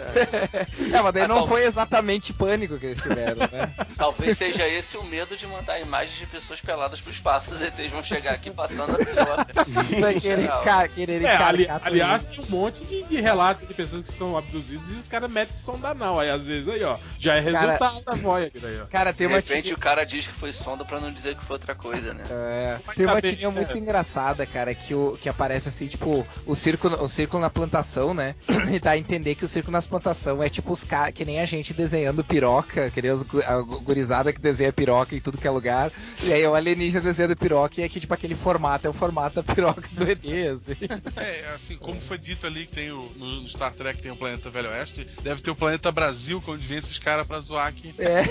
[0.92, 3.72] É, mas daí Mas não tal- foi exatamente pânico que eles tiveram, né?
[3.96, 7.50] Talvez seja esse o medo de mandar imagens de pessoas peladas pro espaço.
[7.50, 9.46] Os ETs vão chegar aqui passando a pila.
[10.00, 14.02] Vai querer, ca, querer É, ali- aliás, tem um monte de, de relatos de pessoas
[14.02, 16.18] que são abduzidas e os caras metem sonda anal.
[16.18, 18.86] Aí às vezes aí, ó, já é Cara- resultado da Voyager aí, ó.
[18.86, 21.36] Cara, tem De uma repente tirinha- o cara diz que foi sonda pra não dizer
[21.36, 22.24] que foi outra coisa, né?
[22.30, 23.54] É, Vai tem uma tirinha né?
[23.56, 28.14] muito engraçada, cara, que, o, que aparece assim, tipo, o círculo, o círculo na plantação,
[28.14, 28.34] né?
[28.70, 31.40] E dá a entender que o círculo nas plantação é tipo os caras, que nem
[31.40, 35.36] a gente desenhando piroca, que nem os, a gu- gurizada que desenha piroca em tudo
[35.36, 35.92] que é lugar.
[36.22, 39.42] E aí o alienígena desenhando piroca e é que, tipo, aquele formato é o formato
[39.42, 40.74] da piroca do ET, assim.
[41.16, 44.48] É, assim, como foi dito ali que tem o, no Star Trek tem o planeta
[44.48, 47.94] Velho Oeste, deve ter o planeta Brasil, onde vem esses caras pra zoar aqui.
[47.98, 48.22] É.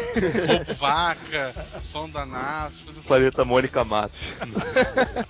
[0.73, 4.17] Vaca, sonda nas, coisas Planeta Mônica Matos.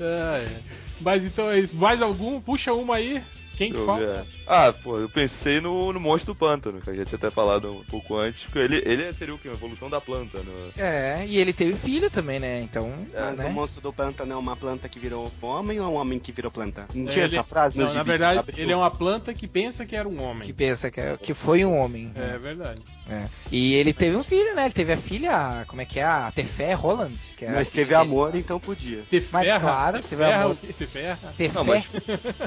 [0.00, 0.60] É, é.
[1.00, 1.74] Mas então é isso.
[1.74, 2.40] Mais algum?
[2.40, 3.22] Puxa uma aí.
[3.56, 4.26] Quem que falta?
[4.46, 7.84] Ah, pô, eu pensei no, no monstro do pântano, que a gente até falado um
[7.84, 9.48] pouco antes, porque ele, ele seria o quê?
[9.48, 10.70] Uma evolução da planta, né?
[10.76, 12.60] É, e ele teve filho também, né?
[12.60, 13.46] Então, Mas né?
[13.46, 16.30] o monstro do pântano é uma planta que virou homem ou é um homem que
[16.30, 16.86] virou planta?
[16.94, 19.84] Não tinha Ele- essa frase Não, na gibis, verdade, ele é uma planta que pensa
[19.84, 20.42] que era um homem.
[20.46, 22.12] Que pensa que, é- que foi um homem.
[22.14, 22.80] É verdade.
[23.08, 23.26] É.
[23.52, 24.64] E ele teve um filho, né?
[24.64, 26.04] Ele teve a filha, como é que é?
[26.04, 27.14] A Tefé Holland.
[27.36, 28.00] Que é Mas teve dele.
[28.00, 29.02] amor, então podia.
[29.08, 30.52] Te Mas claro, te teve amor.
[30.54, 30.72] o quê?
[30.72, 31.34] Te ferra?
[31.36, 31.84] Tefé Não, mas-.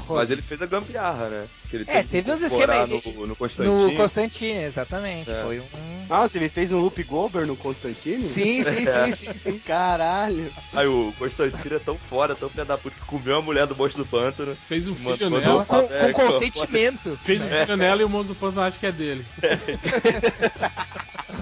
[0.09, 1.47] Mas ele fez a gambiarra, né?
[1.69, 3.87] Que ele É, teve incorporar esquemas, No, no Constantino.
[3.87, 5.31] No Constantine, exatamente.
[5.31, 5.43] É.
[5.43, 5.67] Foi um.
[6.07, 8.19] Nossa, ele fez um loop Gober no Constantine?
[8.19, 9.59] Sim, sim, sim, sim, sim.
[9.59, 10.53] Caralho.
[10.73, 13.75] Aí o Constantino é tão fora, tão filho da puta, que comeu a mulher do
[13.75, 14.57] monstro do pântano.
[14.67, 15.65] Fez um filho mandou- nela.
[15.65, 17.19] Com, É, com consentimento.
[17.23, 19.25] Fez um filho nela e o monstro do pântano acha que é dele.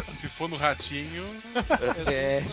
[0.03, 1.23] Se for no ratinho.
[2.05, 2.43] É.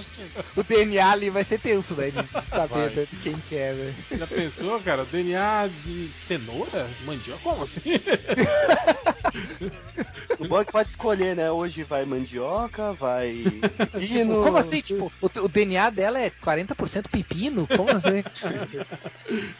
[0.57, 2.11] O DNA ali vai ser tenso, né?
[2.11, 3.07] De, de saber Vai.
[3.07, 3.95] de quem que é, né?
[4.13, 5.05] Já pensou, cara?
[5.05, 6.89] DNA de cenoura?
[7.05, 7.41] Mandioca?
[7.43, 7.81] Como assim?
[10.39, 11.51] O bom é que pode escolher, né?
[11.51, 13.45] Hoje vai mandioca, vai
[13.93, 14.43] pepino.
[14.43, 14.81] Como assim?
[14.81, 17.67] Tipo, o, o DNA dela é 40% pepino?
[17.67, 18.23] Como assim?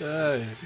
[0.01, 0.57] É.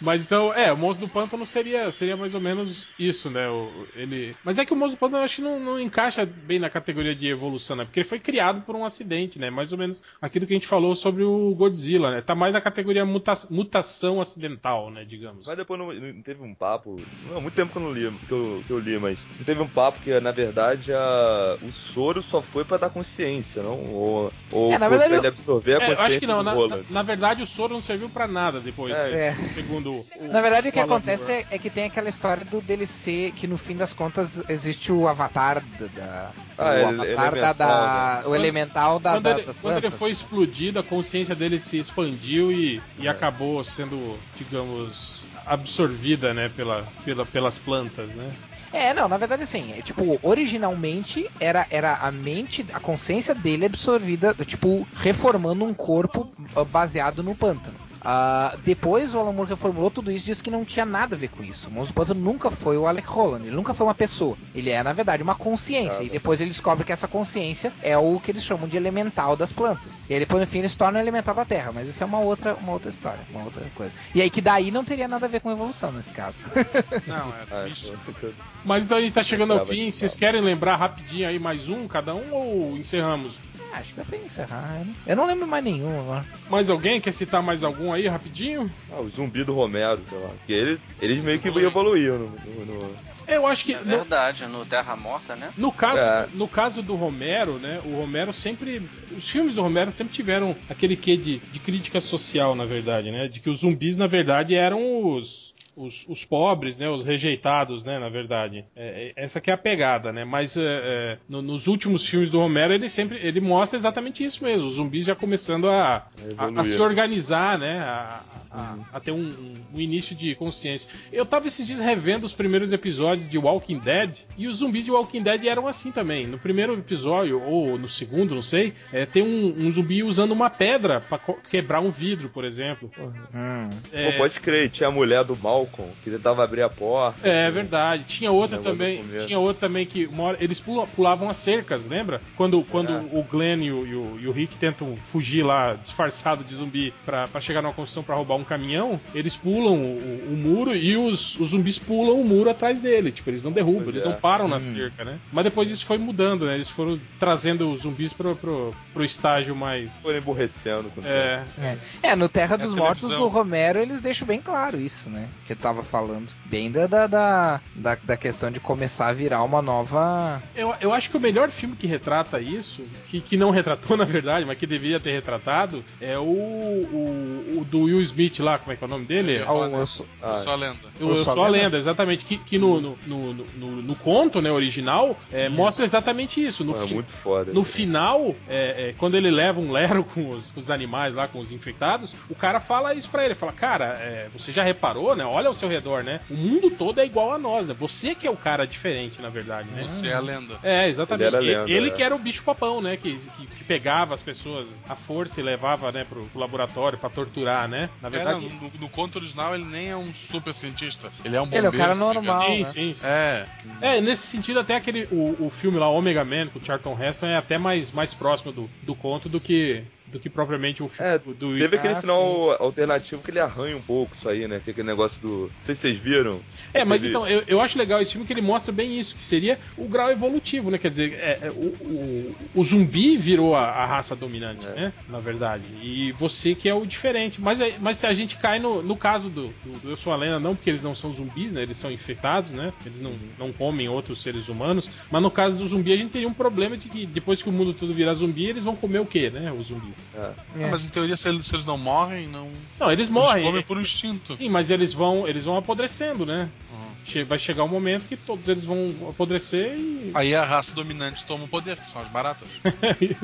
[0.00, 3.48] Mas então, é, o monstro do pântano seria, seria mais ou menos isso, né?
[3.48, 4.34] O, ele...
[4.44, 6.68] Mas é que o monstro do pântano eu acho que não, não encaixa bem na
[6.68, 7.84] categoria de evolução, né?
[7.84, 9.50] Porque ele foi criado por um acidente, né?
[9.50, 12.20] Mais ou menos aquilo que a gente falou sobre o Godzilla, né?
[12.22, 15.04] Tá mais na categoria muta mutação acidental, né?
[15.04, 15.46] Digamos.
[15.46, 16.96] Mas depois não, não teve um papo.
[17.22, 19.62] Não, muito tempo que eu não li, que eu, que eu li, mas não teve
[19.62, 23.78] um papo que na verdade a, o soro só foi pra dar consciência, não?
[23.92, 26.38] Ou, ou É, na verdade, ele absorver a É, eu consciência acho que não.
[26.38, 28.94] do Na, na- na verdade, o soro não serviu pra nada depois.
[28.94, 29.28] É.
[29.28, 29.34] É.
[29.34, 30.32] Segundo o.
[30.32, 33.46] Na verdade, o que acontece é, é que tem aquela história do dele ser que
[33.46, 35.86] no fim das contas existe o avatar da.
[35.88, 39.42] da- Ah, o ele- avatar da, da- elemental, o Quando- elemental da, quando, da- ele,
[39.42, 43.02] das quando ele foi explodido, a consciência dele se expandiu e, É.
[43.02, 48.32] e acabou sendo, digamos, absorvida, né, pela, pela, pelas plantas, né?
[48.72, 53.66] É, não, na verdade assim, é, tipo, originalmente era, era a mente, a consciência dele
[53.66, 57.73] absorvida, tipo, reformando um corpo ah, baseado no pântano.
[58.04, 61.18] Ah, depois o Alan Moore reformulou tudo isso e disse que não tinha nada a
[61.18, 61.68] ver com isso.
[61.68, 64.36] O monstro pântano nunca foi o Alec Holland, ele nunca foi uma pessoa.
[64.54, 66.00] Ele é, na verdade, uma consciência.
[66.00, 69.36] Ah, e depois ele descobre que essa consciência é o que eles chamam de elemental
[69.36, 69.92] das plantas.
[70.08, 71.72] E aí depois, no fim, ele se torna o elemental da Terra.
[71.72, 73.92] Mas isso é uma outra, uma outra história, uma outra coisa.
[74.14, 76.38] E aí que daí não teria nada a ver com evolução nesse caso.
[77.06, 77.92] Não, é bicho.
[78.20, 78.28] tô-
[78.64, 79.90] Mas então a gente tá chegando ao fim.
[79.92, 83.38] Vocês querem lembrar rapidinho aí mais um, cada um, ou encerramos?
[83.76, 84.78] Acho que dá pra encerrar.
[84.80, 86.24] Eu não, eu não lembro mais nenhum agora.
[86.48, 87.00] Mais alguém?
[87.00, 88.70] Quer citar mais algum aí rapidinho?
[88.92, 90.30] Ah, o zumbi do Romero, sei lá.
[90.46, 92.96] Que ele, eles meio que evoluíram no, no- no-
[93.26, 93.72] Eu acho que.
[93.74, 95.50] É no- verdade, no Terra Morta, né?
[95.56, 96.28] No caso, É.
[96.34, 97.80] no caso do Romero, né?
[97.84, 98.80] O Romero sempre.
[99.16, 103.26] Os filmes do Romero sempre tiveram aquele quê de, de crítica social, na verdade, né?
[103.28, 105.43] De que os zumbis, na verdade, eram os.
[105.76, 108.64] Os, os pobres, né, os rejeitados, né, na verdade.
[108.76, 110.24] É, é- essa que é a pegada, né?
[110.24, 114.44] Mas é, é, no- nos últimos filmes do Romero ele sempre ele mostra exatamente isso
[114.44, 114.68] mesmo.
[114.68, 116.06] Os zumbis já começando a,
[116.38, 117.78] a, a se organizar, né?
[117.80, 118.20] A,
[118.50, 120.88] a- a ter um, um- início de consciência.
[121.12, 124.92] Eu tava esses dias revendo os primeiros episódios de Walking Dead e os zumbis de
[124.92, 126.24] Walking Dead eram assim também.
[126.26, 130.48] No primeiro episódio, ou no segundo, não sei, é, tem um, um zumbi usando uma
[130.48, 132.88] pedra co- quebrar um vidro, por exemplo.
[133.34, 133.70] Hum.
[133.92, 135.34] É, Pô, pode crer, tinha a mulher do
[135.64, 137.26] Malcolm que tentava abrir a porta.
[137.26, 138.04] É Tinha- verdade.
[138.06, 139.02] Tinha outra também.
[139.26, 142.20] Tinha outra também que hora- eles pula- pulavam as cercas, lembra?
[142.36, 143.00] Quando, quando É.
[143.12, 146.92] o Glenn e o, e o- e o Rick tentam fugir lá disfarçado de zumbi
[147.04, 150.96] pra, pra chegar numa construção pra roubar um caminhão, eles pulam o, o muro e
[150.96, 153.10] os, os zumbis pulam o muro atrás dele.
[153.12, 154.10] Tipo, eles não derrubam, Pois eles é.
[154.10, 154.60] não param na Hum.
[154.60, 155.18] cerca, né?
[155.32, 156.54] Mas depois isso foi mudando, né?
[156.54, 160.02] Eles foram trazendo os zumbis pro, pro, pro estágio mais.
[160.02, 160.90] Foram emborrecendo.
[160.94, 161.78] com o É, É.
[162.02, 165.28] É, no Terra dos Mortos do Romero eles deixam bem claro isso, né?
[165.46, 166.28] Que eu tava falando.
[166.46, 170.42] Bem da, da, da, da, da questão de começar a virar uma nova.
[170.54, 174.04] Eu, eu acho que o melhor filme que retrata isso, que, que não retratou na
[174.04, 178.72] verdade, mas que deveria ter retratado, é o, o, o do Will Smith lá, como
[178.72, 179.36] é que é o nome dele?
[179.38, 179.78] Eu Ah, nisso.
[179.80, 180.78] eu sou- Ah, Só a lenda.
[181.00, 181.64] Eu, Eu eu sou a sou a lenda?
[181.64, 182.24] lenda, exatamente.
[182.24, 186.64] Que, que no, no, no, no, no conto né, original é, mostra exatamente isso.
[186.64, 187.52] No, é fi- muito foda.
[187.52, 191.28] no final, é, é, quando ele leva um lero com os, com os animais lá,
[191.28, 193.34] com os infectados, o cara fala isso pra ele.
[193.34, 195.24] Fala, cara, é, você já reparou, né?
[195.24, 196.20] Olha ao seu redor, né?
[196.30, 197.74] O mundo todo é igual a nós, né?
[197.78, 199.84] Você que é o cara diferente, na verdade, né?
[199.86, 200.58] Você é a lenda.
[200.62, 201.26] É, exatamente.
[201.26, 201.90] Ele era Ele, lenda, ele é.
[201.92, 202.96] que era o bicho papão, né?
[202.96, 207.10] Que, que, que pegava as pessoas à força e levava, né, pro, pro laboratório pra
[207.10, 207.88] torturar, né?
[208.00, 208.40] Na verdade.
[208.40, 211.10] não, no, no conto original ele nem é um super cientista.
[211.24, 212.46] Ele é um Ele é o bombeiro cara normal.
[212.46, 212.64] sim, né?
[212.64, 213.06] sim, sim.
[213.06, 213.46] É,
[213.80, 215.04] É, nesse sentido, até aquele.
[215.10, 218.52] O, o filme lá, Omega Man, com o Charlton Heston, é até mais, mais próximo
[218.52, 222.00] do, do conto do que, do que propriamente o filme É, do, Teve aquele Ah,
[222.00, 222.56] final sim, sim.
[222.60, 224.60] alternativo que ele arranha um pouco isso aí, né?
[224.62, 225.28] Que é aquele negócio do.
[225.44, 226.40] Não sei se vocês viram.
[226.72, 229.22] É, mas então, eu, eu acho legal esse filme que ele mostra bem isso, que
[229.22, 230.78] seria o grau evolutivo, né?
[230.78, 234.74] Quer dizer, é, é, o, o, o zumbi virou a, a raça dominante, É.
[234.74, 234.92] né?
[235.08, 235.64] Na verdade.
[235.82, 237.40] E você que é o diferente.
[237.40, 240.16] Mas, é- mas a gente cai no, no caso do, do, do Eu Sou a
[240.16, 241.62] Lenda, não porque eles não são zumbis, né?
[241.62, 242.72] Eles são infectados, né?
[242.84, 244.88] Eles não, não comem outros seres humanos.
[245.10, 247.52] Mas no caso do zumbi, a gente teria um problema de que depois que o
[247.52, 249.50] mundo todo virar zumbi, eles vão comer o quê, né?
[249.52, 249.93] Os zumbis.
[250.14, 250.32] É.
[250.64, 250.70] É.
[250.70, 252.50] mas em teoria se eles, se eles não morrem, não.
[252.78, 253.44] Não, eles Eles morrem.
[253.44, 254.34] comem por instinto.
[254.34, 256.48] Sim, mas eles vão, eles vão apodrecendo, né?
[256.72, 256.93] Uhum.
[257.26, 260.10] Vai chegar um momento que todos eles vão apodrecer e.
[260.14, 262.48] Aí a raça dominante toma o poder, que são as baratas.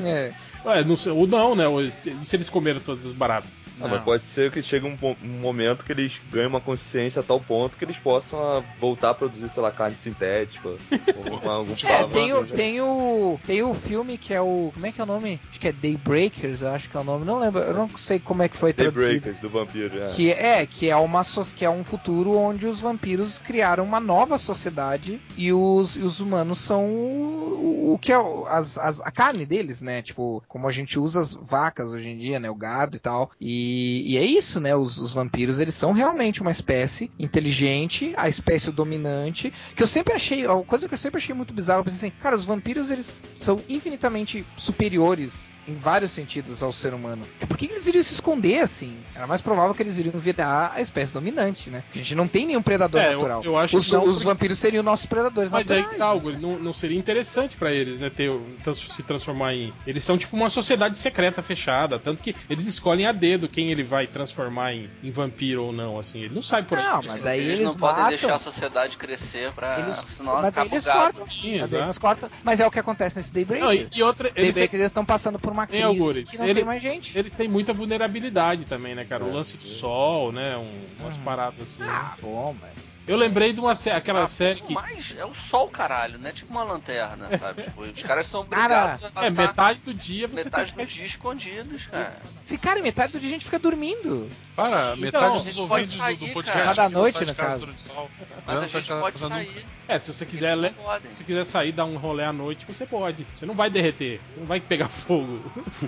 [0.03, 0.33] É.
[0.65, 1.67] Ué, não sei, ou não, né?
[1.67, 3.51] Ou se eles comeram todos os baratos.
[3.81, 7.23] Ah, mas pode ser que chegue um, um momento que eles ganhem uma consciência a
[7.23, 10.69] tal ponto que eles possam ah, voltar a produzir, sei lá, carne sintética.
[11.17, 13.41] ou uma- algum É, tem o, tem o.
[13.47, 14.71] Tem o filme que é o.
[14.75, 15.41] Como é que é o nome?
[15.51, 17.25] Acho que é Daybreakers, eu acho que é o nome.
[17.25, 19.09] Não lembro, eu não sei como é que foi traduzido.
[19.09, 20.03] Daybreakers, do vampiro.
[20.03, 20.09] É.
[20.09, 21.23] Que é, que é uma
[21.57, 26.19] que é um futuro onde os vampiros criaram uma nova sociedade e os, e os
[26.19, 28.17] humanos são o, o que é
[28.49, 30.01] as, as- a carne deles, né?
[30.03, 32.51] Tipo, como a gente usa as vacas hoje em dia, né?
[32.51, 33.31] O gado e tal.
[33.41, 34.75] E, e é isso, né?
[34.75, 40.15] Os, os vampiros, eles são realmente uma espécie inteligente, a espécie dominante, que eu sempre
[40.15, 42.91] achei, a coisa que eu sempre achei muito bizarra, eu pensei assim, cara, os vampiros,
[42.91, 47.25] eles são infinitamente superiores em vários sentidos ao ser humano.
[47.47, 48.97] Por que eles iriam se esconder assim?
[49.15, 51.83] Era mais provável que eles iriam virar a espécie dominante, né?
[51.83, 53.45] Porque a gente não tem nenhum predador É, eu- natural.
[53.45, 55.93] eu acho os, que não, os porque- vampiros seriam nossos predadores Mas aí naturais.
[55.93, 56.11] que tá, né?
[56.11, 58.11] algo, não, não seria interessante pra eles, né?
[58.11, 58.33] Ter,
[58.75, 59.73] se transformar em.
[59.87, 61.99] Eles são tipo uma sociedade secreta fechada.
[61.99, 65.99] Tanto que eles escolhem a dedo quem ele vai transformar em, em vampiro ou não,
[65.99, 66.21] assim.
[66.21, 66.85] Ele não sai por aí.
[66.85, 68.09] Não, mas daí eles, eles, não podem matam.
[68.11, 69.81] deixar a sociedade crescer pra.
[69.81, 71.27] Eles- senão mas o eles cortam.
[71.31, 72.31] Sim, Mas, eles cortam.
[72.45, 73.97] mas é o que acontece nesse Não, e, Daybreakers.
[73.97, 76.31] e outra, eles têm, Daybreakers estão passando por uma crise Algures?
[76.31, 77.19] que não Ele- tem mais gente.
[77.19, 79.25] eles têm muita vulnerabilidade também, né, cara?
[79.25, 79.75] O É, lance do sim.
[79.75, 80.57] sol, né?
[80.57, 80.71] Um,
[81.03, 81.23] umas Uhum.
[81.23, 81.83] paradas assim.
[81.83, 83.00] Ah, bom, mas.
[83.11, 84.73] Eu lembrei de uma sé- aquela Ah, série que.
[84.73, 86.33] Mas é o sol, caralho, né?
[86.33, 87.63] Tipo uma lanterna, sabe?
[87.65, 90.85] Tipo, os caras são Cara, obrigados a É, passar metade do dia você metade tem
[90.85, 92.17] do dia escondidos, cara.
[92.45, 94.29] Se cara, metade do dia a gente fica dormindo.
[94.55, 96.33] Para, Então, metade a dos ouvintes do, sair, do cara.
[96.35, 96.63] podcast.
[96.65, 98.11] Cada que não noite, no casa sol.
[98.47, 99.45] Mas a de gente pode casa nunca.
[99.53, 99.67] sair.
[99.89, 100.75] É, se você quiser, le-
[101.11, 103.27] se quiser sair dar um rolê à noite, você pode.
[103.35, 105.41] Você não vai derreter, você não vai pegar fogo.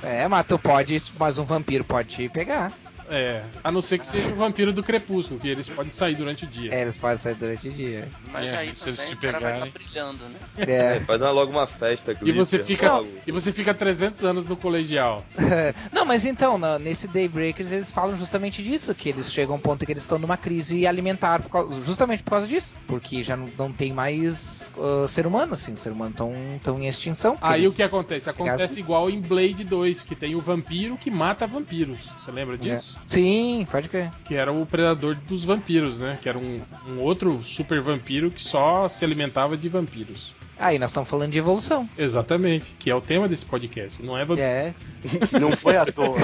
[0.03, 2.73] É, mas tu pode, mas um vampiro pode te pegar.
[3.11, 6.45] É, a não ser que seja o vampiro do crepúsculo, que eles podem sair durante
[6.45, 6.73] o dia.
[6.75, 8.09] É, eles podem sair durante o dia.
[8.33, 9.67] Mas É, aí se eles te pegarem.
[9.67, 10.39] estar brilhando, né?
[10.59, 10.97] É.
[10.97, 12.17] É, faz uma- logo uma festa.
[12.23, 13.09] E você fica logo.
[13.27, 15.25] e você fica 300 anos no colegial.
[15.93, 19.61] Não, mas então, na- nesse Daybreakers eles falam justamente disso, que eles chegam a um
[19.61, 22.77] ponto que eles estão numa crise alimentar, por causa- justamente por causa disso.
[22.87, 26.87] Porque já não, não tem mais ah, ser humano, assim, ser humano estão tão em
[26.87, 27.37] extinção.
[27.41, 28.31] Aí o que acontece?
[28.31, 31.99] Acontece igual em Blade 2, que tem o vampiro que mata vampiros.
[32.19, 32.92] Você lembra disso?
[32.92, 32.92] É.
[33.07, 34.11] Sim, pode crer.
[34.25, 36.19] Que era o predador dos vampiros, né?
[36.21, 40.35] Que era um, um outro super vampiro que só se alimentava de vampiros.
[40.59, 41.89] Aí nós estamos falando de evolução.
[41.97, 44.03] Exatamente, que é o tema desse podcast.
[44.03, 44.23] Não é.
[44.39, 44.75] É.
[45.41, 46.17] Não foi à toa.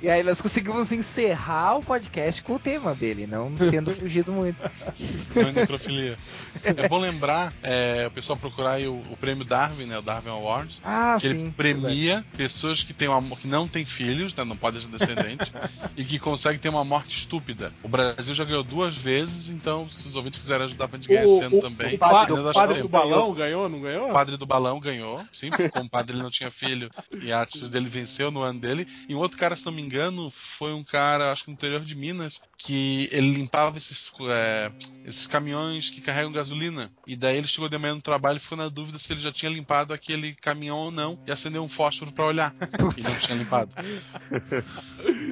[0.00, 4.62] E aí nós conseguimos encerrar o podcast com o tema dele, não tendo fugido muito.
[4.64, 6.16] É necrofilia.
[6.62, 9.98] É bom lembrar, é, o pessoal procurar aí o, o prêmio Darwin, né?
[9.98, 10.80] O Darwin Awards.
[10.84, 11.50] Ah, que ele sim.
[11.50, 15.52] premia pessoas que têm uma, que não têm filhos, né, não podem ser descendentes,
[15.96, 17.72] e que conseguem ter uma morte estúpida.
[17.82, 21.24] O Brasil já ganhou duas vezes, então se os ouvintes quiserem ajudar pra gente ganhar
[21.24, 21.94] esse ano também.
[21.94, 24.10] O, padre, do, padre do balão ganhou, não ganhou?
[24.10, 26.90] O padre do balão ganhou, sim, porque como o padre ele não tinha filho
[27.22, 28.86] e a atitude dele venceu no ano dele.
[29.08, 31.80] E um outro cara, se não me engano, foi um cara, acho que no interior
[31.80, 34.70] de Minas, que ele limpava esses, é,
[35.04, 36.90] esses caminhões que carregam gasolina.
[37.06, 39.32] E daí ele chegou de manhã no trabalho e ficou na dúvida se ele já
[39.32, 41.18] tinha limpado aquele caminhão ou não.
[41.26, 42.54] E acendeu um fósforo pra olhar.
[42.96, 43.70] E não tinha limpado.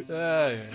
[0.09, 0.69] É,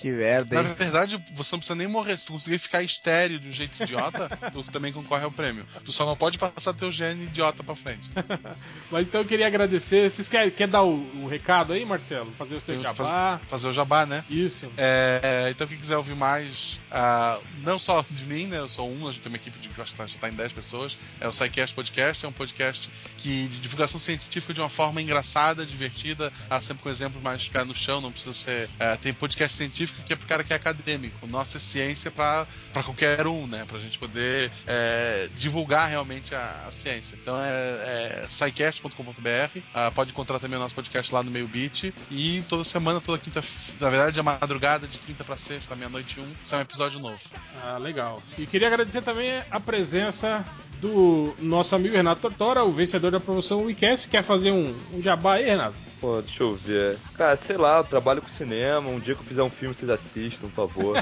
[0.00, 0.74] Que merda, Na hein?
[0.74, 2.16] verdade, você não precisa nem morrer.
[2.16, 5.66] Se tu conseguir ficar estéreo de um jeito idiota, tu também concorre ao prêmio.
[5.84, 8.08] Tu só não pode passar teu gene idiota pra frente.
[8.90, 10.10] Mas então eu queria agradecer.
[10.10, 12.30] Vocês querem quer dar o, o recado aí, Marcelo?
[12.32, 13.40] Fazer o seu jabá?
[13.48, 14.24] Fazer o jabá, né?
[14.30, 14.70] Isso.
[14.76, 18.58] É, então, quem quiser ouvir mais, ah, não só de mim, né?
[18.58, 20.32] Eu sou um, a gente tem uma equipe de acho que tá- já está em
[20.32, 20.96] 10 pessoas.
[21.20, 25.64] É o SciCast Podcast, é um podcast que, de divulgação científica de uma forma engraçada,
[25.64, 28.68] divertida, sempre com exemplos mais pé no chão, não precisa ser.
[28.78, 31.26] é, tem podcast científico que é pro cara que é acadêmico.
[31.26, 32.46] Nossa é ciência pra
[32.84, 33.64] qualquer um, né?
[33.68, 37.16] Pra gente poder é, divulgar realmente a, a ciência.
[37.20, 39.60] Então é, é scicast.com.br.
[39.74, 41.92] Ah, pode encontrar também o nosso podcast lá no Meio Beat.
[42.10, 43.42] E toda semana, toda quinta,
[43.80, 47.18] na verdade, a madrugada de quinta pra sexta, meia-noite um, sai um episódio novo.
[47.62, 48.22] Ah, legal.
[48.38, 50.44] E queria agradecer também a presença
[50.80, 54.08] do nosso amigo Renato Tortora, o vencedor da promoção WeCast.
[54.08, 55.76] Quer fazer um, um jabá aí, Renato?
[56.00, 56.96] Pô, deixa eu ver.
[57.14, 58.88] Cara, sei lá, eu trabalho com cinema.
[58.88, 60.96] Um dia que eu fizer um filme, vocês assistam, por favor.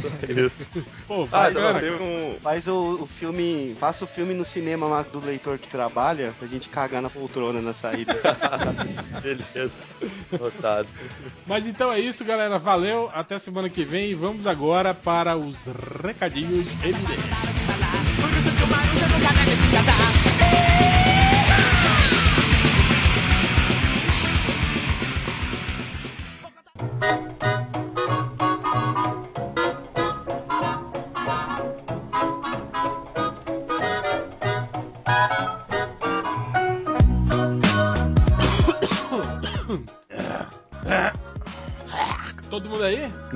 [0.00, 0.84] Só isso.
[1.06, 1.48] Pô, Ah,
[2.00, 2.38] um.
[2.40, 3.76] Faz o, o filme.
[3.78, 7.60] Faça o filme no cinema lá do leitor que trabalha pra gente cagar na poltrona
[7.60, 8.14] na saída.
[9.22, 9.72] Beleza.
[10.32, 10.88] Notado.
[11.46, 12.58] Mas então é isso, galera.
[12.58, 13.10] Valeu.
[13.12, 14.10] Até semana que vem.
[14.10, 15.56] E vamos agora para os
[16.02, 17.85] recadinhos evidentes.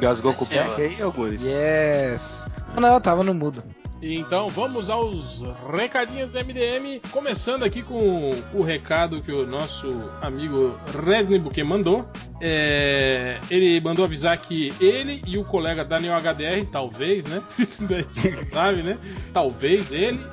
[0.00, 1.42] Gasgou com o back aí, Algures?
[1.42, 2.46] Yes.
[2.78, 3.62] Não, eu tava no mudo.
[4.02, 5.42] Então vamos aos
[5.76, 9.88] recadinhos MDM, começando aqui com o recado que o nosso
[10.22, 10.74] amigo
[11.42, 12.08] Buquet mandou.
[12.40, 17.42] É, ele mandou avisar que ele e o colega Daniel HDR, talvez, né?
[18.44, 18.98] Sabe, né?
[19.32, 20.24] Talvez ele,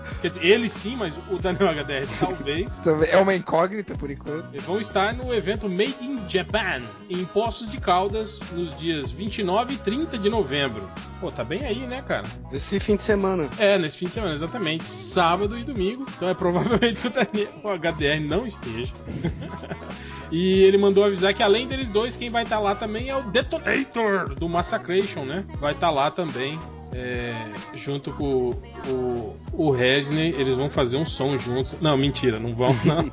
[0.41, 2.81] ele sim, mas o Daniel HDR talvez.
[3.11, 4.51] É uma incógnita por enquanto.
[4.51, 9.73] Eles vão estar no evento Made in Japan, em Poços de Caldas, nos dias 29
[9.73, 10.89] e 30 de novembro.
[11.19, 12.23] Pô, tá bem aí, né, cara?
[12.51, 13.49] Esse fim de semana.
[13.57, 14.84] É, nesse fim de semana, exatamente.
[14.85, 16.05] Sábado e domingo.
[16.15, 18.91] Então é provavelmente que o, Daniel, o HDR não esteja.
[20.31, 23.24] e ele mandou avisar que além deles dois, quem vai estar lá também é o
[23.24, 25.44] Detonator do Massacration, né?
[25.60, 26.60] Vai estar lá também.
[26.93, 27.34] É,
[27.73, 28.49] junto com o,
[28.88, 31.80] o, o Resney, eles vão fazer um som juntos.
[31.80, 33.11] Não, mentira, não vão, não.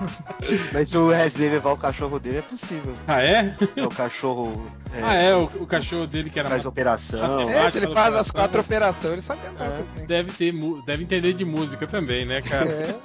[0.72, 2.92] Mas se o Wesley levar o cachorro dele, é possível.
[3.06, 3.54] ah, é?
[3.76, 4.70] É o cachorro.
[4.92, 6.66] É, ah, é, o, o cachorro dele que era Faz mais.
[6.66, 7.48] operação.
[7.50, 8.32] É, se ele faz as operação.
[8.34, 10.06] quatro operações, ele sabe andar É.
[10.06, 10.52] Deve, ter,
[10.84, 12.70] deve entender de música também, né, cara?
[12.70, 12.98] É.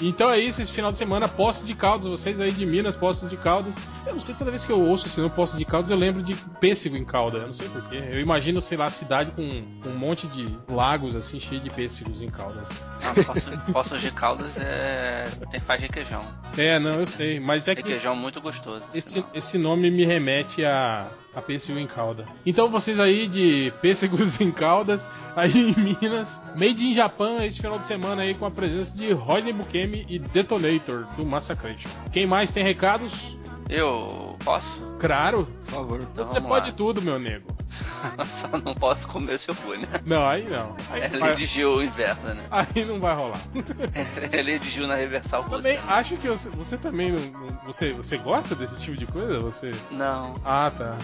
[0.00, 3.28] então é isso, esse final de semana, Poços de Caldas, vocês aí de Minas, Poços
[3.28, 3.74] de Caldas.
[4.06, 6.22] Eu não sei, toda vez que eu ouço esse nome Poços de Caldas, eu lembro
[6.22, 8.02] de pêssego em calda, eu não sei porquê.
[8.10, 12.28] Eu imagino, sei lá, cidade com um monte de lagos, assim, cheio de pêssegos em
[12.28, 12.68] caldas.
[13.02, 15.24] Não, Poços, Poços de Caldas é.
[15.50, 16.20] tem faz requeijão.
[16.56, 18.84] É, não, eu sei, mas é que Requeijão muito gostoso.
[18.94, 22.24] esse, esse nome me remete a, a pêssego em calda.
[22.44, 27.78] Então vocês aí de pêssegos em caldas, aí em Minas, Made in Japan esse final
[27.78, 31.88] de semana aí com a presença de Rodney Bukemi e Detonator do Massacration.
[32.12, 33.36] Quem mais tem recados?
[33.68, 34.82] Eu posso?
[35.00, 35.98] Claro, Por favor.
[36.02, 36.76] Então você pode lá.
[36.76, 37.46] tudo, meu nego.
[38.40, 40.00] Só não posso comer se eu né?
[40.04, 40.74] Não, aí não.
[40.90, 42.42] Aí É lei vai, de Gil inversa, né?
[42.50, 43.40] aí não vai rolar.
[44.32, 45.82] É lei de Gil na reversal Também você.
[45.88, 49.38] acho que você, você também não, você, você gosta desse tipo de coisa?
[49.40, 49.70] Você.
[49.90, 50.96] Não, Ah, tá.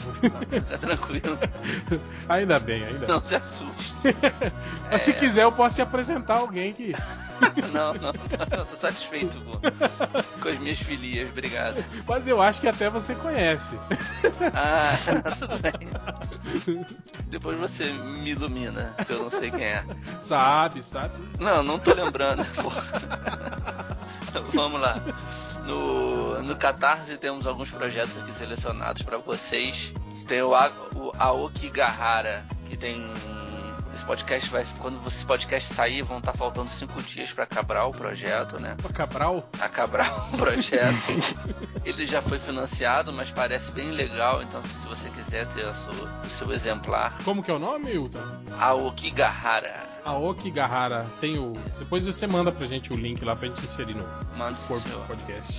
[0.51, 1.39] fica tranquilo.
[2.28, 3.09] ainda bem, ainda bem.
[3.09, 3.95] Não se assuste.
[4.90, 6.93] Mas se quiser, eu posso te apresentar alguém que.
[7.73, 8.12] Não, não,
[8.59, 11.85] eu tô satisfeito com, com as minhas filias, obrigado.
[12.06, 13.78] Mas eu acho que até você conhece.
[14.55, 14.94] Ah,
[15.39, 16.86] tudo bem.
[17.28, 19.85] Depois você me ilumina, que eu não sei quem é.
[20.19, 21.16] Sabe, sabe?
[21.39, 22.82] Não, não tô lembrando, porra.
[24.55, 24.97] Vamos lá.
[25.66, 29.93] No, no Catarse temos alguns projetos aqui selecionados pra vocês.
[30.27, 33.12] Tem o, A- o Aoki Gahara, que tem.
[34.09, 34.66] Podcast vai.
[34.80, 38.74] Quando esse podcast sair, vão estar faltando cinco dias pra acabar o projeto, né?
[38.82, 39.48] Ô, Cabral?
[39.60, 40.97] acabar o projeto.
[41.85, 44.43] Ele já foi financiado, mas parece bem legal.
[44.43, 48.22] Então, se você quiser ter sua- o seu exemplar, Como que é o nome, Hilton?
[48.59, 49.86] Aokigahara.
[50.05, 51.02] Aoki Gahara.
[51.20, 51.52] Tem o.
[51.78, 54.05] Depois você manda pra gente o link lá pra gente inserir no
[54.39, 55.55] Manda corpo do podcast.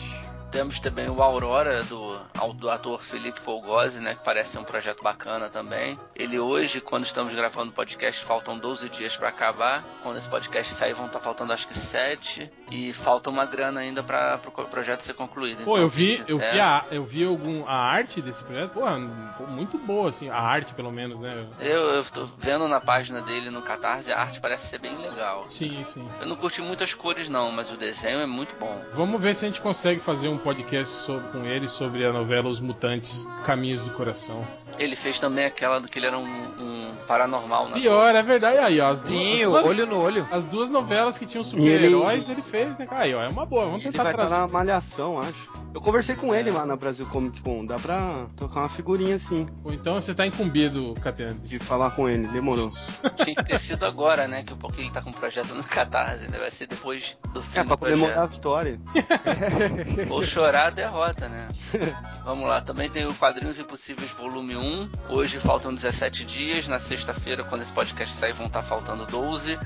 [0.51, 2.13] Temos também o Aurora do,
[2.55, 4.15] do ator Felipe Folgose, né?
[4.15, 5.97] Que parece ser um projeto bacana também.
[6.15, 9.83] Ele hoje, quando estamos gravando o podcast, faltam 12 dias pra acabar.
[10.01, 12.51] Quando esse podcast sair, vão estar faltando acho que 7.
[12.71, 15.63] E falta uma grana ainda para o projeto ser concluído.
[15.63, 18.71] Pô, Então, eu vi, eu quiser- vi, a, eu vi algum, a arte desse projeto,
[18.71, 21.47] pô, muito boa, assim, a arte pelo menos, né?
[21.59, 25.45] Eu, eu tô vendo na página dele no Catarse, a arte parece ser bem legal.
[25.47, 26.07] Sim, sim.
[26.19, 28.81] Eu não curti muitas cores não, mas o desenho é muito bom.
[28.93, 32.47] Vamos ver se a gente consegue fazer um podcast sobre- com ele sobre a novela
[32.49, 34.45] Os Mutantes Caminhos do Coração.
[34.77, 37.73] Ele fez também aquela do que ele era um, um paranormal, né?
[37.73, 38.57] Pior, é verdade.
[38.59, 40.27] Aí, ó, as duas, Sim, as duas- olho no olho.
[40.31, 42.41] As duas novelas que tinham super-heróis, ele...
[42.41, 42.87] fez, né?
[42.89, 43.63] Aí, ó, é uma boa.
[43.65, 44.41] Vamos Ele tentar vai estar trazer.
[44.41, 45.49] na Malhação, acho.
[45.73, 47.65] Eu conversei com ele lá na Brasil Comic Con.
[47.65, 51.33] Dá pra tocar uma figurinha assim, Ou então você tá incumbido, Catena.
[51.43, 52.27] de falar com ele.
[52.29, 52.69] Demorou.
[53.23, 54.43] Tinha que ter sido agora, né?
[54.43, 56.37] Que o pouquinho ele tá com o projeto no Catarse, né?
[56.39, 58.79] Vai ser depois do fim É, do pra comemorar a vitória.
[60.09, 61.47] Ou chorar a derrota, né?
[62.23, 64.89] Vamos lá, também tem o Quadrinhos Impossíveis Volume 1.
[65.09, 66.67] Hoje faltam 17 dias.
[66.67, 69.57] Na sexta-feira, quando esse podcast sair, vão estar faltando 12.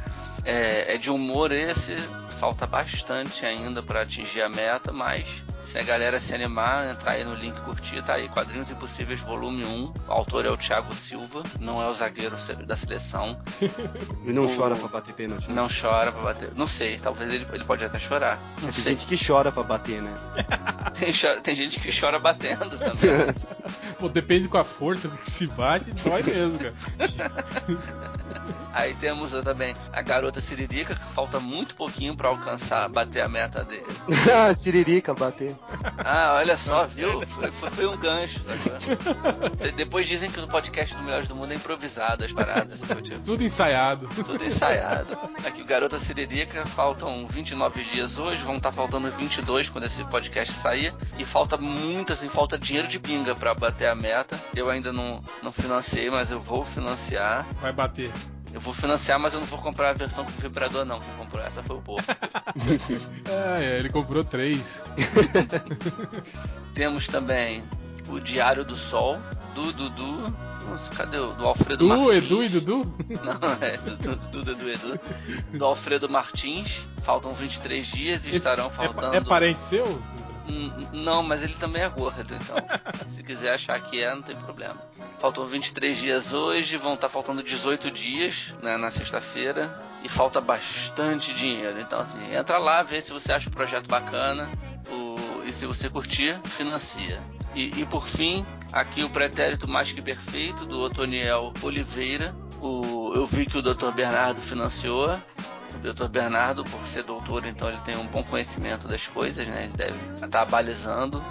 [0.45, 1.95] É, é de humor esse,
[2.39, 7.23] falta bastante ainda para atingir a meta, mas se a galera se animar, entrar aí
[7.23, 9.83] no link e curtir, tá aí Quadrinhos Impossíveis Volume 1.
[9.85, 12.35] O autor é o Thiago Silva, não é o zagueiro
[12.65, 13.39] da seleção.
[14.25, 15.49] E não O- chora pra bater pênalti.
[15.51, 16.51] Não chora pra bater.
[16.55, 18.39] Não sei, talvez ele, ele pode até chorar.
[18.61, 18.93] Não Tem sei.
[18.93, 20.13] gente que chora pra bater, né?
[20.99, 23.33] Tem, chora- tem gente que chora batendo também.
[23.99, 26.73] Pô, depende com a força com que se bate, dói mesmo, cara.
[28.73, 33.63] Aí temos também a garota Siririca, que falta muito pouquinho pra alcançar, bater a meta
[33.63, 33.85] dele.
[34.57, 35.52] Siririca, bater.
[36.03, 37.25] Ah, olha só, viu?
[37.27, 38.41] Foi, foi- um gancho.
[38.43, 39.71] sabe?
[39.75, 42.79] Depois dizem que no podcast do Melhores do Mundo é improvisado as paradas.
[42.81, 44.07] Tipo, Tudo ensaiado.
[44.23, 45.17] Tudo ensaiado.
[45.45, 50.53] Aqui o Garota Siririca, faltam 29 dias hoje, vão estar faltando 22 quando esse podcast
[50.55, 50.93] sair.
[51.17, 54.39] E falta muito, assim, falta dinheiro de pinga pra bater a meta.
[54.55, 57.45] Eu ainda não, não financiei, mas eu vou financiar.
[57.61, 58.11] Vai bater.
[58.53, 60.99] Eu vou financiar, mas eu não vou comprar a versão com vibrador, não.
[60.99, 62.03] Quem comprou essa foi o povo.
[63.29, 64.83] É, é, ele comprou três.
[66.75, 67.63] Temos também
[68.09, 69.17] o Diário do Sol,
[69.55, 70.33] do Dudu.
[70.67, 72.25] Nossa, cadê o do Alfredo Du, Martins?
[72.25, 72.95] Edu e Dudu?
[73.23, 74.99] Não, é do Dudu Edu.
[75.53, 76.87] Do Alfredo Martins.
[77.03, 79.15] Faltam 23 dias e Esse estarão é faltando.
[79.15, 80.01] É, parente seu?
[80.91, 82.55] Não, mas ele também é gordo, então
[83.07, 84.75] se quiser achar que é, não tem problema.
[85.19, 91.33] Faltam 23 dias hoje, vão estar faltando 18 dias né, na sexta-feira e falta bastante
[91.33, 91.79] dinheiro.
[91.79, 94.49] Então, assim, entra lá, vê se você acha o projeto bacana
[94.89, 97.21] o- e se você curtir, financia.
[97.55, 102.35] E, e por fim, aqui o pretérito mais que perfeito do Otoniel Oliveira.
[102.59, 103.91] O, eu vi que o Dr.
[103.91, 105.19] Bernardo financiou.
[105.83, 106.07] Dr.
[106.07, 109.65] Bernardo, por ser doutor, então ele tem um bom conhecimento das coisas, né?
[109.65, 111.21] Ele deve estar balizando.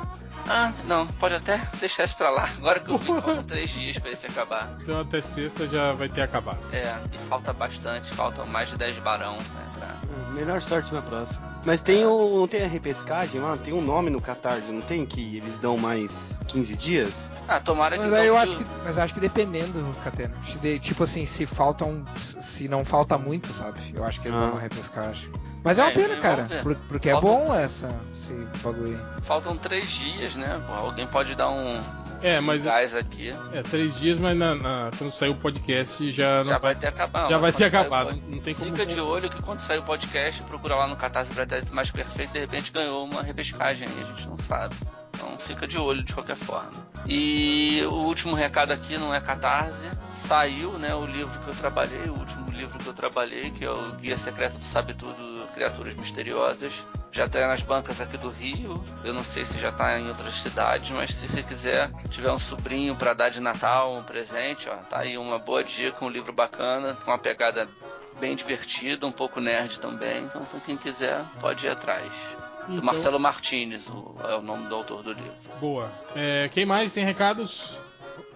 [0.48, 2.48] Ah, não, pode até deixar isso pra lá.
[2.56, 4.76] Agora que eu vi, faltam três dias pra esse acabar.
[4.82, 6.58] Então até sexta já vai ter acabado.
[6.72, 10.00] É, e falta bastante, faltam mais de 10 barão pra entrar.
[10.36, 11.52] Melhor sorte na próxima.
[11.64, 12.40] Mas tem o.
[12.40, 13.56] Não tem a repescagem lá?
[13.56, 15.06] Tem um nome no Catarse, não tem?
[15.06, 17.30] Que eles dão mais 15 dias?
[17.46, 20.34] Ah, tomara que Mas eu acho que, mas eu acho que dependendo, Catena.
[20.80, 23.78] Tipo assim, se faltam, se não falta muito, sabe?
[23.94, 24.40] Eu acho que eles Ah.
[24.40, 25.30] dão uma repescagem.
[25.64, 26.48] Mas é uma É, pena, vamos cara,
[26.88, 28.96] porque é bom essa esse bagulho.
[29.16, 29.22] aí.
[29.22, 30.60] faltam três dias, né?
[30.78, 31.80] Alguém pode dar um,
[32.20, 33.30] É, mas gás aqui.
[33.52, 36.88] é três dias, mas na- na- quando sair o podcast já não Já vai ter
[36.88, 37.30] acabado.
[37.30, 38.06] já vai Quando ter acabado.
[38.08, 38.66] pod- Não tem como.
[38.76, 42.32] Fica de olho que quando sair o podcast, procura lá no Catarse Pretérito Mais Perfeito,
[42.32, 44.74] de repente ganhou uma repescagem aí, a gente não sabe.
[45.14, 46.72] Então fica de olho de qualquer forma.
[47.06, 49.88] E o último recado aqui não é Catarse,
[50.26, 53.70] saiu né, o livro que eu trabalhei, o último livro que eu trabalhei, que é
[53.70, 56.72] o Guia Secreto do Sabe Tudo, Criaturas Misteriosas.
[57.10, 60.34] Já tá nas bancas aqui do Rio, eu não sei se já tá em outras
[60.40, 64.76] cidades, mas se você quiser, tiver um sobrinho para dar de Natal, um presente, ó,
[64.76, 67.68] tá aí uma boa dica, um livro bacana, com uma pegada
[68.18, 70.22] bem divertida, um pouco nerd também.
[70.24, 72.10] Então, pra quem quiser, pode ir atrás.
[72.66, 75.34] Do Então, Marcelo Martinez, o- é o nome do autor do livro.
[75.60, 75.92] Boa.
[76.16, 77.78] É, quem mais tem recados?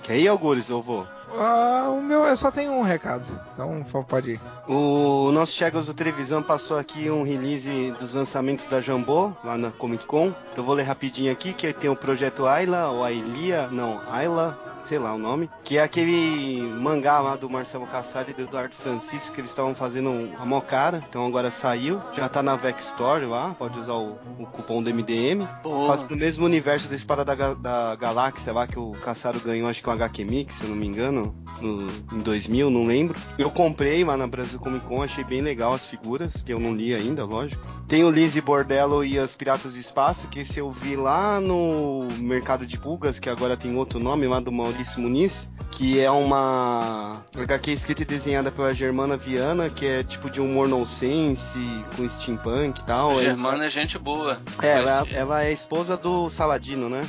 [0.02, 0.68] Quer ir, Algures?
[0.68, 1.09] Eu vou.
[1.35, 4.40] Ah, o meu eu só tenho um recado, então pode ir.
[4.69, 9.70] O nosso Chegas do Televisão passou aqui um release dos lançamentos da Jambô, lá na
[9.70, 10.28] Comic Con.
[10.53, 14.59] Então eu vou ler rapidinho aqui, que tem o Projeto Ayla, ou Ailia, não, Ayla,
[14.86, 15.51] sei lá o nome.
[15.65, 19.74] Que é aquele mangá lá do Marcelo Cassari e do Eduardo Francisco, que eles estavam
[19.74, 21.05] fazendo um, a mó cara.
[21.09, 24.93] Então agora saiu, já tá na Vex Store lá, pode usar o, o cupom do
[24.93, 25.47] MDM.
[25.86, 29.82] Passa no mesmo universo da Espada da, da Galáxia lá, que o Cassaro ganhou, acho
[29.82, 31.15] que um HQ Mix, se eu não me engano.
[31.16, 33.18] Ano, no, em 2000, não lembro.
[33.38, 36.74] Eu comprei lá na Brasil Comic Con, achei bem legal as figuras, que eu não
[36.74, 37.66] li ainda, lógico.
[37.88, 42.06] Tem o Lizzie Bordello e as Piratas do Espaço, que esse eu vi lá no
[42.18, 47.24] Mercado de Pulgas, que agora tem outro nome, lá do Maurício Muniz, que é uma
[47.36, 51.59] HQ escrita e desenhada pela Germana Viana, que é tipo de humor nonsense,
[51.97, 53.20] com steampunk e tal.
[53.20, 54.40] Germana é gente boa.
[54.62, 57.02] É, ela, ela é a esposa do Saladino, né?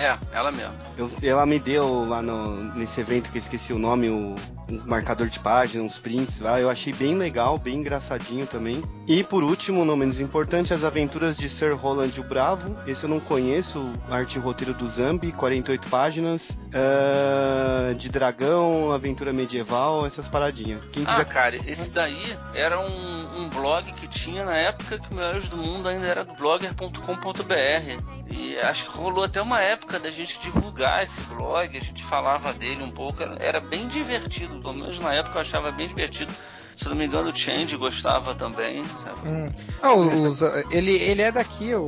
[0.00, 0.72] É, ela mesmo.
[0.96, 4.34] Eu- ela me deu lá no- nesse evento que eu esqueci o nome, o,
[4.70, 6.60] um marcador de página, uns prints lá.
[6.60, 8.82] Eu achei bem legal, bem engraçadinho também.
[9.06, 12.76] E por último, não menos importante, as aventuras de Sir Roland o Bravo.
[12.86, 16.58] Esse eu não conheço, arte e roteiro do Zambi, 48 páginas.
[16.72, 20.80] ah, de dragão, aventura medieval, essas paradinhas.
[20.92, 25.12] Quem Ah, quiser cara, esse daí era um, um blog que tinha na época que
[25.12, 28.20] o Melhores do Mundo ainda era do blogger.com.br.
[28.32, 32.52] E acho que rolou até uma época da gente divulgar esse blog, a gente falava
[32.52, 36.32] dele um pouco, era, era bem divertido, pelo menos na época eu achava bem divertido.
[36.76, 39.28] Se não me engano, o Change gostava também, sabe?
[39.28, 39.50] Hum.
[39.82, 41.82] Ah, os- ele, ele é daqui, o,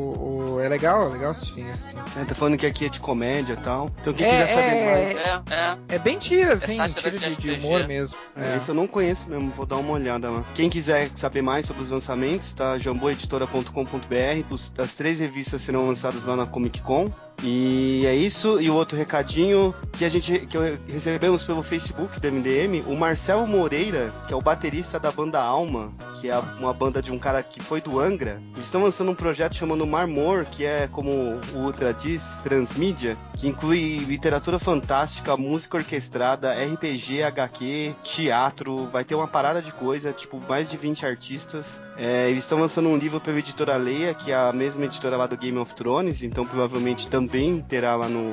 [0.56, 1.96] o- é legal, é legal assistir isso.
[2.14, 3.88] É, tá falando que aqui é de comédia e tal.
[4.02, 5.18] Então quem É, quiser saber é, mais.
[5.50, 5.94] É, é.
[5.94, 8.18] É bem tira, assim, sátira tira de, de humor mesmo.
[8.36, 8.52] É.
[8.52, 8.56] É.
[8.58, 10.44] Esse eu não conheço mesmo, vou dar uma olhada lá.
[10.54, 12.76] Quem quiser saber mais sobre os lançamentos, tá?
[12.76, 14.54] jamboeditora.com.br.
[14.82, 17.10] As três revistas serão lançadas lá na Comic Con.
[17.42, 18.60] E é isso.
[18.60, 23.46] E o outro recadinho que a gente que recebemos pelo Facebook do MDM, o Marcelo
[23.46, 27.42] Moreira, que é o baterista da banda Alma, que é uma banda de um cara
[27.42, 28.40] que foi do Angra.
[28.54, 33.48] Eles estão lançando um projeto chamado Marmor, que é como o Ultra diz, transmídia, que
[33.48, 40.40] inclui literatura fantástica, música orquestrada, RPG, HQ, teatro, vai ter uma parada de coisa, tipo,
[40.48, 41.82] mais de 20 artistas.
[41.96, 45.26] É, eles estão lançando um livro pela editora Leia, que é a mesma editora lá
[45.26, 47.21] do Game of Thrones, então provavelmente também
[47.68, 48.32] terá lá no.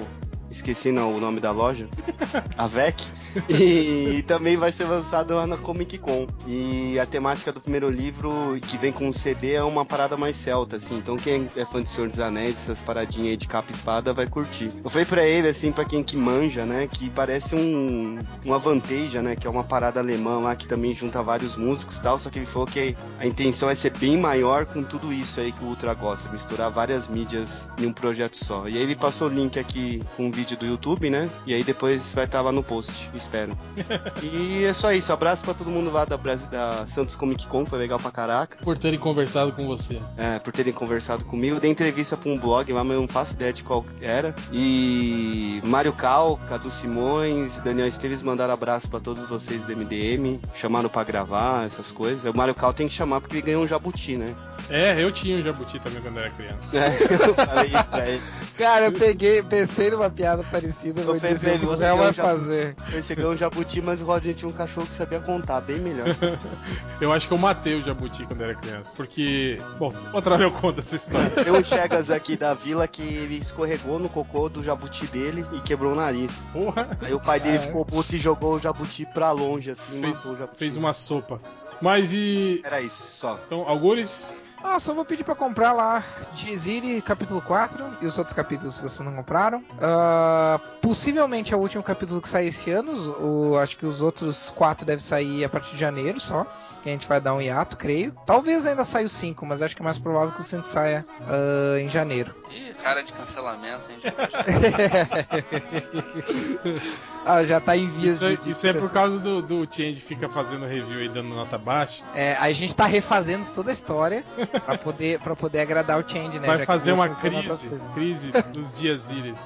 [0.52, 1.88] Esqueci não, o nome da loja.
[2.58, 3.12] A VEC.
[3.50, 6.28] E, também vai ser lançado lá na Comic Con.
[6.48, 10.36] E a temática do primeiro livro, que vem com um CD, é uma parada mais
[10.36, 10.98] celta, assim.
[10.98, 14.14] Então quem é fã de Senhor dos Anéis, essas paradinhas aí de capa e espada,
[14.14, 14.70] vai curtir.
[14.84, 19.22] Eu falei pra ele, assim, pra quem que manja, né, que parece um, uma Vanteja,
[19.22, 22.20] né, que é uma parada alemã lá que também junta vários músicos e tal.
[22.20, 25.52] Só que ele falou que a intenção é ser bem maior com tudo isso aí
[25.52, 28.68] que o Ultra gosta, misturar várias mídias em um projeto só.
[28.68, 31.28] E aí ele passou o link aqui com um vídeo do YouTube, né?
[31.45, 33.57] E aí depois vai estar lá no post, espero.
[34.24, 37.66] e é só isso, abraço pra todo mundo lá da, Brasi- da Santos Comic Con,
[37.66, 38.57] foi legal pra caraca.
[38.64, 39.99] Por terem conversado com você.
[40.18, 41.60] É, por terem conversado comigo.
[41.60, 44.34] Dei entrevista pra um blog lá, mas eu não faço ideia de qual era.
[44.52, 50.90] E Mário Cal, Cadu Simões, Daniel Esteves mandaram abraço pra todos vocês do MDM, chamaram
[50.90, 52.24] pra gravar, essas coisas.
[52.24, 54.28] O Mário Cal tem que chamar porque ele ganhou um jabuti, né?
[54.70, 56.78] É, eu tinha um jabuti também quando era criança.
[56.78, 56.88] É,
[57.30, 58.22] eu falei isso pra ele.
[58.58, 62.14] Cara, eu peguei, pensei numa piada parecida, Eu pensei, o você Léo ganhou vai um
[62.14, 62.76] fazer.
[62.91, 66.08] Você ganhou um jabuti, mas o Rodney tinha um cachorro que sabia contar, bem melhor.
[67.02, 68.91] Eu acho que eu matei o jabuti quando era criança.
[68.96, 69.58] Porque.
[69.78, 71.30] Bom, outra hora eu conto essa história.
[71.30, 75.62] Tem um Chegas aqui da vila que ele escorregou no cocô do jabuti dele e
[75.62, 76.46] quebrou o nariz.
[76.52, 76.90] Porra!
[77.02, 77.60] Aí o pai dele É.
[77.60, 80.58] ficou puto e jogou o jabuti pra longe, assim, Fez, matou o jabuti.
[80.60, 81.40] fez uma sopa.
[81.82, 82.62] Mas e.
[82.66, 83.40] Era isso, só.
[83.46, 84.30] Então, Algures?
[84.64, 86.03] Ah, só vou pedir pra comprar lá
[86.34, 89.64] Dizire capítulo 4 e os outros capítulos se vocês não compraram.
[89.81, 92.94] Ah, possivelmente é o último capítulo que sai esse ano.
[93.19, 96.45] O, acho que os outros quatro devem sair a partir de janeiro só.
[96.81, 98.14] Que a gente vai dar um hiato, creio.
[98.26, 101.06] Talvez ainda saia o 5, mas acho que é mais provável que o 5 saia
[101.22, 102.36] ah, em janeiro.
[102.52, 104.00] Ih, cara de cancelamento, hein?
[104.02, 104.16] gente?
[107.26, 108.50] ah, já tá em vias Isso, é- de.
[108.50, 112.04] isso é por causa do, do Change fica fazendo review e dando nota baixa.
[112.14, 114.24] É, a gente tá refazendo toda a história
[114.66, 116.48] pra poder, pra poder agradar o Change, né?
[116.48, 117.70] Vai já fazer uma crise.
[117.94, 119.40] Crise dos dias íris.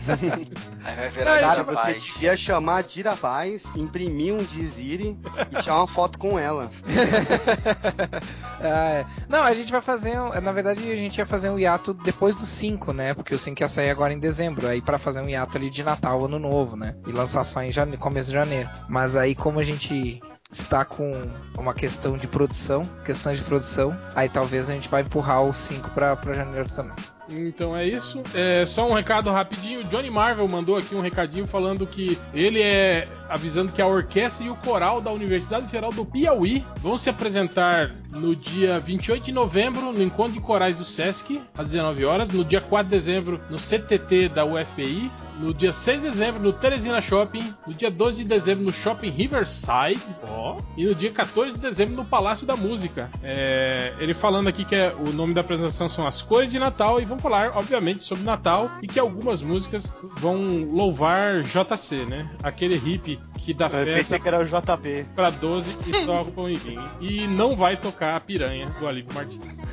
[0.00, 5.18] Vai virar Cara, de você devia chamar a Dira Paz, imprimir um Dizire
[5.52, 6.70] e tirar uma foto com ela.
[8.60, 9.06] Ah, é.
[9.28, 10.14] Não, a gente vai fazer.
[10.42, 13.14] Na verdade, a gente ia fazer um hiato depois do 5, né?
[13.14, 14.66] Porque o 5 ia sair agora em dezembro.
[14.66, 16.94] Aí pra fazer um hiato ali de Natal, Ano Novo, né?
[17.06, 17.96] E lançar só em jane...
[17.96, 18.68] começo de janeiro.
[18.88, 21.12] Mas aí, como a gente está com
[21.58, 25.90] uma questão de produção, questões de produção, aí talvez a gente vai empurrar o 5
[25.90, 26.94] pra, pra janeiro também.
[27.30, 28.22] Então é isso.
[28.34, 29.84] É, só um recado rapidinho.
[29.84, 34.50] Johnny Marvel mandou aqui um recadinho falando que ele é avisando que a orquestra e
[34.50, 39.92] o coral da Universidade Federal do Piauí vão se apresentar no dia 28 de novembro
[39.92, 43.58] no Encontro de Corais do Sesc, às 19 horas, no dia 4 de dezembro no
[43.58, 48.24] CTT da UFPI, no dia 6 de dezembro no Teresina Shopping, no dia 12 de
[48.24, 50.00] dezembro no Shopping Riverside,
[50.30, 53.10] ó, e no dia 14 de dezembro no Palácio da Música.
[53.22, 57.00] É, ele falando aqui que é- o nome da apresentação são As Cores de Natal
[57.00, 62.30] e vão falar, obviamente, sobre Natal e que algumas músicas vão louvar JC, né?
[62.42, 65.06] Aquele hippie que dá Eu festa pensei que era o JB.
[65.14, 66.84] pra 12 e só o Iguinho.
[67.00, 69.58] E não vai tocar a piranha do Alívio Martins.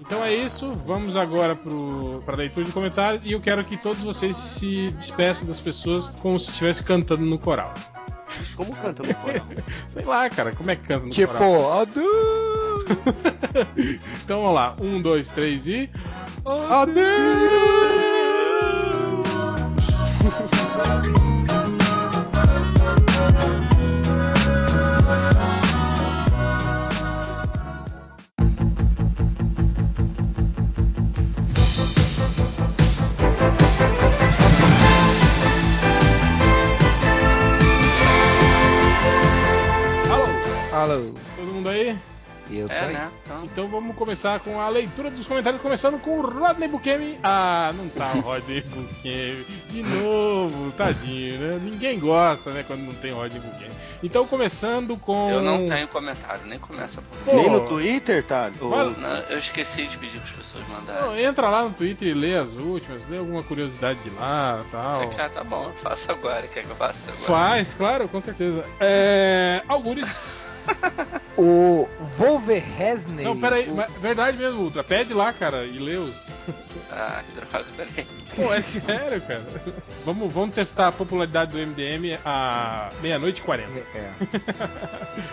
[0.00, 4.02] Então é isso, vamos agora pro, pra leitura de comentários e eu quero que todos
[4.02, 7.72] vocês se despeçam das pessoas como se estivesse cantando no coral.
[8.56, 9.46] Como canta no coral?
[9.88, 11.80] Sei lá, cara, como é que canta no Tipo, coral?
[11.82, 12.80] adeus!
[14.24, 15.88] Então vamos lá, um, dois, três e.
[16.44, 16.86] Alô,
[40.80, 41.96] Alô, todo mundo aí?
[42.52, 42.92] eu tô É, aí.
[42.94, 43.10] né?
[43.24, 47.16] Então, Então vamos começar com a leitura dos comentários, começando com o Rodney Bukemi.
[47.22, 49.44] Ah, não tá o Rodney Bukemi.
[49.68, 51.60] De novo, tadinho, né?
[51.62, 53.70] Ninguém gosta, né, quando não tem Rodney Bukemi.
[54.02, 55.30] Então começando com...
[55.30, 58.50] eu não tenho comentário, nem começa por Nem no Twitter, tá?
[58.60, 61.24] Ou- Não, eu esqueci de pedir para as pessoas Não, mandarem.
[61.24, 65.02] entra lá no Twitter e lê as últimas, lê alguma curiosidade de lá tal.
[65.02, 66.48] Você quer, tá bom, eu faço agora.
[66.48, 67.26] Quer que eu faça agora?
[67.26, 68.64] Faz, claro, com certeza.
[68.80, 69.62] É.
[69.68, 70.42] Algures.
[71.36, 71.88] O
[72.18, 73.24] Wolverhesney.
[73.24, 74.84] Não, pera aí, o- mas- verdade mesmo, Ultra.
[74.84, 76.14] Pede lá, cara, e lê os.
[76.90, 78.06] Ah, que droga, peraí.
[78.36, 79.44] Pô, é sério, cara.
[80.04, 83.70] Vamos, vamos testar a popularidade do MDM a meia-noite e 40.
[83.94, 84.10] É.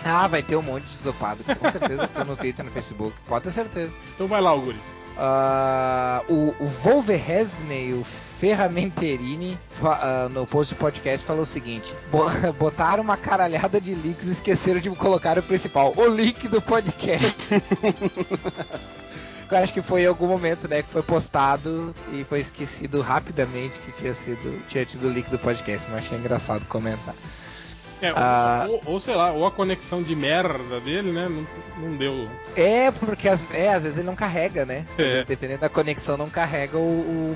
[0.04, 1.42] ah, vai ter um monte de desopado.
[1.44, 3.14] Com certeza tem no Twitter e no Facebook.
[3.26, 3.92] Pode ter certeza.
[4.14, 4.80] Então vai lá, Algures.
[5.16, 8.06] Ah, o, o Wolverhesney, o
[8.38, 12.28] Ferramenterini, ah, no post do podcast falou o seguinte: "Bo-
[12.58, 17.54] botaram uma caralhada de links e esqueceram de colocar o principal, o link do podcast.
[19.50, 23.78] Eu acho que foi em algum momento, né, que foi postado e foi esquecido rapidamente
[23.78, 27.14] que tinha sido, tinha tido o link do podcast, mas achei engraçado comentar.
[28.00, 28.66] É, ou- Ah.
[28.68, 31.28] ou, ou sei lá, ou a conexão de merda dele, né?
[31.28, 31.46] Não,
[31.88, 32.28] não deu.
[32.56, 34.84] É, porque às, é, às vezes ele não carrega, né?
[34.96, 35.02] É.
[35.02, 36.80] vezes, dependendo da conexão, não carrega o,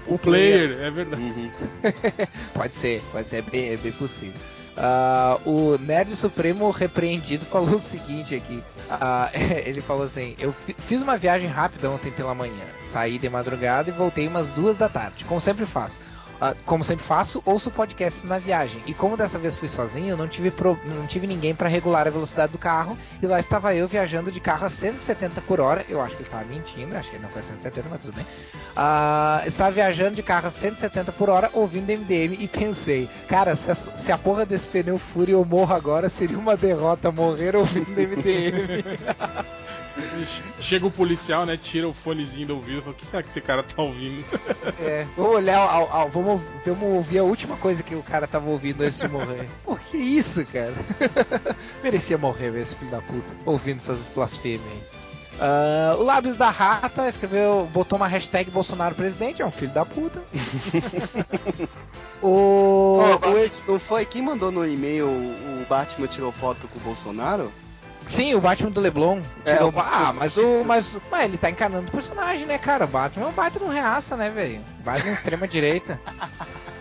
[0.06, 1.22] o, O player, é verdade.
[1.22, 1.51] Uhum.
[2.55, 4.34] Pode ser, pode ser, é bem, é bem possível.
[4.76, 8.62] Ah, o Nerd Supremo Repreendido falou o seguinte aqui.
[8.90, 9.30] Ah,
[9.66, 12.64] ele falou assim: Eu fi- fiz uma viagem rápida ontem pela manhã.
[12.80, 16.01] Saí de madrugada e voltei umas duas da tarde, como sempre faço.
[16.44, 18.82] Ah, como sempre faço, ouço podcasts na viagem.
[18.85, 22.10] E como dessa vez fui sozinho, não tive, pro- não tive ninguém para regular a
[22.10, 22.98] velocidade do carro.
[23.23, 25.85] E lá estava eu viajando de carro a 170 por hora.
[25.89, 28.27] Eu acho que ele estava mentindo, acho que ele não foi 170, mas tudo bem.
[28.74, 33.70] Ah, estava viajando de carro a 170 por hora, ouvindo MDM e pensei, cara, se
[33.70, 37.89] a, se a porra desse pneu e eu morro agora, seria uma derrota morrer ouvindo
[37.93, 38.82] MDM.
[40.60, 41.56] Chega o policial, né?
[41.60, 44.24] Tira o fonezinho do ouvido e fala: O que será que esse cara tá ouvindo?
[44.81, 48.48] é, vamos olhar, ao- ao- vamos, vamos ouvir a última coisa que o cara tava
[48.48, 49.48] ouvindo antes de morrer.
[49.64, 50.73] Por que isso, cara?
[51.82, 54.82] Merecia morrer, esse filho da puta, ouvindo essas blasfêmias aí.
[55.40, 59.85] Ah, o Lábios da Rata escreveu, botou uma hashtag Bolsonaro presidente, é um filho da
[59.85, 60.23] puta.
[62.23, 64.05] o, Ó, o Ed- não foi?
[64.05, 67.51] Quem mandou no e-mail o Batman tirou foto com o Bolsonaro?
[68.06, 69.20] Sim, o Batman do Leblon.
[69.44, 70.64] É, o Batman- ah, mas o.
[70.64, 72.84] Mas, mas ele tá encarnando o personagem, né, cara?
[72.84, 73.32] O Batman é um
[73.64, 74.60] um reaça, né, velho?
[74.84, 76.00] Batman extrema direita.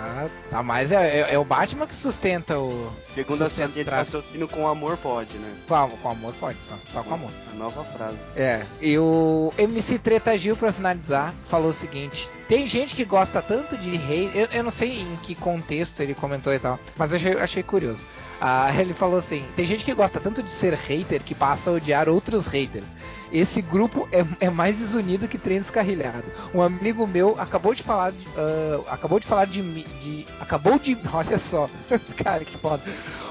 [0.00, 0.90] Tá, tá mais.
[0.92, 2.90] É, é- é o Batman que sustenta o.
[3.04, 5.52] Segundo a sua sustenta linha o de raciocínio, com amor pode, né?
[5.68, 7.30] Com, com amor pode, só, só com amor.
[7.52, 8.16] A nova frase.
[8.34, 13.42] É, e o MC Treta Gil, pra finalizar, falou o seguinte: tem gente que gosta
[13.42, 14.30] tanto de rei.
[14.34, 17.62] Eu, eu não sei em que contexto ele comentou e tal, mas eu achei, achei
[17.62, 18.08] curioso.
[18.40, 21.74] Ah, ele falou assim: tem gente que gosta tanto de ser hater que passa a
[21.74, 22.96] odiar outros haters.
[23.32, 26.24] Esse grupo é, é mais desunido que trem descarrilhado.
[26.54, 30.98] Um amigo meu acabou de falar de, ah, acabou de falar de, de acabou de
[31.12, 31.68] olha só,
[32.22, 32.82] cara que foda.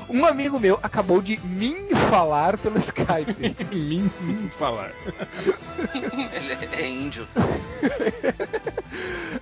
[0.09, 3.55] Um amigo meu acabou de mim falar pelo Skype.
[3.71, 4.91] Mim, mim falar.
[6.33, 7.27] Ele é índio.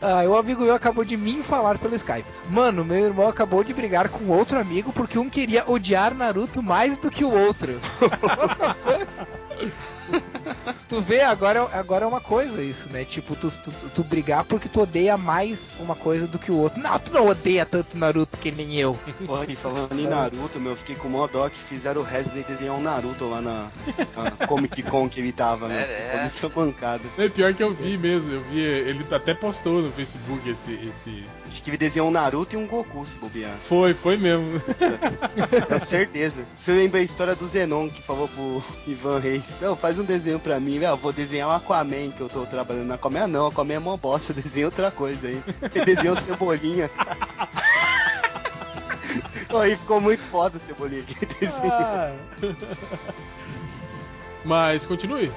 [0.02, 2.28] Ah, um amigo meu acabou de mim falar pelo Skype.
[2.50, 6.98] Mano, meu irmão acabou de brigar com outro amigo porque um queria odiar Naruto mais
[6.98, 7.80] do que o outro.
[10.88, 13.03] Tu vê, agora, agora é uma coisa isso, né?
[13.03, 16.80] Tipo, tu, tu, tu- brigar porque tu odeia mais uma coisa do que o outro.
[16.82, 18.98] Não, tu não odeia tanto Naruto que nem eu.
[19.26, 22.48] Pô, e falando em Naruto, meu, eu fiquei com mó dó que fizeram o Resident
[22.48, 23.68] desenhar um Naruto lá na,
[24.15, 25.82] na Comic Con que ele tava, né?
[25.82, 26.49] É, é.
[26.49, 27.03] Bancada.
[27.18, 30.72] É pior que eu vi mesmo, eu vi, ele até postou no Facebook esse.
[30.74, 31.24] esse...
[31.48, 33.56] Acho que ele desenhou um Naruto e um Goku, se bobear.
[33.68, 34.61] Foi, foi mesmo.
[35.68, 36.44] Com certeza.
[36.57, 40.36] Você lembra a história do Zenon que falou pro Ivan Reis: Não, faz um desenho
[40.39, 43.23] pra mim ah, vou desenhar o Aquaman que eu tô trabalhando na Aquaman.
[43.23, 45.41] Ah, não, Aquaman é mó bosta, desenha outra coisa aí.
[45.73, 46.89] Ele desenhou Cebolinha.
[49.49, 51.73] Aí ficou muito foda o Cebolinha que ele desenhou.
[51.73, 52.14] Ah.
[54.43, 55.31] Mas continue.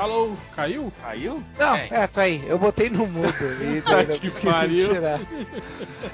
[0.00, 0.90] Alô, caiu?
[1.02, 1.42] Caiu?
[1.58, 1.88] Não, É.
[1.90, 2.42] é, tô aí.
[2.46, 3.28] Eu botei no mudo
[3.60, 4.88] e esqueci pariu.
[4.88, 5.20] de tirar.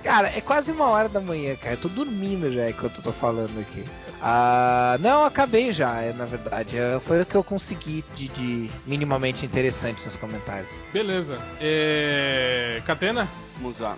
[0.03, 1.75] Cara, é quase uma hora da manhã, cara.
[1.75, 3.85] Eu tô dormindo já enquanto eu tô falando aqui.
[4.21, 6.77] Ah, não, acabei já, é, na verdade.
[6.77, 10.85] É, Foi o que eu consegui de, de minimamente interessante nos comentários.
[10.93, 11.39] Beleza.
[11.61, 12.83] É.
[12.87, 13.29] Catena?
[13.59, 13.97] Vamos lá.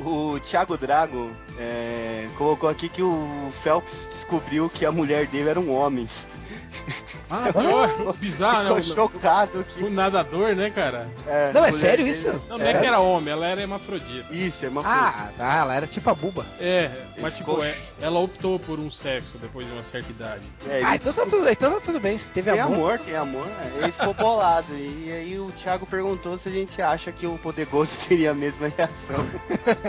[0.00, 5.58] O Thiago Drago é, colocou aqui que o Phelps descobriu que a mulher dele era
[5.60, 6.06] um homem.
[7.30, 8.14] Ah, pior.
[8.16, 8.70] Bizarro, né?
[8.72, 9.84] O- chocado que.
[9.84, 11.08] O nadador, né, cara?
[11.26, 12.28] é, Não, a é sério dele- isso?
[12.48, 14.34] Não, não é que era homem, ela era hermafrodita.
[14.34, 16.44] Isso, é uma Ah, tá, ela era tipo a buba.
[16.58, 16.90] É,
[17.20, 20.42] mas tipo, ficou- é- ela optou por um sexo depois de uma certa idade.
[20.68, 22.18] É, ele Ah, então tá tudo, então tá tudo bem.
[22.18, 22.74] Se teve Tem amor.
[22.74, 23.46] amor, tem amor.
[23.46, 23.82] é.
[23.84, 24.66] Ele ficou bolado.
[24.74, 28.68] E aí o Thiago perguntou se a gente acha que o Poderoso teria a mesma
[28.76, 29.16] reação.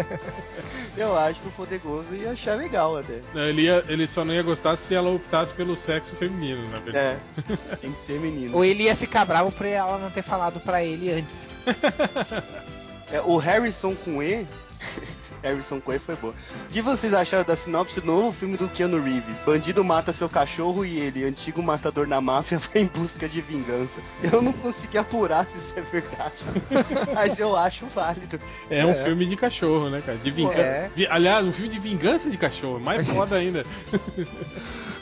[0.98, 3.20] Eu acho que o Poderoso ia achar legal até.
[3.34, 6.98] Ele, ia- ele só não ia gostar se ela optasse pelo sexo feminino, na verdade.
[6.98, 7.18] É,
[7.82, 8.56] tem que ser menino.
[8.56, 11.60] Ou ele ia ficar bravo por ela não ter falado pra ele antes.
[13.12, 14.46] É, o Harrison com E.
[15.44, 16.36] Harrison com E foi boa.
[16.70, 19.38] O que vocês acharam da sinopse do novo filme do Keanu Reeves?
[19.44, 24.00] Bandido mata seu cachorro e ele, antigo matador na máfia, vai em busca de vingança.
[24.32, 26.36] Eu não consegui apurar se isso é verdade.
[27.16, 28.40] Mas eu acho válido.
[28.70, 29.04] É um É.
[29.04, 30.20] filme de cachorro, né, cara?
[30.20, 30.60] De vingança.
[30.62, 30.92] É.
[31.10, 33.66] Aliás, um filme de vingança de cachorro, mais foda ainda.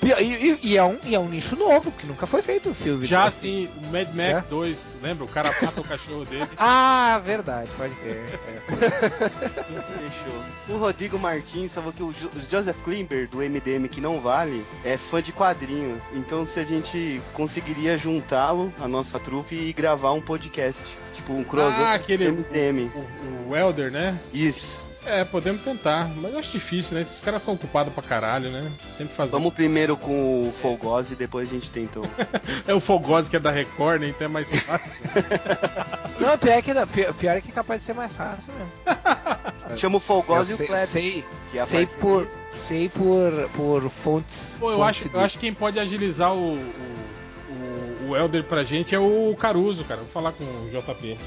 [0.02, 2.74] E, e- e é um, e é um nicho novo, porque nunca foi feito o
[2.74, 3.06] filme.
[3.06, 3.68] Já assim.
[3.68, 4.50] assim, o Mad Max É?
[4.50, 5.26] 2, lembra?
[5.26, 6.48] O cara mata o cachorro dele.
[6.58, 8.40] Ah, verdade, pode crer.
[10.70, 10.72] É.
[10.72, 14.66] O Rodrigo Martins falou que o, Jo- o Joseph Klimber, do MDM que não vale,
[14.86, 16.02] é fã de quadrinhos.
[16.14, 20.82] Então se a gente conseguiria juntá-lo, a nossa trupe, e gravar um podcast.
[21.14, 22.90] Tipo um crossover Ah, aquele- MDM.
[22.96, 24.18] O, o Elder, né?
[24.34, 24.89] Isso.
[25.06, 27.02] É, podemos tentar, mas eu acho difícil, né?
[27.02, 28.72] Esses caras são ocupados pra caralho, né?
[28.90, 29.32] Sempre fazem.
[29.32, 32.04] Vamos primeiro com o Fogose e depois a gente tenta o...
[32.68, 34.10] É o Fogose que é da Record, né?
[34.10, 35.04] Então é mais fácil.
[36.20, 38.72] Não, pior é, que, pior, pior é que é capaz de ser mais fácil mesmo.
[39.78, 40.88] Chama o Fogose Eu e o sei, Kleber.
[40.88, 44.58] sei, que é sei por, sei por, por fontes.
[44.60, 48.44] Pô, eu fontes acho, eu acho que quem pode agilizar o, o, o, o Elder
[48.44, 50.02] pra gente é o Caruso, cara.
[50.02, 51.18] Vou falar com o JP.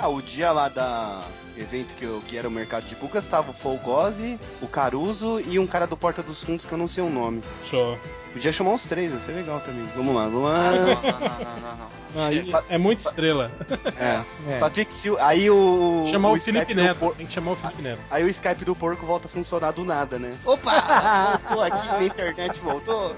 [0.00, 1.22] Ah, o dia lá da
[1.58, 5.58] evento que, eu, que era o mercado de Bucas, tava o Fogose, o Caruso e
[5.58, 7.42] um cara do Porta dos Fundos que eu não sei o nome.
[7.70, 7.98] Só.
[8.32, 9.84] Podia chamar os três, ia ser legal também.
[9.94, 10.72] Vamos lá, vamos Não, não, lá.
[10.72, 11.99] não, não, não, não.
[12.16, 13.50] Aí é muita estrela.
[13.98, 14.22] É.
[14.52, 14.58] É.
[14.58, 15.24] Patrick Silva.
[15.24, 16.06] Aí o.
[16.10, 16.96] Chamar o, Skype Felipe do Neto.
[16.98, 18.00] por- Tem que chamar o Felipe Neto.
[18.10, 20.34] Aí o Skype do porco volta a funcionar do nada, né?
[20.44, 21.38] Opa!
[21.48, 23.14] Voltou aqui na internet, voltou.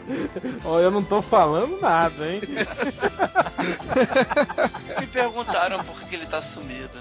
[0.64, 2.40] Ó, eu não tô falando nada, hein?
[5.00, 6.98] Me perguntaram por que ele tá sumido.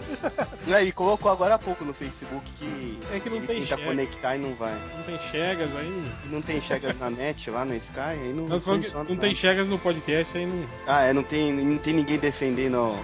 [0.67, 2.99] E aí, colocou agora há pouco no Facebook que.
[3.13, 3.87] É que não ele tem tenta cheque.
[3.87, 4.73] conectar e não vai.
[4.95, 6.03] Não tem chegas aí.
[6.25, 9.05] Não tem chegas na net lá na Sky, aí não, Não, funciona.
[9.09, 10.63] não tem chegas no podcast aí não.
[10.87, 12.95] Ah, é, não tem, não tem ninguém defendendo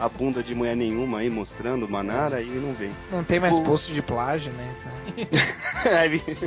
[0.00, 2.90] a bunda de mulher nenhuma aí, mostrando o Manara, aí não vem.
[3.10, 4.74] Não tem mais O- post de plágio, né?
[4.78, 4.92] Então,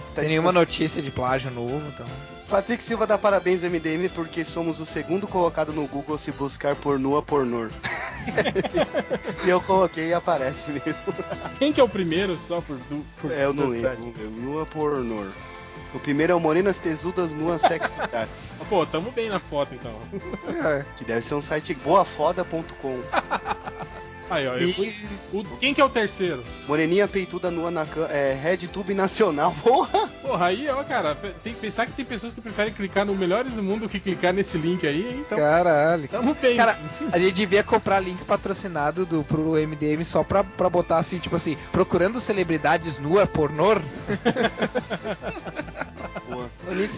[0.16, 2.06] tem nenhuma notícia de plágio novo, então.
[2.50, 6.76] Patrick Silva dá parabéns ao MDM porque somos o segundo colocado no Google se buscar
[6.76, 7.70] pornua pornor.
[9.46, 11.14] e eu coloquei e aparece mesmo.
[11.58, 12.78] Quem que é o primeiro, só por.
[13.22, 13.90] por É, eu não lembro.
[13.96, 14.30] vamos ver.
[14.30, 15.28] Nua pornor.
[15.94, 18.56] O primeiro é o Morenas Tesudas Nuas Sexy Cats.
[18.60, 19.94] Ah, Pô, tamo bem na foto então.
[20.66, 20.86] É.
[20.98, 23.00] Que deve ser um site boafoda.com.
[24.32, 24.54] Aí, ó.
[24.56, 24.94] eu fui-
[25.34, 26.44] E o- quem que é o terceiro?
[26.68, 27.86] Moreninha peituda nua na.
[28.10, 29.54] É, RedTube Nacional.
[29.62, 30.08] Porra!
[30.22, 33.52] Porra, aí, ó, cara, tem que pensar que tem pessoas que preferem clicar no Melhores
[33.52, 35.24] do Mundo que clicar nesse link aí, hein?
[35.26, 36.08] então Caralho.
[36.08, 36.56] tamo bem.
[36.56, 36.78] Cara,
[37.12, 41.36] a gente devia comprar link patrocinado do, pro MDM só pra, pra botar assim, tipo
[41.36, 43.82] assim, procurando celebridades nua pornor.
[46.30, 46.50] Boa.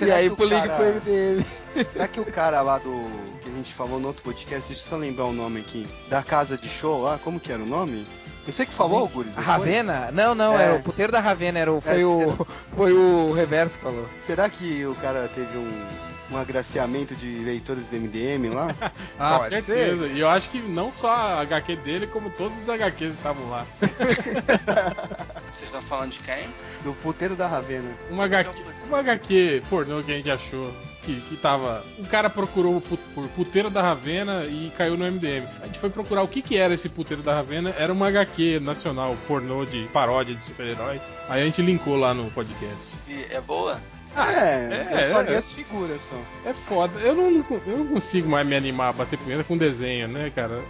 [0.06, 1.46] E aí pro link cara- pro MDM.
[1.92, 3.10] Será que o cara lá do.
[3.42, 5.88] que a gente falou no outro podcast, deixa eu só lembrar o nome aqui.
[6.10, 8.06] Da casa de show lá, como que era o nome?
[8.46, 9.34] Você que falou, Guris?
[9.36, 10.12] Ravena?
[10.12, 10.64] Não, não, É.
[10.64, 12.46] era o puteiro da Ravena, era o, foi, É, o,
[12.76, 14.06] foi o reverso que falou.
[14.26, 15.86] Será que o cara teve um,
[16.32, 18.68] um agraciamento de leitores do MDM lá?
[19.18, 20.08] Ah, Pode certeza.
[20.08, 23.66] E eu acho que não só a HQ dele, como todos os HQs estavam lá.
[23.80, 26.48] Vocês estão falando de quem?
[26.84, 27.90] Do puteiro da Ravena.
[28.10, 28.50] Uma HQ,
[28.88, 30.74] uma HQ pornô que a gente achou.
[31.06, 31.84] Que, que tava.
[32.00, 35.46] Um cara procurou por puteiro da Ravena e caiu no MDM.
[35.62, 37.74] A gente foi procurar o que, que era esse puteiro da Ravena.
[37.78, 41.02] Era uma HQ nacional pornô de paródia de super-heróis.
[41.28, 42.96] Aí a gente linkou lá no podcast.
[43.08, 43.80] E é boa?
[44.16, 45.24] É, é, eu só é.
[45.24, 46.50] li as figuras só.
[46.50, 47.00] É foda.
[47.00, 50.62] Eu não, eu não consigo mais me animar a bater punheta com desenho, né, cara?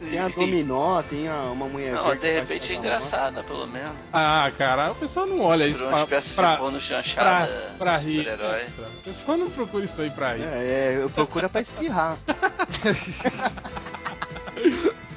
[0.00, 3.92] Tem a dominó, tem a, uma mulher Não, de repente é engraçada, pelo menos.
[4.12, 8.18] Ah, cara, o pessoal não olha isso pra, espécie pra, pra, chanchada pra rir.
[8.18, 8.64] super-herói.
[8.98, 10.44] O pessoal não procura isso aí pra rir.
[10.44, 12.18] É, é, eu procuro pra espirrar.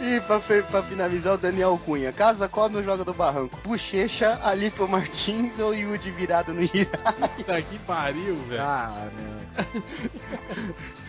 [0.00, 2.12] E pra, pra finalizar, o Daniel Cunha.
[2.12, 3.58] Casa come ou joga do barranco?
[3.64, 6.86] Bochecha, Alípio Martins ou Yudi virado no Hirai?
[7.36, 8.62] Puta que pariu, velho.
[8.62, 9.62] Ah, não.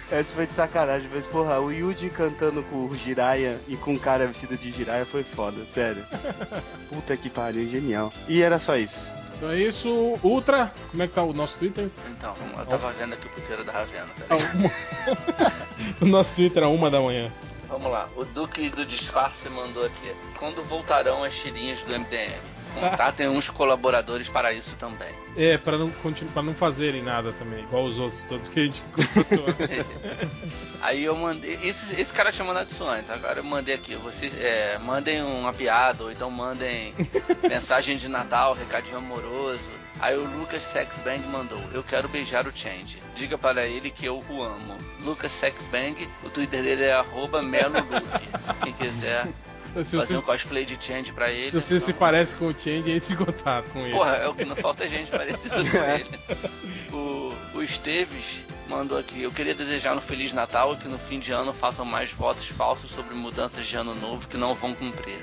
[0.09, 3.99] Essa foi de sacanagem, mas porra, o Yuji cantando com o Jiraiya e com o
[3.99, 6.05] cara vestido de Jiraiya foi foda, sério.
[6.89, 8.13] Puta que pariu, genial.
[8.25, 9.11] E era só isso.
[9.35, 10.17] Então é isso.
[10.23, 11.89] Ultra, como é que tá o nosso Twitter?
[12.17, 12.33] Então.
[12.57, 14.07] Eu tava vendo aqui o puteiro da Ravena.
[14.29, 14.71] Ah, uma-
[16.01, 17.29] o nosso Twitter é uma da manhã.
[17.67, 18.07] Vamos lá.
[18.15, 20.13] O Duque do Disfarce mandou aqui.
[20.37, 22.57] Quando voltarão as tirinhas do MDM?
[22.79, 25.09] Contratem uns colaboradores para isso também.
[25.35, 25.89] É, pra não,
[26.33, 29.45] pra não fazerem nada também, igual os outros todos que a gente contratou.
[30.81, 31.57] Aí eu mandei.
[31.63, 33.09] Esse, esse cara tinha mandado isso antes.
[33.09, 33.95] Agora eu mandei aqui.
[33.95, 36.93] Vocês é, mandem uma piada, ou então mandem
[37.49, 39.76] mensagem de Natal, recadinho amoroso.
[39.99, 42.99] Aí o Lucas Sexbang mandou: Eu quero beijar o Change.
[43.15, 44.77] Diga para ele que eu o amo.
[45.01, 48.27] Lucas Sexbang, o Twitter dele é arroba meloluke.
[48.63, 49.27] Quem quiser
[49.83, 51.49] se fazer você, um cosplay de Change pra ele.
[51.49, 53.91] se, você se então- parece com o Change, entre em contato com ele.
[53.91, 56.09] Porra, é o que não falta é gente parecida com ele.
[56.93, 59.21] O, o Esteves mandou aqui.
[59.23, 62.47] Eu queria desejar um Feliz Natal e que no fim de ano façam mais votos
[62.47, 65.19] falsos sobre mudanças de ano novo que não vão cumprir.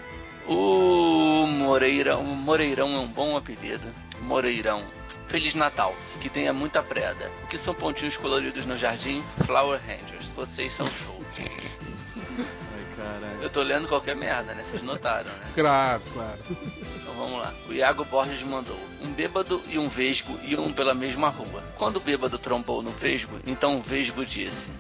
[0.46, 3.84] O Moreirão, Moreirão é um bom apelido.
[4.22, 4.82] Moreirão.
[5.28, 5.94] Feliz Natal.
[6.20, 7.30] Que tenha muita preda.
[7.42, 9.22] O que são pontinhos coloridos no jardim?
[9.44, 10.26] Flower Rangers.
[10.36, 11.18] Vocês são show.
[11.36, 13.42] Ai, caralho.
[13.42, 14.62] Eu tô lendo qualquer merda, né?
[14.62, 15.46] Vocês notaram, né?
[15.54, 16.38] Claro, claro.
[16.50, 17.52] Então vamos lá.
[17.68, 21.62] O Iago Borges mandou: Um bêbado e um vesgo iam pela mesma rua.
[21.76, 24.70] Quando o bêbado trombou no vesgo, então o vesgo disse: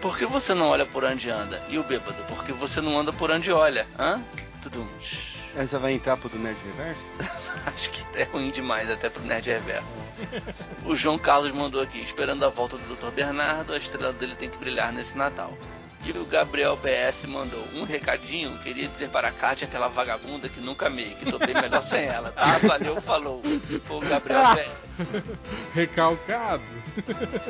[0.00, 1.62] Por que você não olha por onde anda?
[1.68, 3.86] E o bêbado: Porque você não anda por onde olha?
[3.98, 4.20] Hã?
[4.62, 4.86] Tudum.
[5.56, 7.06] Essa vai entrar pro do Nerd Reverso?
[7.66, 9.86] Acho que é ruim demais até pro Nerd Reverso.
[10.84, 13.12] O João Carlos mandou aqui: Esperando a volta do Dr.
[13.12, 15.56] Bernardo, a estrela dele tem que brilhar nesse Natal.
[16.04, 20.60] E o Gabriel PS mandou um recadinho, queria dizer para a Kátia, aquela vagabunda que
[20.60, 22.44] nunca amei, que bem melhor sem ela, tá?
[22.58, 23.42] Valeu, falou.
[23.84, 24.42] Foi o Gabriel.
[24.54, 24.83] PS.
[25.74, 26.62] Recalcado.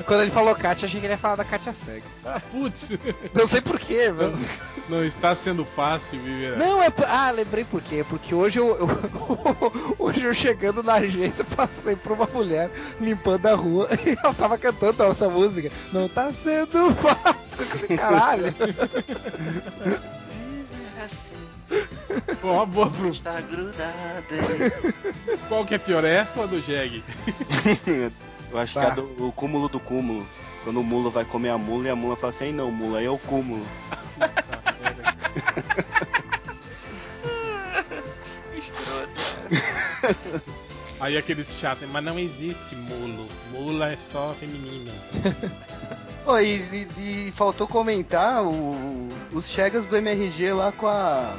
[0.06, 2.04] Quando ele falou Kátia, achei que ele ia falar da Kátia Cega.
[2.24, 2.88] Ah, putz.
[3.34, 4.40] Não sei porquê, mas.
[4.88, 6.56] Não está sendo fácil viver.
[6.56, 6.92] Não, é.
[7.06, 8.04] Ah, lembrei por quê.
[8.08, 13.54] Porque hoje eu, eu- Hoje eu chegando na agência, passei por uma mulher limpando a
[13.54, 15.70] rua e ela tava cantando essa música.
[15.92, 17.66] Não tá sendo fácil.
[17.96, 18.54] Caralho.
[22.41, 23.09] Pô, uma boa pro...
[23.09, 24.24] Está grudado.
[24.32, 25.39] hein?
[25.49, 27.03] Qual que é pior, essa ou a do Jeg?
[28.53, 30.27] Eu acho que é do, o cúmulo do cúmulo.
[30.62, 32.99] Quando o mulo vai comer a mula e a mula fala assim, "Ei, não, mula,
[32.99, 33.65] aí é o cúmulo.
[41.01, 43.27] Aí aqueles chatos, mas não existe mulo.
[43.51, 44.93] Mula é só feminino.
[46.24, 51.35] Pô, e, e- e faltou comentar o- os chegas do MRG lá com a,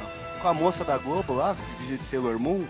[0.46, 2.64] com a moça da Globo lá, que visita Sailor Moon.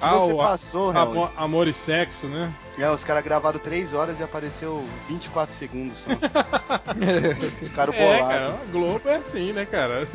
[0.00, 1.32] Que você o- passou, amo- Helms.
[1.36, 2.50] Amor e sexo, né?
[2.78, 6.06] É, os caras gravaram 3 horas e apareceu 24 segundos só.
[7.60, 8.28] Os caras É, bolados.
[8.28, 10.06] cara, a Globo é assim, né, cara?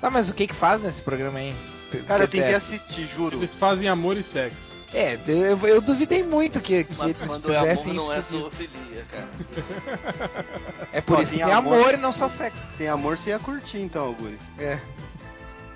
[0.00, 1.52] Tá, mas o que que faz nesse programa aí?
[2.06, 3.36] Cara, eu tentei é, assistir, juro.
[3.38, 4.76] Eles fazem amor e sexo.
[4.94, 8.06] É, eu, eu duvidei muito que, que Mas eles é amor fizessem isso.
[8.06, 10.30] não é que diz- zoofilia, cara.
[10.92, 12.68] É por Ó, isso que tem amor- amor e não só sexo.
[12.78, 14.38] Tem amor, você ia curtir então, Augusto.
[14.58, 14.78] É.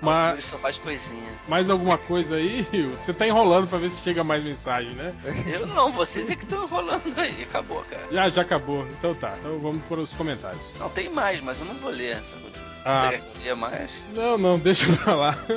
[0.03, 1.31] Mas faz coisinha.
[1.47, 2.63] mais alguma coisa aí?
[3.03, 5.13] Você tá enrolando pra ver se chega mais mensagem, né?
[5.51, 7.43] Eu não, vocês é que estão enrolando aí.
[7.43, 8.07] Acabou, cara.
[8.11, 8.85] Já, já acabou.
[8.87, 9.35] Então tá.
[9.39, 10.73] Então vamos para os comentários.
[10.79, 12.72] Não, tem mais, mas eu não vou ler essa última.
[12.85, 13.11] Ah.
[13.41, 13.89] Você mais?
[14.13, 15.37] Não, não, deixa pra lá.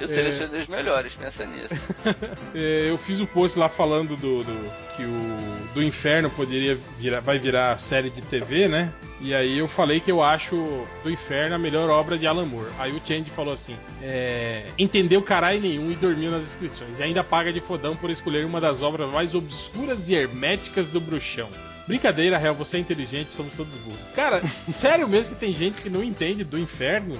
[0.00, 1.68] Eu selecionei os melhores, pensa nisso.
[2.54, 7.20] É, eu fiz o post lá falando do, do- que o do Inferno poderia virar,
[7.20, 8.92] vai virar série de TV, né?
[9.20, 10.54] E aí eu falei que eu acho
[11.02, 12.70] do Inferno a melhor obra de Alan Moore.
[12.78, 16.98] Aí o Change falou assim: é, entendeu caralho nenhum e dormiu nas inscrições.
[17.00, 21.00] E ainda paga de fodão por escolher uma das obras mais obscuras e herméticas do
[21.00, 21.48] bruxão.
[21.86, 24.00] Brincadeira, Real, você é inteligente, somos todos burros.
[24.14, 27.18] Cara, sério mesmo que tem gente que não entende do inferno?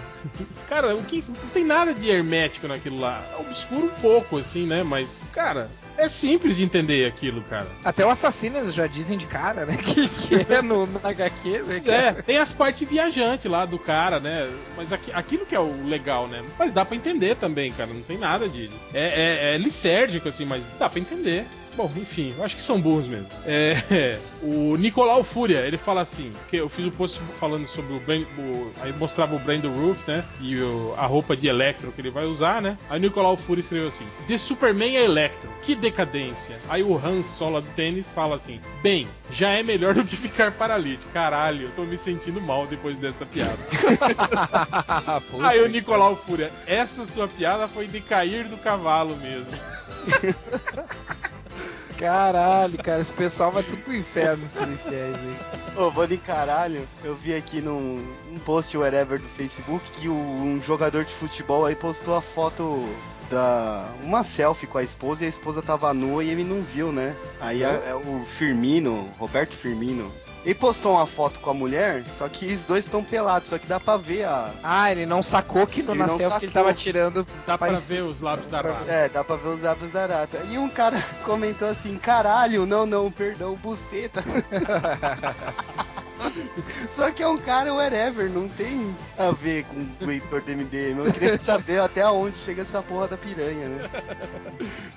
[0.69, 3.23] Cara, o que não tem nada de hermético naquilo lá.
[3.37, 4.83] É obscuro um pouco, assim, né?
[4.83, 7.67] Mas, cara, é simples de entender aquilo, cara.
[7.85, 9.77] Até o assassino já dizem de cara, né?
[9.85, 10.09] Que,
[10.45, 11.81] que é no, no HQ, né?
[11.81, 14.49] que É, tem as partes viajantes lá do cara, né?
[14.77, 16.43] Mas aqui- aquilo que é o legal, né?
[16.59, 17.93] Mas dá pra entender também, cara.
[17.93, 18.71] Não tem nada de.
[18.95, 21.47] É, é, é lisérgico, assim, mas dá pra entender.
[21.77, 23.27] Bom, enfim, eu acho que são burros mesmo.
[23.47, 28.01] É, o Nicolau Fúria, ele fala assim, que eu fiz o post falando sobre o,
[28.01, 32.01] Brand, o aí mostrava o Brandon Roof, né, e o- a roupa de Electro que
[32.01, 32.77] ele vai usar, né.
[32.89, 36.59] Aí o Nicolau Fúria escreveu assim: "De Superman a Electro, que decadência".
[36.69, 40.53] Aí o Hans Sola do tênis fala assim: "Bem, já é melhor do que ficar
[40.53, 41.11] paralítico.
[41.13, 43.59] Caralho, eu tô me sentindo mal depois dessa piada".
[45.43, 49.53] Aí o Nicolau Fúria, essa sua piada foi de cair do cavalo mesmo.
[52.05, 55.77] Caralho, cara, esse pessoal vai tudo pro inferno, esses infiéis aí.
[55.77, 56.87] Ô, vou de caralho.
[57.03, 61.65] Eu vi aqui num um post whatever do Facebook que o- um jogador de futebol
[61.67, 62.87] aí postou a foto
[63.31, 63.85] da.
[64.03, 67.15] uma selfie com a esposa e a esposa tava nua e ele não viu, né?
[67.41, 70.13] Aí é, é o Firmino, Roberto Firmino.
[70.45, 73.67] Ele postou uma foto com a mulher, só que os dois estão pelados, só que
[73.67, 74.51] dá pra ver a.
[74.63, 77.27] Ah, ele não sacou que não selfie que ele tava tirando.
[77.47, 78.77] Dá pra parecia- ver os lábios da Rara.
[78.87, 80.39] É, dá pra ver os lábios da Arata.
[80.51, 84.23] E um cara comentou assim, caralho, não, não, perdão, buceta.
[86.91, 90.99] Só que é um cara whatever, não tem a ver com o leitor do MDM.
[91.05, 93.91] Eu queria saber até onde chega essa porra da piranha, né?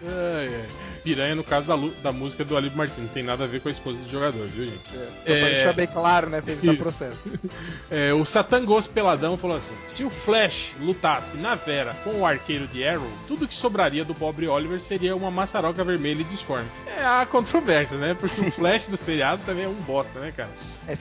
[0.06, 0.65] Ai, ai.
[1.03, 3.69] Piranha, no caso da, da música do Alívio Martins, não tem nada a ver com
[3.69, 4.84] a esposa do jogador, viu, gente?
[4.89, 5.49] Só pra É.
[5.53, 6.81] deixar bem claro, né, pra evitar Isso.
[6.81, 7.39] processo.
[7.89, 12.26] É, o Satan Ghost Peladão falou assim: se o Flash lutasse na Vera com o
[12.26, 16.68] arqueiro de Arrow, tudo que sobraria do pobre Oliver seria uma maçaroca vermelha e disforme.
[16.85, 18.15] É a controvérsia, né?
[18.19, 20.49] Porque o Flash do seriado também é um bosta, né, cara?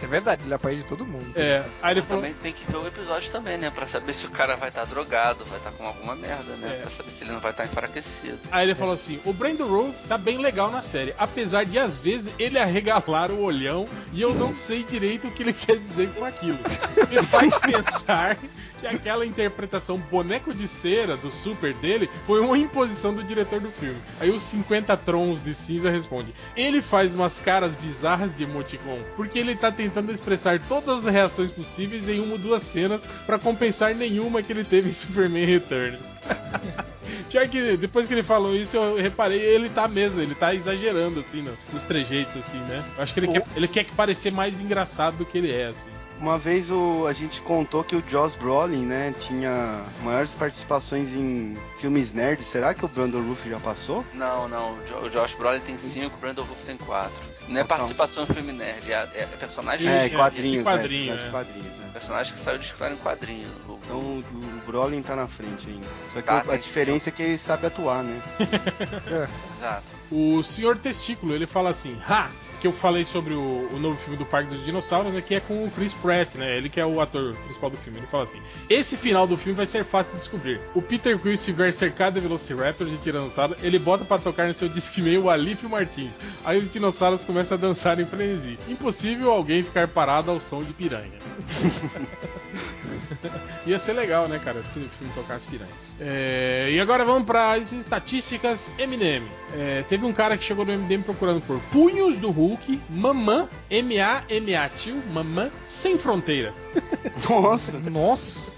[0.07, 1.27] É verdade, ele apanha de todo mundo.
[1.35, 2.23] É, aí ele Mas falou.
[2.23, 3.71] também tem que ver o episódio também, né?
[3.71, 6.77] Pra saber se o cara vai estar drogado, vai estar com alguma merda, né?
[6.77, 6.83] É.
[6.83, 8.39] Pra saber se ele não vai estar enfraquecido.
[8.53, 11.97] Aí ele falou assim: o Brandon Roof tá bem legal na série, apesar de às
[11.97, 16.09] vezes ele arregalar o olhão e eu não sei direito o que ele quer dizer
[16.11, 16.59] com aquilo.
[17.11, 18.37] Me faz pensar
[18.81, 23.71] que aquela interpretação boneco de cera do super dele foi uma imposição do diretor do
[23.71, 23.99] filme.
[24.21, 29.39] Aí os 50 trons de cinza responde: ele faz umas caras bizarras de emoticon porque
[29.39, 33.95] ele tá tentando expressar todas as reações possíveis em uma ou duas cenas pra compensar
[33.95, 36.07] nenhuma que ele teve em Superman Returns.
[37.31, 41.21] Já que depois que ele falou isso, eu reparei, ele tá mesmo, ele tá exagerando,
[41.21, 42.83] assim, no- nos trejeitos, assim, né?
[42.97, 45.53] Eu acho que ele, O- quer, ele quer que parecer mais engraçado do que ele
[45.53, 45.89] é, assim.
[46.19, 51.55] Uma vez o, a gente contou que o Joss Brolin, né, tinha maiores participações em
[51.79, 52.47] filmes nerds.
[52.47, 54.03] Será que o Brandon Ruff já passou?
[54.15, 54.73] Não, não.
[54.73, 57.13] O Jo- O Josh Brolin tem 5, o Brandon Roof tem 4.
[57.49, 57.77] Não é Então.
[57.77, 61.21] participação em filme nerd, é, é personagem É, que- quadrinhos, quadrinho, né?
[61.21, 61.25] é.
[61.25, 61.91] De quadrinhos, né?
[61.93, 63.49] Personagem que saiu de história em quadrinho.
[63.69, 65.87] O- Então o, o Brolin tá na frente ainda.
[66.15, 68.21] Só que Tá, a tem diferença é que ele sabe atuar, né?
[69.59, 69.85] Exato.
[70.11, 72.31] O Senhor Testículo, ele fala assim, ha!
[72.61, 75.41] Que eu falei sobre o, o novo filme do Parque dos Dinossauros, né, que é
[75.41, 76.57] com o Chris Pratt, né?
[76.57, 77.99] Ele que é o ator principal do filme.
[77.99, 80.61] Ele fala assim: Esse final do filme vai ser fácil de descobrir.
[80.75, 84.69] O Peter Quill estiver cercado de Velociraptors e Tiranossauro, ele bota pra tocar no seu
[84.69, 86.15] Discman o Alípio Martins.
[86.45, 88.59] Aí os dinossauros começam a dançar em frenesi.
[88.69, 91.19] Impossível alguém ficar parado ao som de piranha.
[93.67, 95.71] Ia ser legal, né, cara, se o filme tocasse piranha.
[95.99, 99.27] É, e agora vamos para as estatísticas MDM.
[99.55, 104.69] É, teve um cara que chegou no MDM procurando por punhos do Hulk, mamã, M-A-M-A,
[104.71, 106.67] tio, mamã, sem fronteiras.
[107.29, 107.79] Nossa!
[107.79, 108.53] Nossa!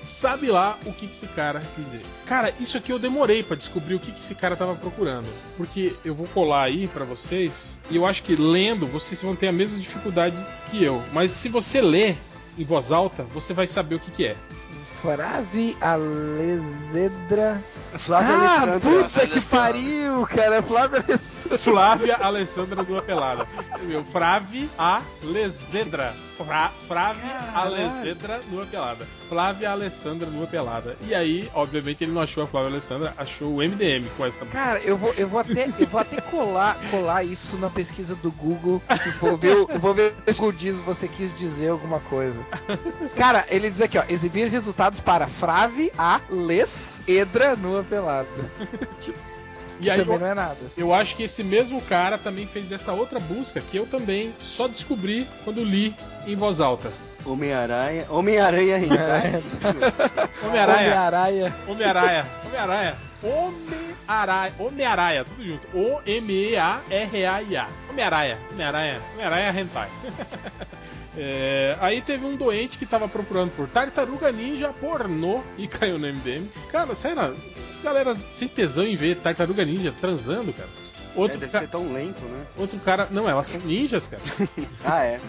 [0.00, 2.04] Sabe lá o que, que esse cara quis dizer.
[2.26, 5.26] Cara, isso aqui eu demorei pra descobrir o que, que esse cara tava procurando.
[5.56, 9.48] Porque eu vou colar aí pra vocês, e eu acho que lendo vocês vão ter
[9.48, 10.36] a mesma dificuldade
[10.70, 11.02] que eu.
[11.12, 12.16] Mas se você ler
[12.58, 14.36] em voz alta, você vai saber o que, que é.
[15.00, 17.62] Fravi Alezedra.
[17.98, 18.80] Flávio ah, Alessandro.
[18.80, 20.62] puta que pariu, cara.
[20.62, 21.58] Flávio Alessandra.
[21.58, 23.46] Flávia Alessandra Lua Pelada.
[23.82, 26.14] Meu, Frave Alezedra.
[26.36, 27.18] Fra, Caralho.
[27.54, 29.06] Alezedra Lua Pelada.
[29.28, 30.96] Flávia Alessandra Lua Pelada.
[31.06, 34.44] E aí, obviamente, ele não achou a Flávia Alessandra, achou o MDM com essa.
[34.46, 38.30] Cara, eu vou, eu vou até, eu vou até colar, colar isso na pesquisa do
[38.30, 42.00] Google e vou ver, eu vou ver se o Google diz você quis dizer alguma
[42.00, 42.44] coisa.
[43.16, 48.28] Cara, ele diz aqui, ó, exibir resultados para Frave a Les Edra nua pelada.
[49.82, 50.56] E aí, Também eu, não é nada.
[50.76, 54.68] eu acho que esse mesmo cara também fez essa outra busca que eu também só
[54.68, 55.94] descobri quando li
[56.26, 56.90] em voz alta.
[57.24, 58.06] Homem-Aranha.
[58.10, 59.42] Homem-Aranha Hentai.
[60.44, 60.88] Homem-Aranha.
[60.88, 61.52] Homem-Aranha.
[61.68, 62.26] Homem-Aranha.
[62.44, 62.96] Homem-Aranha.
[63.22, 64.52] Homem-Aranha.
[64.58, 65.24] Homem-Aranha.
[65.24, 65.66] Tudo junto.
[65.76, 67.66] O-M-E-A-R-A-I-A.
[67.90, 68.38] Homem-Aranha.
[68.52, 69.00] Homem-Aranha.
[69.14, 69.88] Homem-Aranha Hentai.
[71.16, 76.06] É, aí teve um doente que tava procurando por tartaruga ninja pornô e caiu no
[76.06, 76.46] MDM.
[76.70, 77.34] Cara, sério,
[77.84, 80.68] galera sem tesão em ver tartaruga ninja transando, cara.
[81.14, 82.46] Outro, É, deve ca- ser tão lento, né?
[82.56, 83.06] outro cara.
[83.10, 84.22] Não, elas são ninjas, cara.
[84.82, 85.20] Ah, é.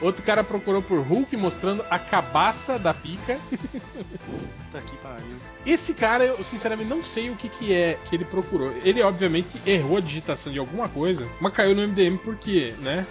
[0.00, 3.36] Outro cara procurou por Hulk mostrando a cabaça da pica.
[3.50, 5.36] Puta que pariu.
[5.66, 8.72] Esse cara, eu sinceramente não sei o que, que é que ele procurou.
[8.84, 13.04] Ele, obviamente, errou a digitação de alguma coisa, mas caiu no MDM porque, né?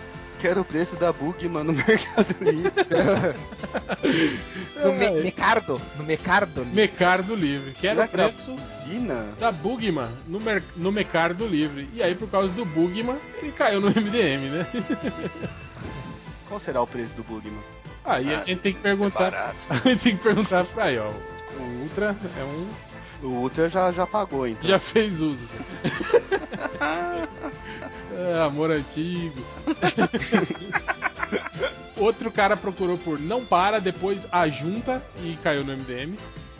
[0.46, 2.72] Quero o preço da Bugman no Mercado Livre.
[4.84, 5.82] No me É, Mecardo.
[5.98, 6.62] No Mecardo.
[6.62, 6.70] ali.
[6.70, 7.72] Mecardo Livre.
[7.72, 9.30] O que era preço Usina?
[9.40, 11.90] da Bugman no, mer no Mecardo Livre.
[11.96, 14.68] E aí, por causa do Bugman, ele caiu no MDM, né?
[16.48, 17.58] Qual será o preço do Bugman?
[18.06, 19.34] Aí Ah, a gente tem que ser perguntar.
[19.68, 21.10] A gente tem que perguntar pra aí, ó.
[21.60, 22.68] O Ultra é um.
[23.24, 24.68] O Ultra já, já pagou, então.
[24.70, 25.48] Já fez uso.
[28.18, 29.42] é, amor antigo.
[31.98, 36.16] Outro cara procurou por não para, depois a junta e caiu no MDM.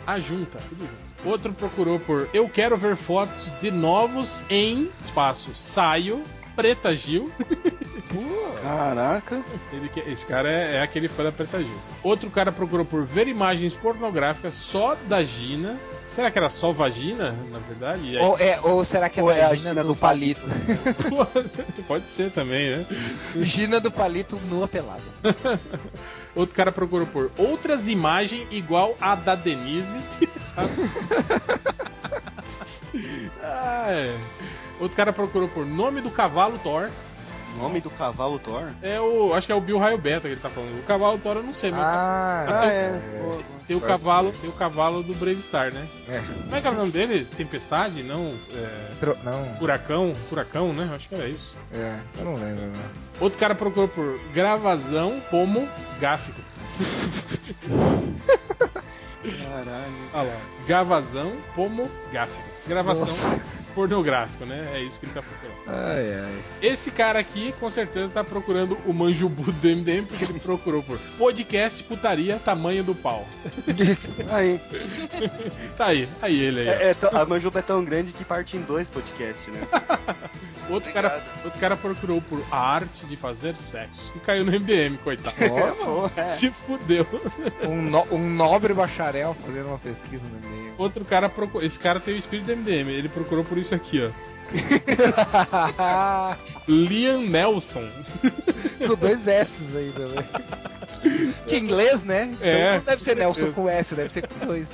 [0.06, 1.28] A junta, tudo junto.
[1.28, 5.54] Outro procurou por eu quero ver fotos de novos em espaço.
[5.54, 6.22] Saio,
[6.54, 7.30] Preta Gil.
[8.62, 9.42] Caraca.
[9.72, 11.78] Ele que- esse cara é, é aquele fã da Preta Gil.
[12.02, 15.76] Outro cara procurou por ver imagens pornográficas só da Gina.
[16.16, 18.16] Será que era só vagina, na verdade?
[18.16, 20.46] Aí- Ou, é, ou será que é Ou é a Gina Gina do, do palito?
[21.86, 22.86] Pode ser também, né?
[23.44, 25.02] Gina do palito nua pelada.
[26.34, 29.86] Outro cara procurou por outras imagens igual a da Denise.
[30.54, 30.70] sabe?
[33.42, 34.16] Ah, é.
[34.80, 36.90] Outro cara procurou por nome do cavalo Thor.
[37.58, 38.64] Nome do cavalo Thor?
[38.82, 39.32] É o.
[39.34, 40.78] Acho que é o Bill Raio Beta que ele tá falando.
[40.78, 43.00] O cavalo Thor eu não sei, mas Ah, Ah, é.
[43.66, 44.32] tem o cavalo.
[44.32, 44.38] ser.
[44.38, 45.86] Tem o cavalo do Brave Star, né?
[46.08, 46.20] É.
[46.42, 47.24] Como é que é o nome dele?
[47.36, 48.02] Tempestade?
[48.02, 48.32] Não.
[48.54, 50.14] É, Tro- Não, Furacão?
[50.28, 50.90] Furacão, né?
[50.94, 51.54] Acho que era isso.
[51.72, 52.66] é, eu não lembro.
[52.70, 52.80] Não.
[53.20, 55.66] Outro cara procurou por gravazão pomo
[56.00, 56.40] gáfico.
[59.22, 59.92] Caralho.
[60.14, 60.36] Olha lá.
[60.66, 62.42] Gravazão pomográfico.
[62.66, 63.65] Gravação Nossa.
[63.76, 64.66] Pornográfico, né?
[64.74, 65.86] É isso que ele tá procurando.
[65.86, 66.38] Ai, ai.
[66.62, 70.98] Esse cara aqui, com certeza, tá procurando o manjubu do MDM, porque ele procurou por
[71.18, 73.28] podcast putaria tamanho do pau.
[74.32, 74.60] Aí.
[75.76, 76.68] Tá aí, aí ele aí.
[76.68, 79.60] É, é a manjuba é tão grande que parte em dois podcasts, né?
[80.68, 84.10] Outro, cara, outro cara procurou por a arte de fazer sexo.
[84.16, 85.36] E caiu no MDM, coitado.
[85.48, 86.24] Nossa, É.
[86.24, 87.06] Se fudeu.
[87.62, 90.74] um, no- um nobre bacharel fazendo uma pesquisa no meio.
[90.76, 91.64] Outro cara procurou.
[91.64, 92.88] Esse cara tem o espírito do MDM.
[92.90, 94.10] Ele procurou por isso aqui, ó.
[96.68, 97.88] Liam Nelson.
[98.86, 100.24] com dois S ainda, né?
[101.46, 102.30] Que inglês, né?
[102.32, 104.72] Então É, não deve ser Nelson com S, deve ser com dois.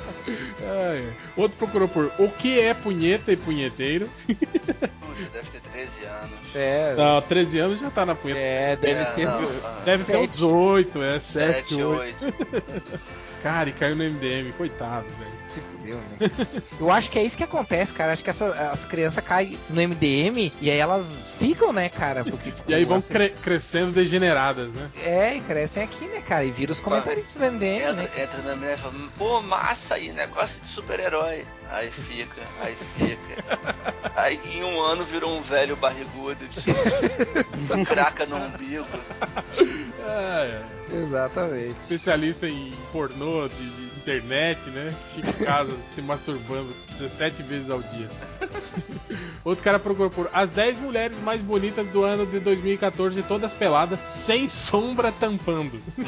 [0.63, 1.03] Ah, é.
[1.37, 4.09] Outro procurou por o que é punheta e punheteiro.
[4.29, 6.31] Deve ter 13 anos.
[6.55, 8.41] É, Não, 13 anos já tá na punheta.
[8.41, 9.83] é deve É, ter não, uns ah.
[9.85, 10.45] Deve ter uns sete.
[10.45, 12.25] 8, é 7, 7, 8.
[12.25, 12.35] 8.
[13.43, 15.33] Cara, e caiu no MDM, coitado, velho.
[15.49, 16.31] Se fudeu, né?
[16.81, 18.13] Eu acho que é isso que acontece, cara.
[18.13, 22.25] Acho que essa- as crianças caem no MDM e aí elas ficam, né, cara?
[22.25, 24.91] Porque, tipo, E aí vão assim, cre- crescendo degeneradas, né?
[25.05, 26.45] É, e crescem aqui, né, cara?
[26.45, 28.05] E viram os comentaristas do MDM, né?
[28.17, 31.45] Entra, entra na e fala, pô, massa aí, negócio de super-herói.
[31.71, 33.43] Aí fica, aí fica.
[34.15, 38.87] Aí em um ano virou um velho barrigudo, de craca no umbigo.
[40.05, 40.82] Ah, é.
[40.93, 41.81] Exatamente.
[41.81, 44.89] Especialista em pornô de, de internet, né?
[45.17, 48.09] Em casa se masturbando 17 vezes ao dia.
[49.45, 53.99] Outro cara procurou por as 10 mulheres mais bonitas do ano de 2014, todas peladas,
[54.09, 55.81] sem sombra tampando.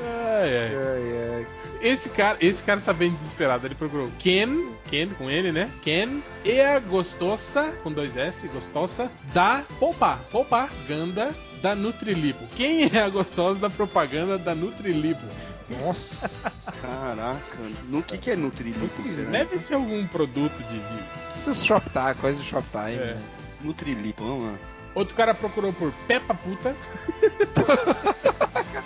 [0.00, 0.76] ai, ai.
[0.76, 1.46] Ai, ai.
[1.80, 3.66] Esse cara, esse cara tá bem desesperado.
[3.66, 4.48] Ele procurou Ken,
[4.88, 5.70] Ken com N, né?
[5.82, 11.28] Ken e a gostosa, com dois S, gostosa, da Poupa, propaganda
[11.64, 12.46] da Nutrilipo.
[12.54, 15.22] Quem é a gostosa da propaganda da Nutrilipo?
[15.80, 16.70] Nossa.
[16.72, 17.40] Caraca.
[17.88, 19.30] No que, que é Nutrilito, será?
[19.30, 20.78] Deve ser algum produto de.
[20.78, 21.04] de-
[21.34, 23.14] Esses Shoptime, coisa do Shoptime, É.
[23.14, 23.22] né?
[23.62, 24.58] Nutrilipo, vamos lá.
[24.94, 26.76] Outro cara procurou por Peppa Puta.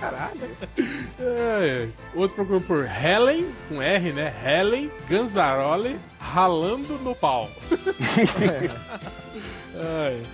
[0.00, 0.48] Caralho.
[1.20, 1.88] É, é.
[2.14, 4.32] Outro procurou por Helen, com R, né?
[4.46, 7.50] Helen Ganzaroli ralando no pau.
[7.72, 8.70] É.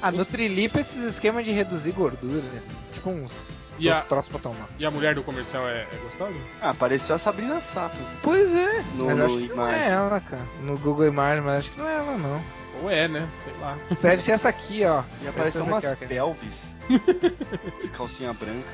[0.03, 2.63] Ah, no Trilipo esses esquemas de reduzir gordura, né?
[2.93, 4.69] Tipo uns, E a- troços pra tomar.
[4.79, 6.35] E a mulher do comercial é, é gostosa?
[6.61, 7.99] Ah, apareceu a Sabrina Sato.
[8.23, 8.83] Pois é.
[8.95, 10.43] No- mas acho que não é ela, cara.
[10.63, 12.41] No Google Imagens, mas acho que não é ela, não.
[12.83, 13.27] Ou é, né?
[13.43, 13.77] Sei lá.
[14.03, 15.03] Deve ser essa aqui, ó.
[15.23, 16.09] E apareceu umas essa aqui, ó.
[16.09, 16.75] pelvis.
[17.83, 18.69] de calcinha branca.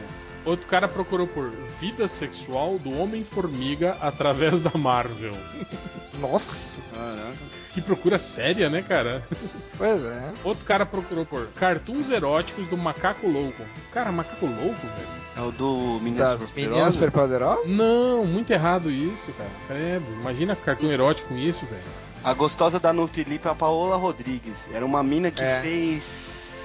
[0.44, 1.50] Outro cara procurou por
[1.80, 5.34] vida sexual do Homem-Formiga através da Marvel.
[6.18, 6.80] Nossa.
[6.92, 7.59] Caraca.
[7.72, 9.22] Que procura séria, né, cara?
[9.78, 10.32] Pois é.
[10.42, 13.62] Outro cara procurou por cartoons eróticos do Macaco Louco.
[13.92, 15.08] Cara, Macaco Louco, velho?
[15.36, 16.54] É o do Meninas Das Superpoderosas?
[16.56, 17.68] meninas superpoderosas?
[17.68, 19.50] Não, muito errado isso, cara.
[19.68, 20.04] Credo.
[20.20, 21.82] Imagina cartoon erótico com isso, velho.
[22.24, 24.66] A gostosa da Nutrilip é a Paola Rodrigues.
[24.74, 25.60] Era uma mina que É.
[25.62, 26.12] fez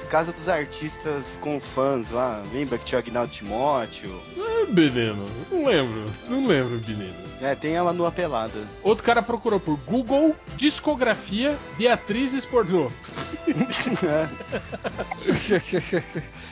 [0.06, 2.42] Casa dos Artistas com fãs lá.
[2.54, 4.22] Lembra que tinha Agnaldo Timóteo?
[4.38, 6.12] Ah, menino, não lembro.
[6.28, 7.14] Não lembro, menino.
[7.42, 8.60] É, tem ela nua pelada.
[8.82, 12.90] Outro cara procurou por Google discografia de atrizes pornô.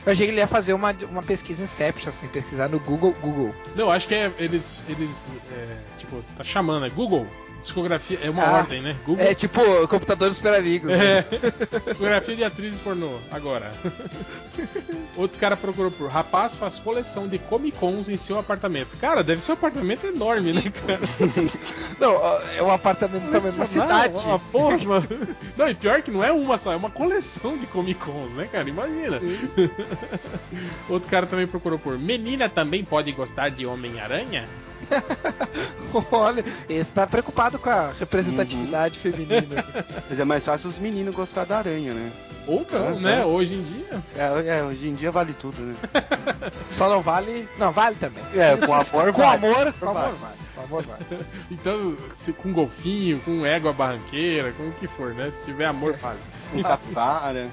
[0.06, 3.54] Eu achei que ele ia fazer uma, uma pesquisa Inception, assim, pesquisar no Google, Google.
[3.74, 7.26] Não, acho que é, eles, eles, é, tipo, tá chamando, é Google.
[7.64, 8.94] Discografia, é uma Ah, ordem, né?
[9.06, 9.24] Google.
[9.24, 9.58] É tipo
[9.88, 10.90] computadores para amigos.
[10.90, 11.18] né?
[11.18, 11.80] É.
[11.86, 13.72] Discografia de atrizes pornô, agora.
[15.16, 18.96] Outro cara procurou por rapaz faz coleção de Comic Cons em seu apartamento.
[18.98, 21.00] Cara, deve ser um apartamento enorme, né, cara?
[21.98, 22.14] Não,
[22.54, 24.14] é um apartamento também, uma cidade.
[24.26, 25.08] Uma porra, mano.
[25.56, 28.46] Não, e pior que não é uma só, é uma coleção de Comic Cons, né,
[28.50, 28.68] cara?
[28.68, 29.18] Imagina.
[30.88, 34.44] Outro cara também procurou por menina também pode gostar de Homem-Aranha?
[36.10, 39.64] Olha, esse tá preocupado com a representatividade feminina.
[40.08, 42.12] Mas é mais fácil os meninos gostar da aranha, né?
[42.46, 43.16] Ou não, Ah, né?
[43.20, 43.26] tá.
[43.26, 44.02] Hoje em dia.
[44.16, 45.74] É, é, hoje em dia vale tudo, né?
[46.72, 47.48] Só não vale.
[47.58, 48.22] Não, vale também.
[48.34, 49.46] É, com amor com vale.
[49.46, 50.16] amor, Com com amor vale.
[50.20, 50.34] vale.
[50.54, 51.04] Com amor vale.
[51.50, 55.32] Então, se, com golfinho, com égua barranqueira, com o que for, né?
[55.38, 56.18] Se tiver amor, vale.
[56.54, 57.48] Com capivara.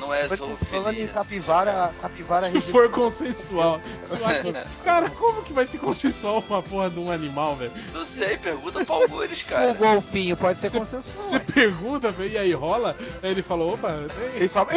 [0.00, 1.08] Não é Falando em zoofilia.
[1.08, 3.80] capivara, capivara Se for consensual.
[4.04, 7.72] Ator- Cara, como que vai ser consensual uma porra de um animal, velho?
[7.92, 9.70] Não sei, pergunta pra algures, cara.
[9.70, 11.24] O golfinho pode ser Cê- consensual.
[11.24, 12.96] Você pergunta, velho, e aí rola?
[13.22, 13.90] Aí ele falou, opa,
[14.34, 14.68] Ele fala.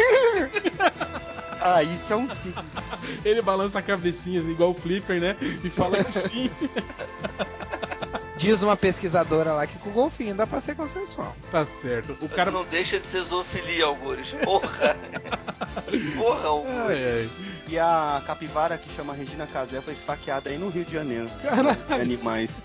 [1.61, 2.63] ah, isso é um ciclo.
[3.23, 5.35] ele balança a cabecinha igual o Flipper, né?
[5.63, 6.49] E fala que sim.
[8.37, 11.35] Diz uma pesquisadora lá que com o golfinho dá pra ser consensual.
[11.51, 12.17] tá certo.
[12.21, 12.51] O cara.
[12.51, 14.31] Não deixa de ser zoofilia, algures.
[14.43, 14.95] Porra.
[16.17, 16.89] Porra, algures.
[16.89, 17.29] Ai, ai.
[17.67, 21.27] E a capivara que chama Regina Casé foi esfaqueada aí no Rio de Janeiro.
[21.41, 21.75] Caralho.
[21.87, 22.61] De animais.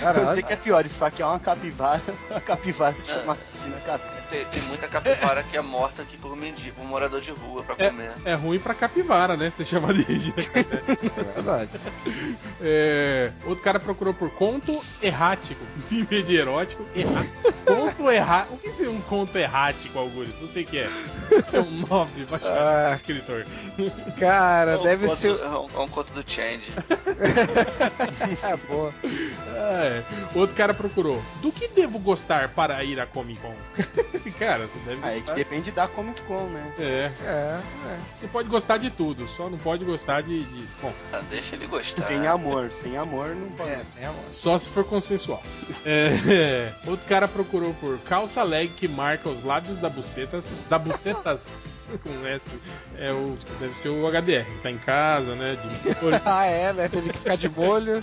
[0.00, 0.28] Caralho.
[0.28, 2.00] Eu sei que é pior, esfaquear uma capivara,
[2.34, 4.16] a capivara que chama Regina Casé.
[4.30, 7.76] Tem, tem muita capivara que é morta aqui por mendigo, por morador de rua pra
[7.76, 8.10] comer.
[8.24, 9.52] É, é ruim pra capivara, né?
[9.56, 10.34] Você chama de Regina.
[11.16, 11.70] É verdade.
[12.60, 16.84] É, outro cara procurou por conto errático, em vez de erótico.
[16.94, 17.26] erra-
[17.64, 18.54] Conto errático.
[18.54, 20.34] O que seria um conto errático, Augusto?
[20.40, 20.88] Não sei o que é.
[21.52, 22.94] É um nome, vai chamar Ah.
[22.96, 23.44] escritor.
[24.18, 25.40] Cara, É um deve conto- ser.
[25.40, 26.72] É um, é um conto do Change.
[28.42, 28.92] É boa.
[29.54, 30.02] É.
[30.34, 31.22] Outro cara procurou.
[31.40, 33.54] Do que devo gostar para ir à Comic Con?
[34.38, 36.72] cara, você deve Ah, é que depende da Comic Con, né?
[36.78, 37.60] É, É, é.
[38.20, 40.38] você pode gostar de tudo, só não pode gostar de.
[40.42, 42.02] de- Bom, Ah, deixa ele gostar.
[42.02, 43.70] Sem amor, sem amor não pode.
[43.70, 44.20] É, sem amor.
[44.30, 45.42] só se for consensual.
[45.84, 50.64] É, outro cara procurou por calça leg que marca os lábios da bucetas.
[50.68, 51.74] Da bucetas.
[52.02, 52.50] Com S.
[52.98, 54.46] É o, deve ser o HDR.
[54.62, 55.56] Tá em casa, né?
[55.56, 56.88] de- Ah, é, né?
[56.88, 58.00] Teve que ficar de molho.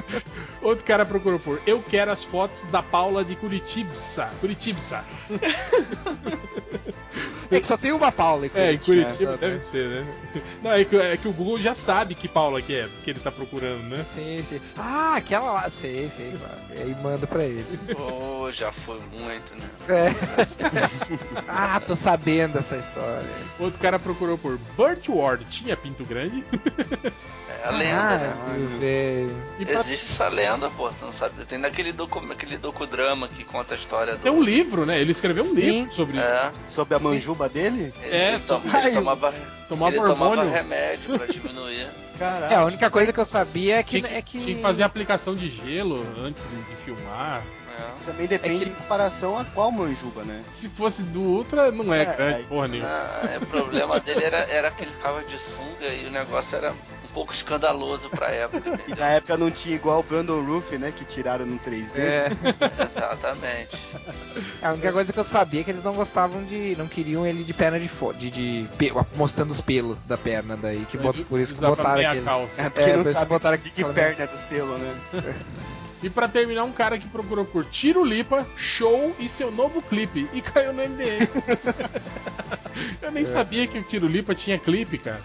[0.62, 4.30] Outro cara procurou por Eu quero as fotos da Paula de Curitibsa.
[4.40, 5.04] Curitibsa.
[7.50, 9.04] É que só tem uma Paula em É, em Curitiba.
[9.04, 9.36] Curitiba né?
[9.40, 10.06] deve ser, né?
[10.62, 13.18] Não, é que, é que o Google já sabe que Paula que é, que ele
[13.20, 14.04] tá procurando, né?
[14.08, 14.60] Sim, sim.
[14.76, 15.68] Ah, aquela lá.
[15.70, 16.60] Sei, sei, claro.
[16.76, 17.66] E aí manda pra ele.
[17.98, 19.68] Oh, já foi muito, né?
[19.88, 20.10] É.
[21.48, 23.24] ah, tô sabendo dessa história.
[23.58, 25.44] Outro cara procurou por Burt Ward.
[25.50, 26.44] Tinha pinto grande?
[27.62, 28.56] É a lenda, ah, né?
[28.58, 29.36] meu velho.
[29.66, 31.44] Pra- Existe essa lenda, pô, tu não sabe.
[31.44, 34.20] Tem naquele docu, aquele docudrama que conta a história do.
[34.22, 35.00] Tem um livro, né?
[35.00, 35.60] Ele escreveu um Sim.
[35.62, 36.42] livro sobre É.
[36.44, 36.54] isso.
[36.68, 37.92] Sobre a manjuba dele?
[38.02, 39.34] Ele, É, ele, tom- ele tomava,
[39.68, 41.88] Tomava ele tomava remédio pra diminuir.
[42.18, 42.52] Caraca.
[42.52, 44.00] É, a única coisa que eu sabia é que.
[44.02, 44.38] Tinha, é que...
[44.38, 47.42] tinha que fazer aplicação de gelo antes de, de filmar.
[47.80, 48.04] É.
[48.04, 50.42] Também depende É que- em comparação a qual manjuba, né?
[50.52, 52.88] Se fosse do Ultra, não é, É, grande, aí- porra nenhuma.
[52.88, 56.56] Não, é, o problema dele era, era que ele ficava de sunga e o negócio
[56.56, 58.96] era um pouco escandaloso pra época, E entendeu?
[59.04, 60.92] na época não tinha igual o Brandon Roof, né?
[60.96, 61.98] Que tiraram no 3D.
[61.98, 62.28] É,
[62.96, 63.76] Exatamente.
[64.62, 66.74] a única coisa que eu sabia é que eles não gostavam de.
[66.76, 68.16] não queriam ele de perna de fora.
[68.16, 70.84] De, de pe- mostrando os pelos da perna daí.
[70.90, 72.28] Que bot- por isso que botaram aquele.
[72.58, 74.40] É, porque É, não por isso sabe botaram de aqui que falando- perna é dos
[74.42, 74.94] pelos, né?
[76.02, 80.28] E pra terminar, um cara que procurou por Tiro Lipa, show e seu novo clipe.
[80.32, 81.28] E caiu no MDM.
[83.02, 83.10] Eu É.
[83.10, 85.20] nem sabia que o Tiro Lipa tinha clipe, cara.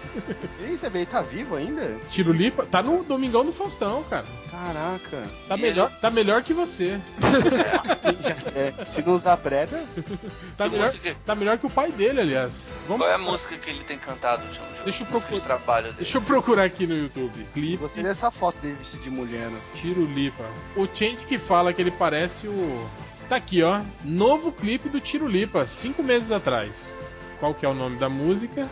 [0.61, 1.97] Aí, você vê, ele tá vivo ainda?
[2.11, 4.25] Tiro Lipa tá no Domingão do Faustão, cara.
[4.51, 5.23] Caraca.
[5.47, 6.99] Tá E melhor, tá melhor que você.
[8.55, 9.83] É, se não usar preda,
[10.57, 12.69] Tá melhor, música- tá melhor que o pai dele, aliás.
[12.87, 14.67] Vamos Qual é a música que ele tem cantado, João?
[14.83, 15.41] Deixa eu de procurar.
[15.41, 15.97] trabalho dele.
[15.97, 17.45] Deixa eu procurar aqui no YouTube.
[17.53, 19.49] Clipe gostei dessa foto dele vestido de mulher.
[19.49, 19.59] né?
[19.75, 20.43] Tiro Lipa.
[20.75, 22.89] O Change que fala que ele parece o.
[23.29, 23.81] Tá aqui, ó.
[24.03, 26.89] Novo clipe do Tiro Lipa, cinco meses atrás.
[27.39, 28.67] Qual que é o nome da música?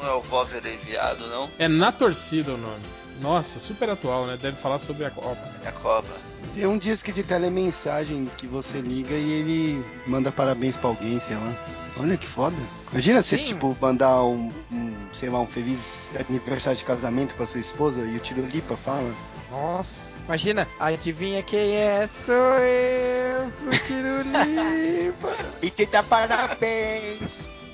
[0.00, 1.50] Não é o Vó Verei Viado, não?
[1.58, 2.82] É Na Torcida o nome.
[3.20, 4.36] Nossa, super atual, né?
[4.40, 5.52] Deve falar sobre a Copa.
[5.64, 6.08] É a Copa.
[6.54, 11.36] Tem um disco de telemensagem que você liga e ele manda parabéns pra alguém, sei
[11.36, 11.54] lá.
[11.98, 12.56] Olha que foda.
[12.90, 13.44] Imagina você, Sim.
[13.44, 18.16] tipo, mandar um, um, sei lá, um feliz aniversário de casamento pra sua esposa e
[18.16, 19.12] o Tiro Lipa fala.
[19.50, 20.13] Nossa.
[20.26, 22.06] Imagina, adivinha quem é?
[22.06, 25.34] Sou eu, o Tirulipa.
[25.62, 27.18] E te dá parabéns.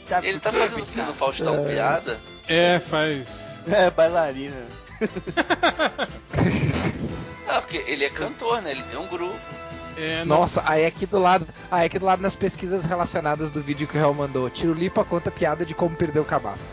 [0.09, 1.73] Já Ele tá fazendo o que no Faustão É.
[1.75, 2.21] piada?
[2.49, 3.51] É, faz.
[3.67, 4.57] É, bailarina.
[7.49, 8.71] Ah, porque ele é cantor, né?
[8.71, 9.35] Ele tem um grupo.
[9.97, 13.61] É, não- Nossa, aí aqui do lado, aí aqui do lado nas pesquisas relacionadas do
[13.61, 16.71] vídeo que o Real mandou, Tirulipa conta piada de como perder o cabaço.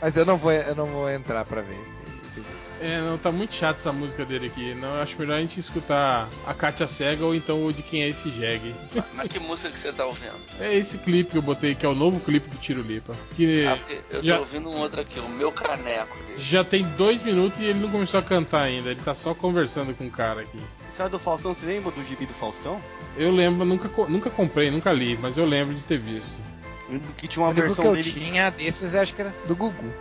[0.00, 2.65] Mas eu não vou, eu não vou entrar pra ver esse, esse vídeo.
[2.80, 4.74] É, não, tá muito chato essa música dele aqui.
[4.74, 8.02] Não, eu acho melhor a gente escutar a Katia Cega ou então o de quem
[8.02, 8.74] é esse Jeg.
[9.14, 10.34] Mas que música que você tá ouvindo?
[10.60, 13.14] É esse clipe que eu botei, que é o novo clipe do Tiro Lipa.
[13.34, 13.78] Que Ah,
[14.10, 16.38] eu tô já, ouvindo um outro aqui, o meu caneco dele.
[16.38, 18.90] já tem dois minutos e ele não começou a cantar ainda.
[18.90, 20.58] Ele tá só conversando com o cara aqui.
[20.94, 21.54] Sabe do Faustão?
[21.54, 22.80] Você lembra do gibi do Faustão?
[23.16, 26.38] Eu lembro, nunca, nunca comprei, nunca li, mas eu lembro de ter visto.
[26.88, 28.12] Lembro Que tinha uma O livro que versão eu dele.
[28.12, 29.74] tinha desses, acho que era do Gugu.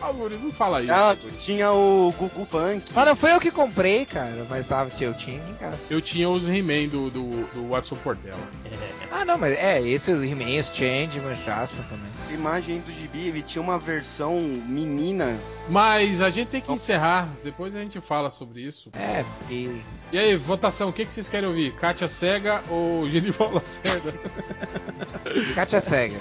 [0.00, 0.92] Ah, Guri, não fala isso.
[0.92, 2.92] Ah, tinha o Gugu Punk.
[2.94, 5.76] Mas não foi eu que comprei, cara, mas tava, eu tinha em casa.
[5.90, 8.38] Eu tinha os He-Man do, do, do Watson Portela.
[9.10, 12.06] Ah, não, mas é, esse os He-Man, os Changeman, Jasper também.
[12.22, 15.36] Essa imagem do gibi, ele tinha uma versão menina.
[15.68, 18.90] Mas a gente tem que encerrar, depois a gente fala sobre isso.
[18.94, 19.82] É, e
[20.12, 21.72] E aí, votação, o que, que vocês querem ouvir?
[21.74, 24.14] Kátia Cega ou Genival Lacerda?
[25.54, 26.16] Katia Cega.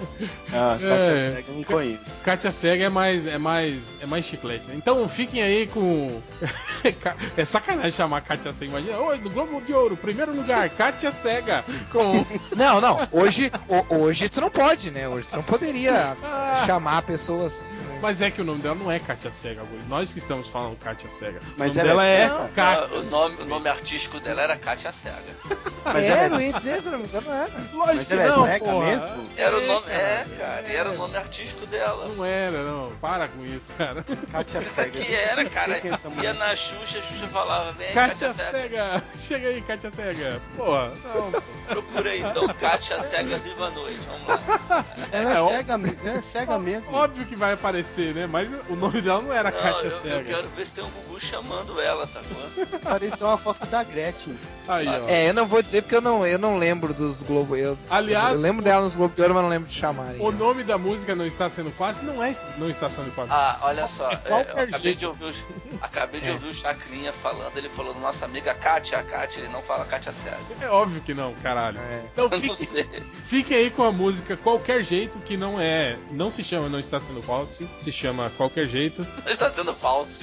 [0.54, 0.88] Ah, É.
[0.90, 2.22] Katia Cega, eu não conheço.
[2.24, 4.68] Kátia Cega é mais, é mais, é mais chiclete.
[4.68, 4.76] né?
[4.76, 6.22] Então fiquem aí com.
[7.38, 8.72] é sacanagem chamar Kátia Cega.
[8.72, 11.64] Imagina, oi, do Globo de Ouro, primeiro lugar, Kátia Cega.
[11.92, 12.26] Com.
[12.56, 15.08] Não, não, hoje, ho- hoje tu não pode, né?
[15.08, 16.64] Hoje tu não poderia Ah.
[16.66, 17.64] chamar pessoas?
[18.02, 19.84] Mas é que o nome dela não é Kátia Cega, Guri.
[19.88, 21.40] Nós que estamos falando Kátia Cega.
[21.58, 22.52] Mas o nome ela dela é é cega?
[22.58, 25.58] Ah, o, nome, o nome artístico dela era Katia Cega.
[25.86, 27.48] Mas é, ela não ia dizer, se não me engano, era.
[27.74, 28.86] Lógico Mas que ela é não, cega porra.
[28.86, 29.30] mesmo?
[29.38, 29.88] Era o nome.
[29.90, 30.64] É, cara.
[30.68, 32.08] e era o nome artístico dela.
[32.14, 32.92] Não era, não.
[33.02, 34.04] Para com isso, cara.
[34.32, 35.00] Katia Isso Cega.
[35.00, 35.78] aqui eu era, cara.
[35.78, 38.60] é Ia na Xuxa, a Xuxa falava, vem, Kátia Katia Cega.
[38.62, 39.04] Cega.
[39.18, 40.42] Chega aí, Kátia Cega.
[40.58, 41.32] Porra, não.
[41.32, 41.42] pô.
[41.68, 44.00] Procura aí então, Katia Cega Viva a Noite.
[44.08, 44.86] Vamos lá.
[45.12, 46.94] Ela É, é cega, ela é cega mesmo.
[46.94, 48.28] Óbvio que vai aparecer, né?
[48.28, 50.24] Mas o nome dela não era Não, Kátia eu, eu Cega.
[50.36, 52.80] quero ver se tem um Gugu chamando ela, sacou?
[52.80, 54.38] Pareceu uma foto da Gretchen.
[54.68, 55.08] Aí, ó.
[55.08, 57.56] É, eu não vou dizer porque eu não, eu não lembro dos Globo.
[57.56, 60.20] Eu, Aliás, eu lembro dela nos Globo de Ouro, mas não lembro de chamarem.
[60.22, 63.34] O nome da música não está sendo fácil, não é não está sendo fácil.
[63.34, 65.36] Ah, olha só, é, eu acabei de ouvir, os-
[65.82, 66.34] acabei de É.
[66.34, 70.12] ouvir o Chacrinha falando, ele falou nossa amiga Kátia, a Kátia, ele não fala Kátia
[70.12, 70.38] Cega.
[70.66, 71.80] É óbvio que não, caralho.
[71.80, 72.02] É.
[72.12, 72.86] Então Eu fique,
[73.28, 75.98] fique aí com a música Qualquer Jeito, que não é.
[76.12, 80.20] Não se chama Não Está Sendo Falso, se chama Qualquer Jeito, está sendo falso.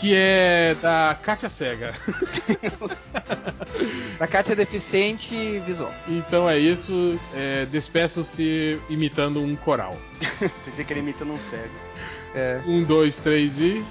[0.00, 1.94] que é da Kátia Cega.
[4.18, 5.92] Da Katia Deficiente Visual.
[6.06, 9.96] Então é isso, é, despeçam-se imitando um coral.
[10.64, 11.74] Pensei que ele imitando um cego.
[12.34, 12.60] É.
[12.66, 13.82] Um, dois, três e.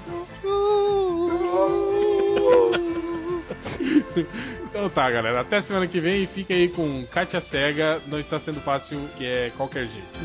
[4.64, 5.40] Então tá, galera.
[5.40, 8.00] Até semana que vem e fique aí com Kátia Cega.
[8.06, 10.18] Não está sendo fácil, que é qualquer jeito.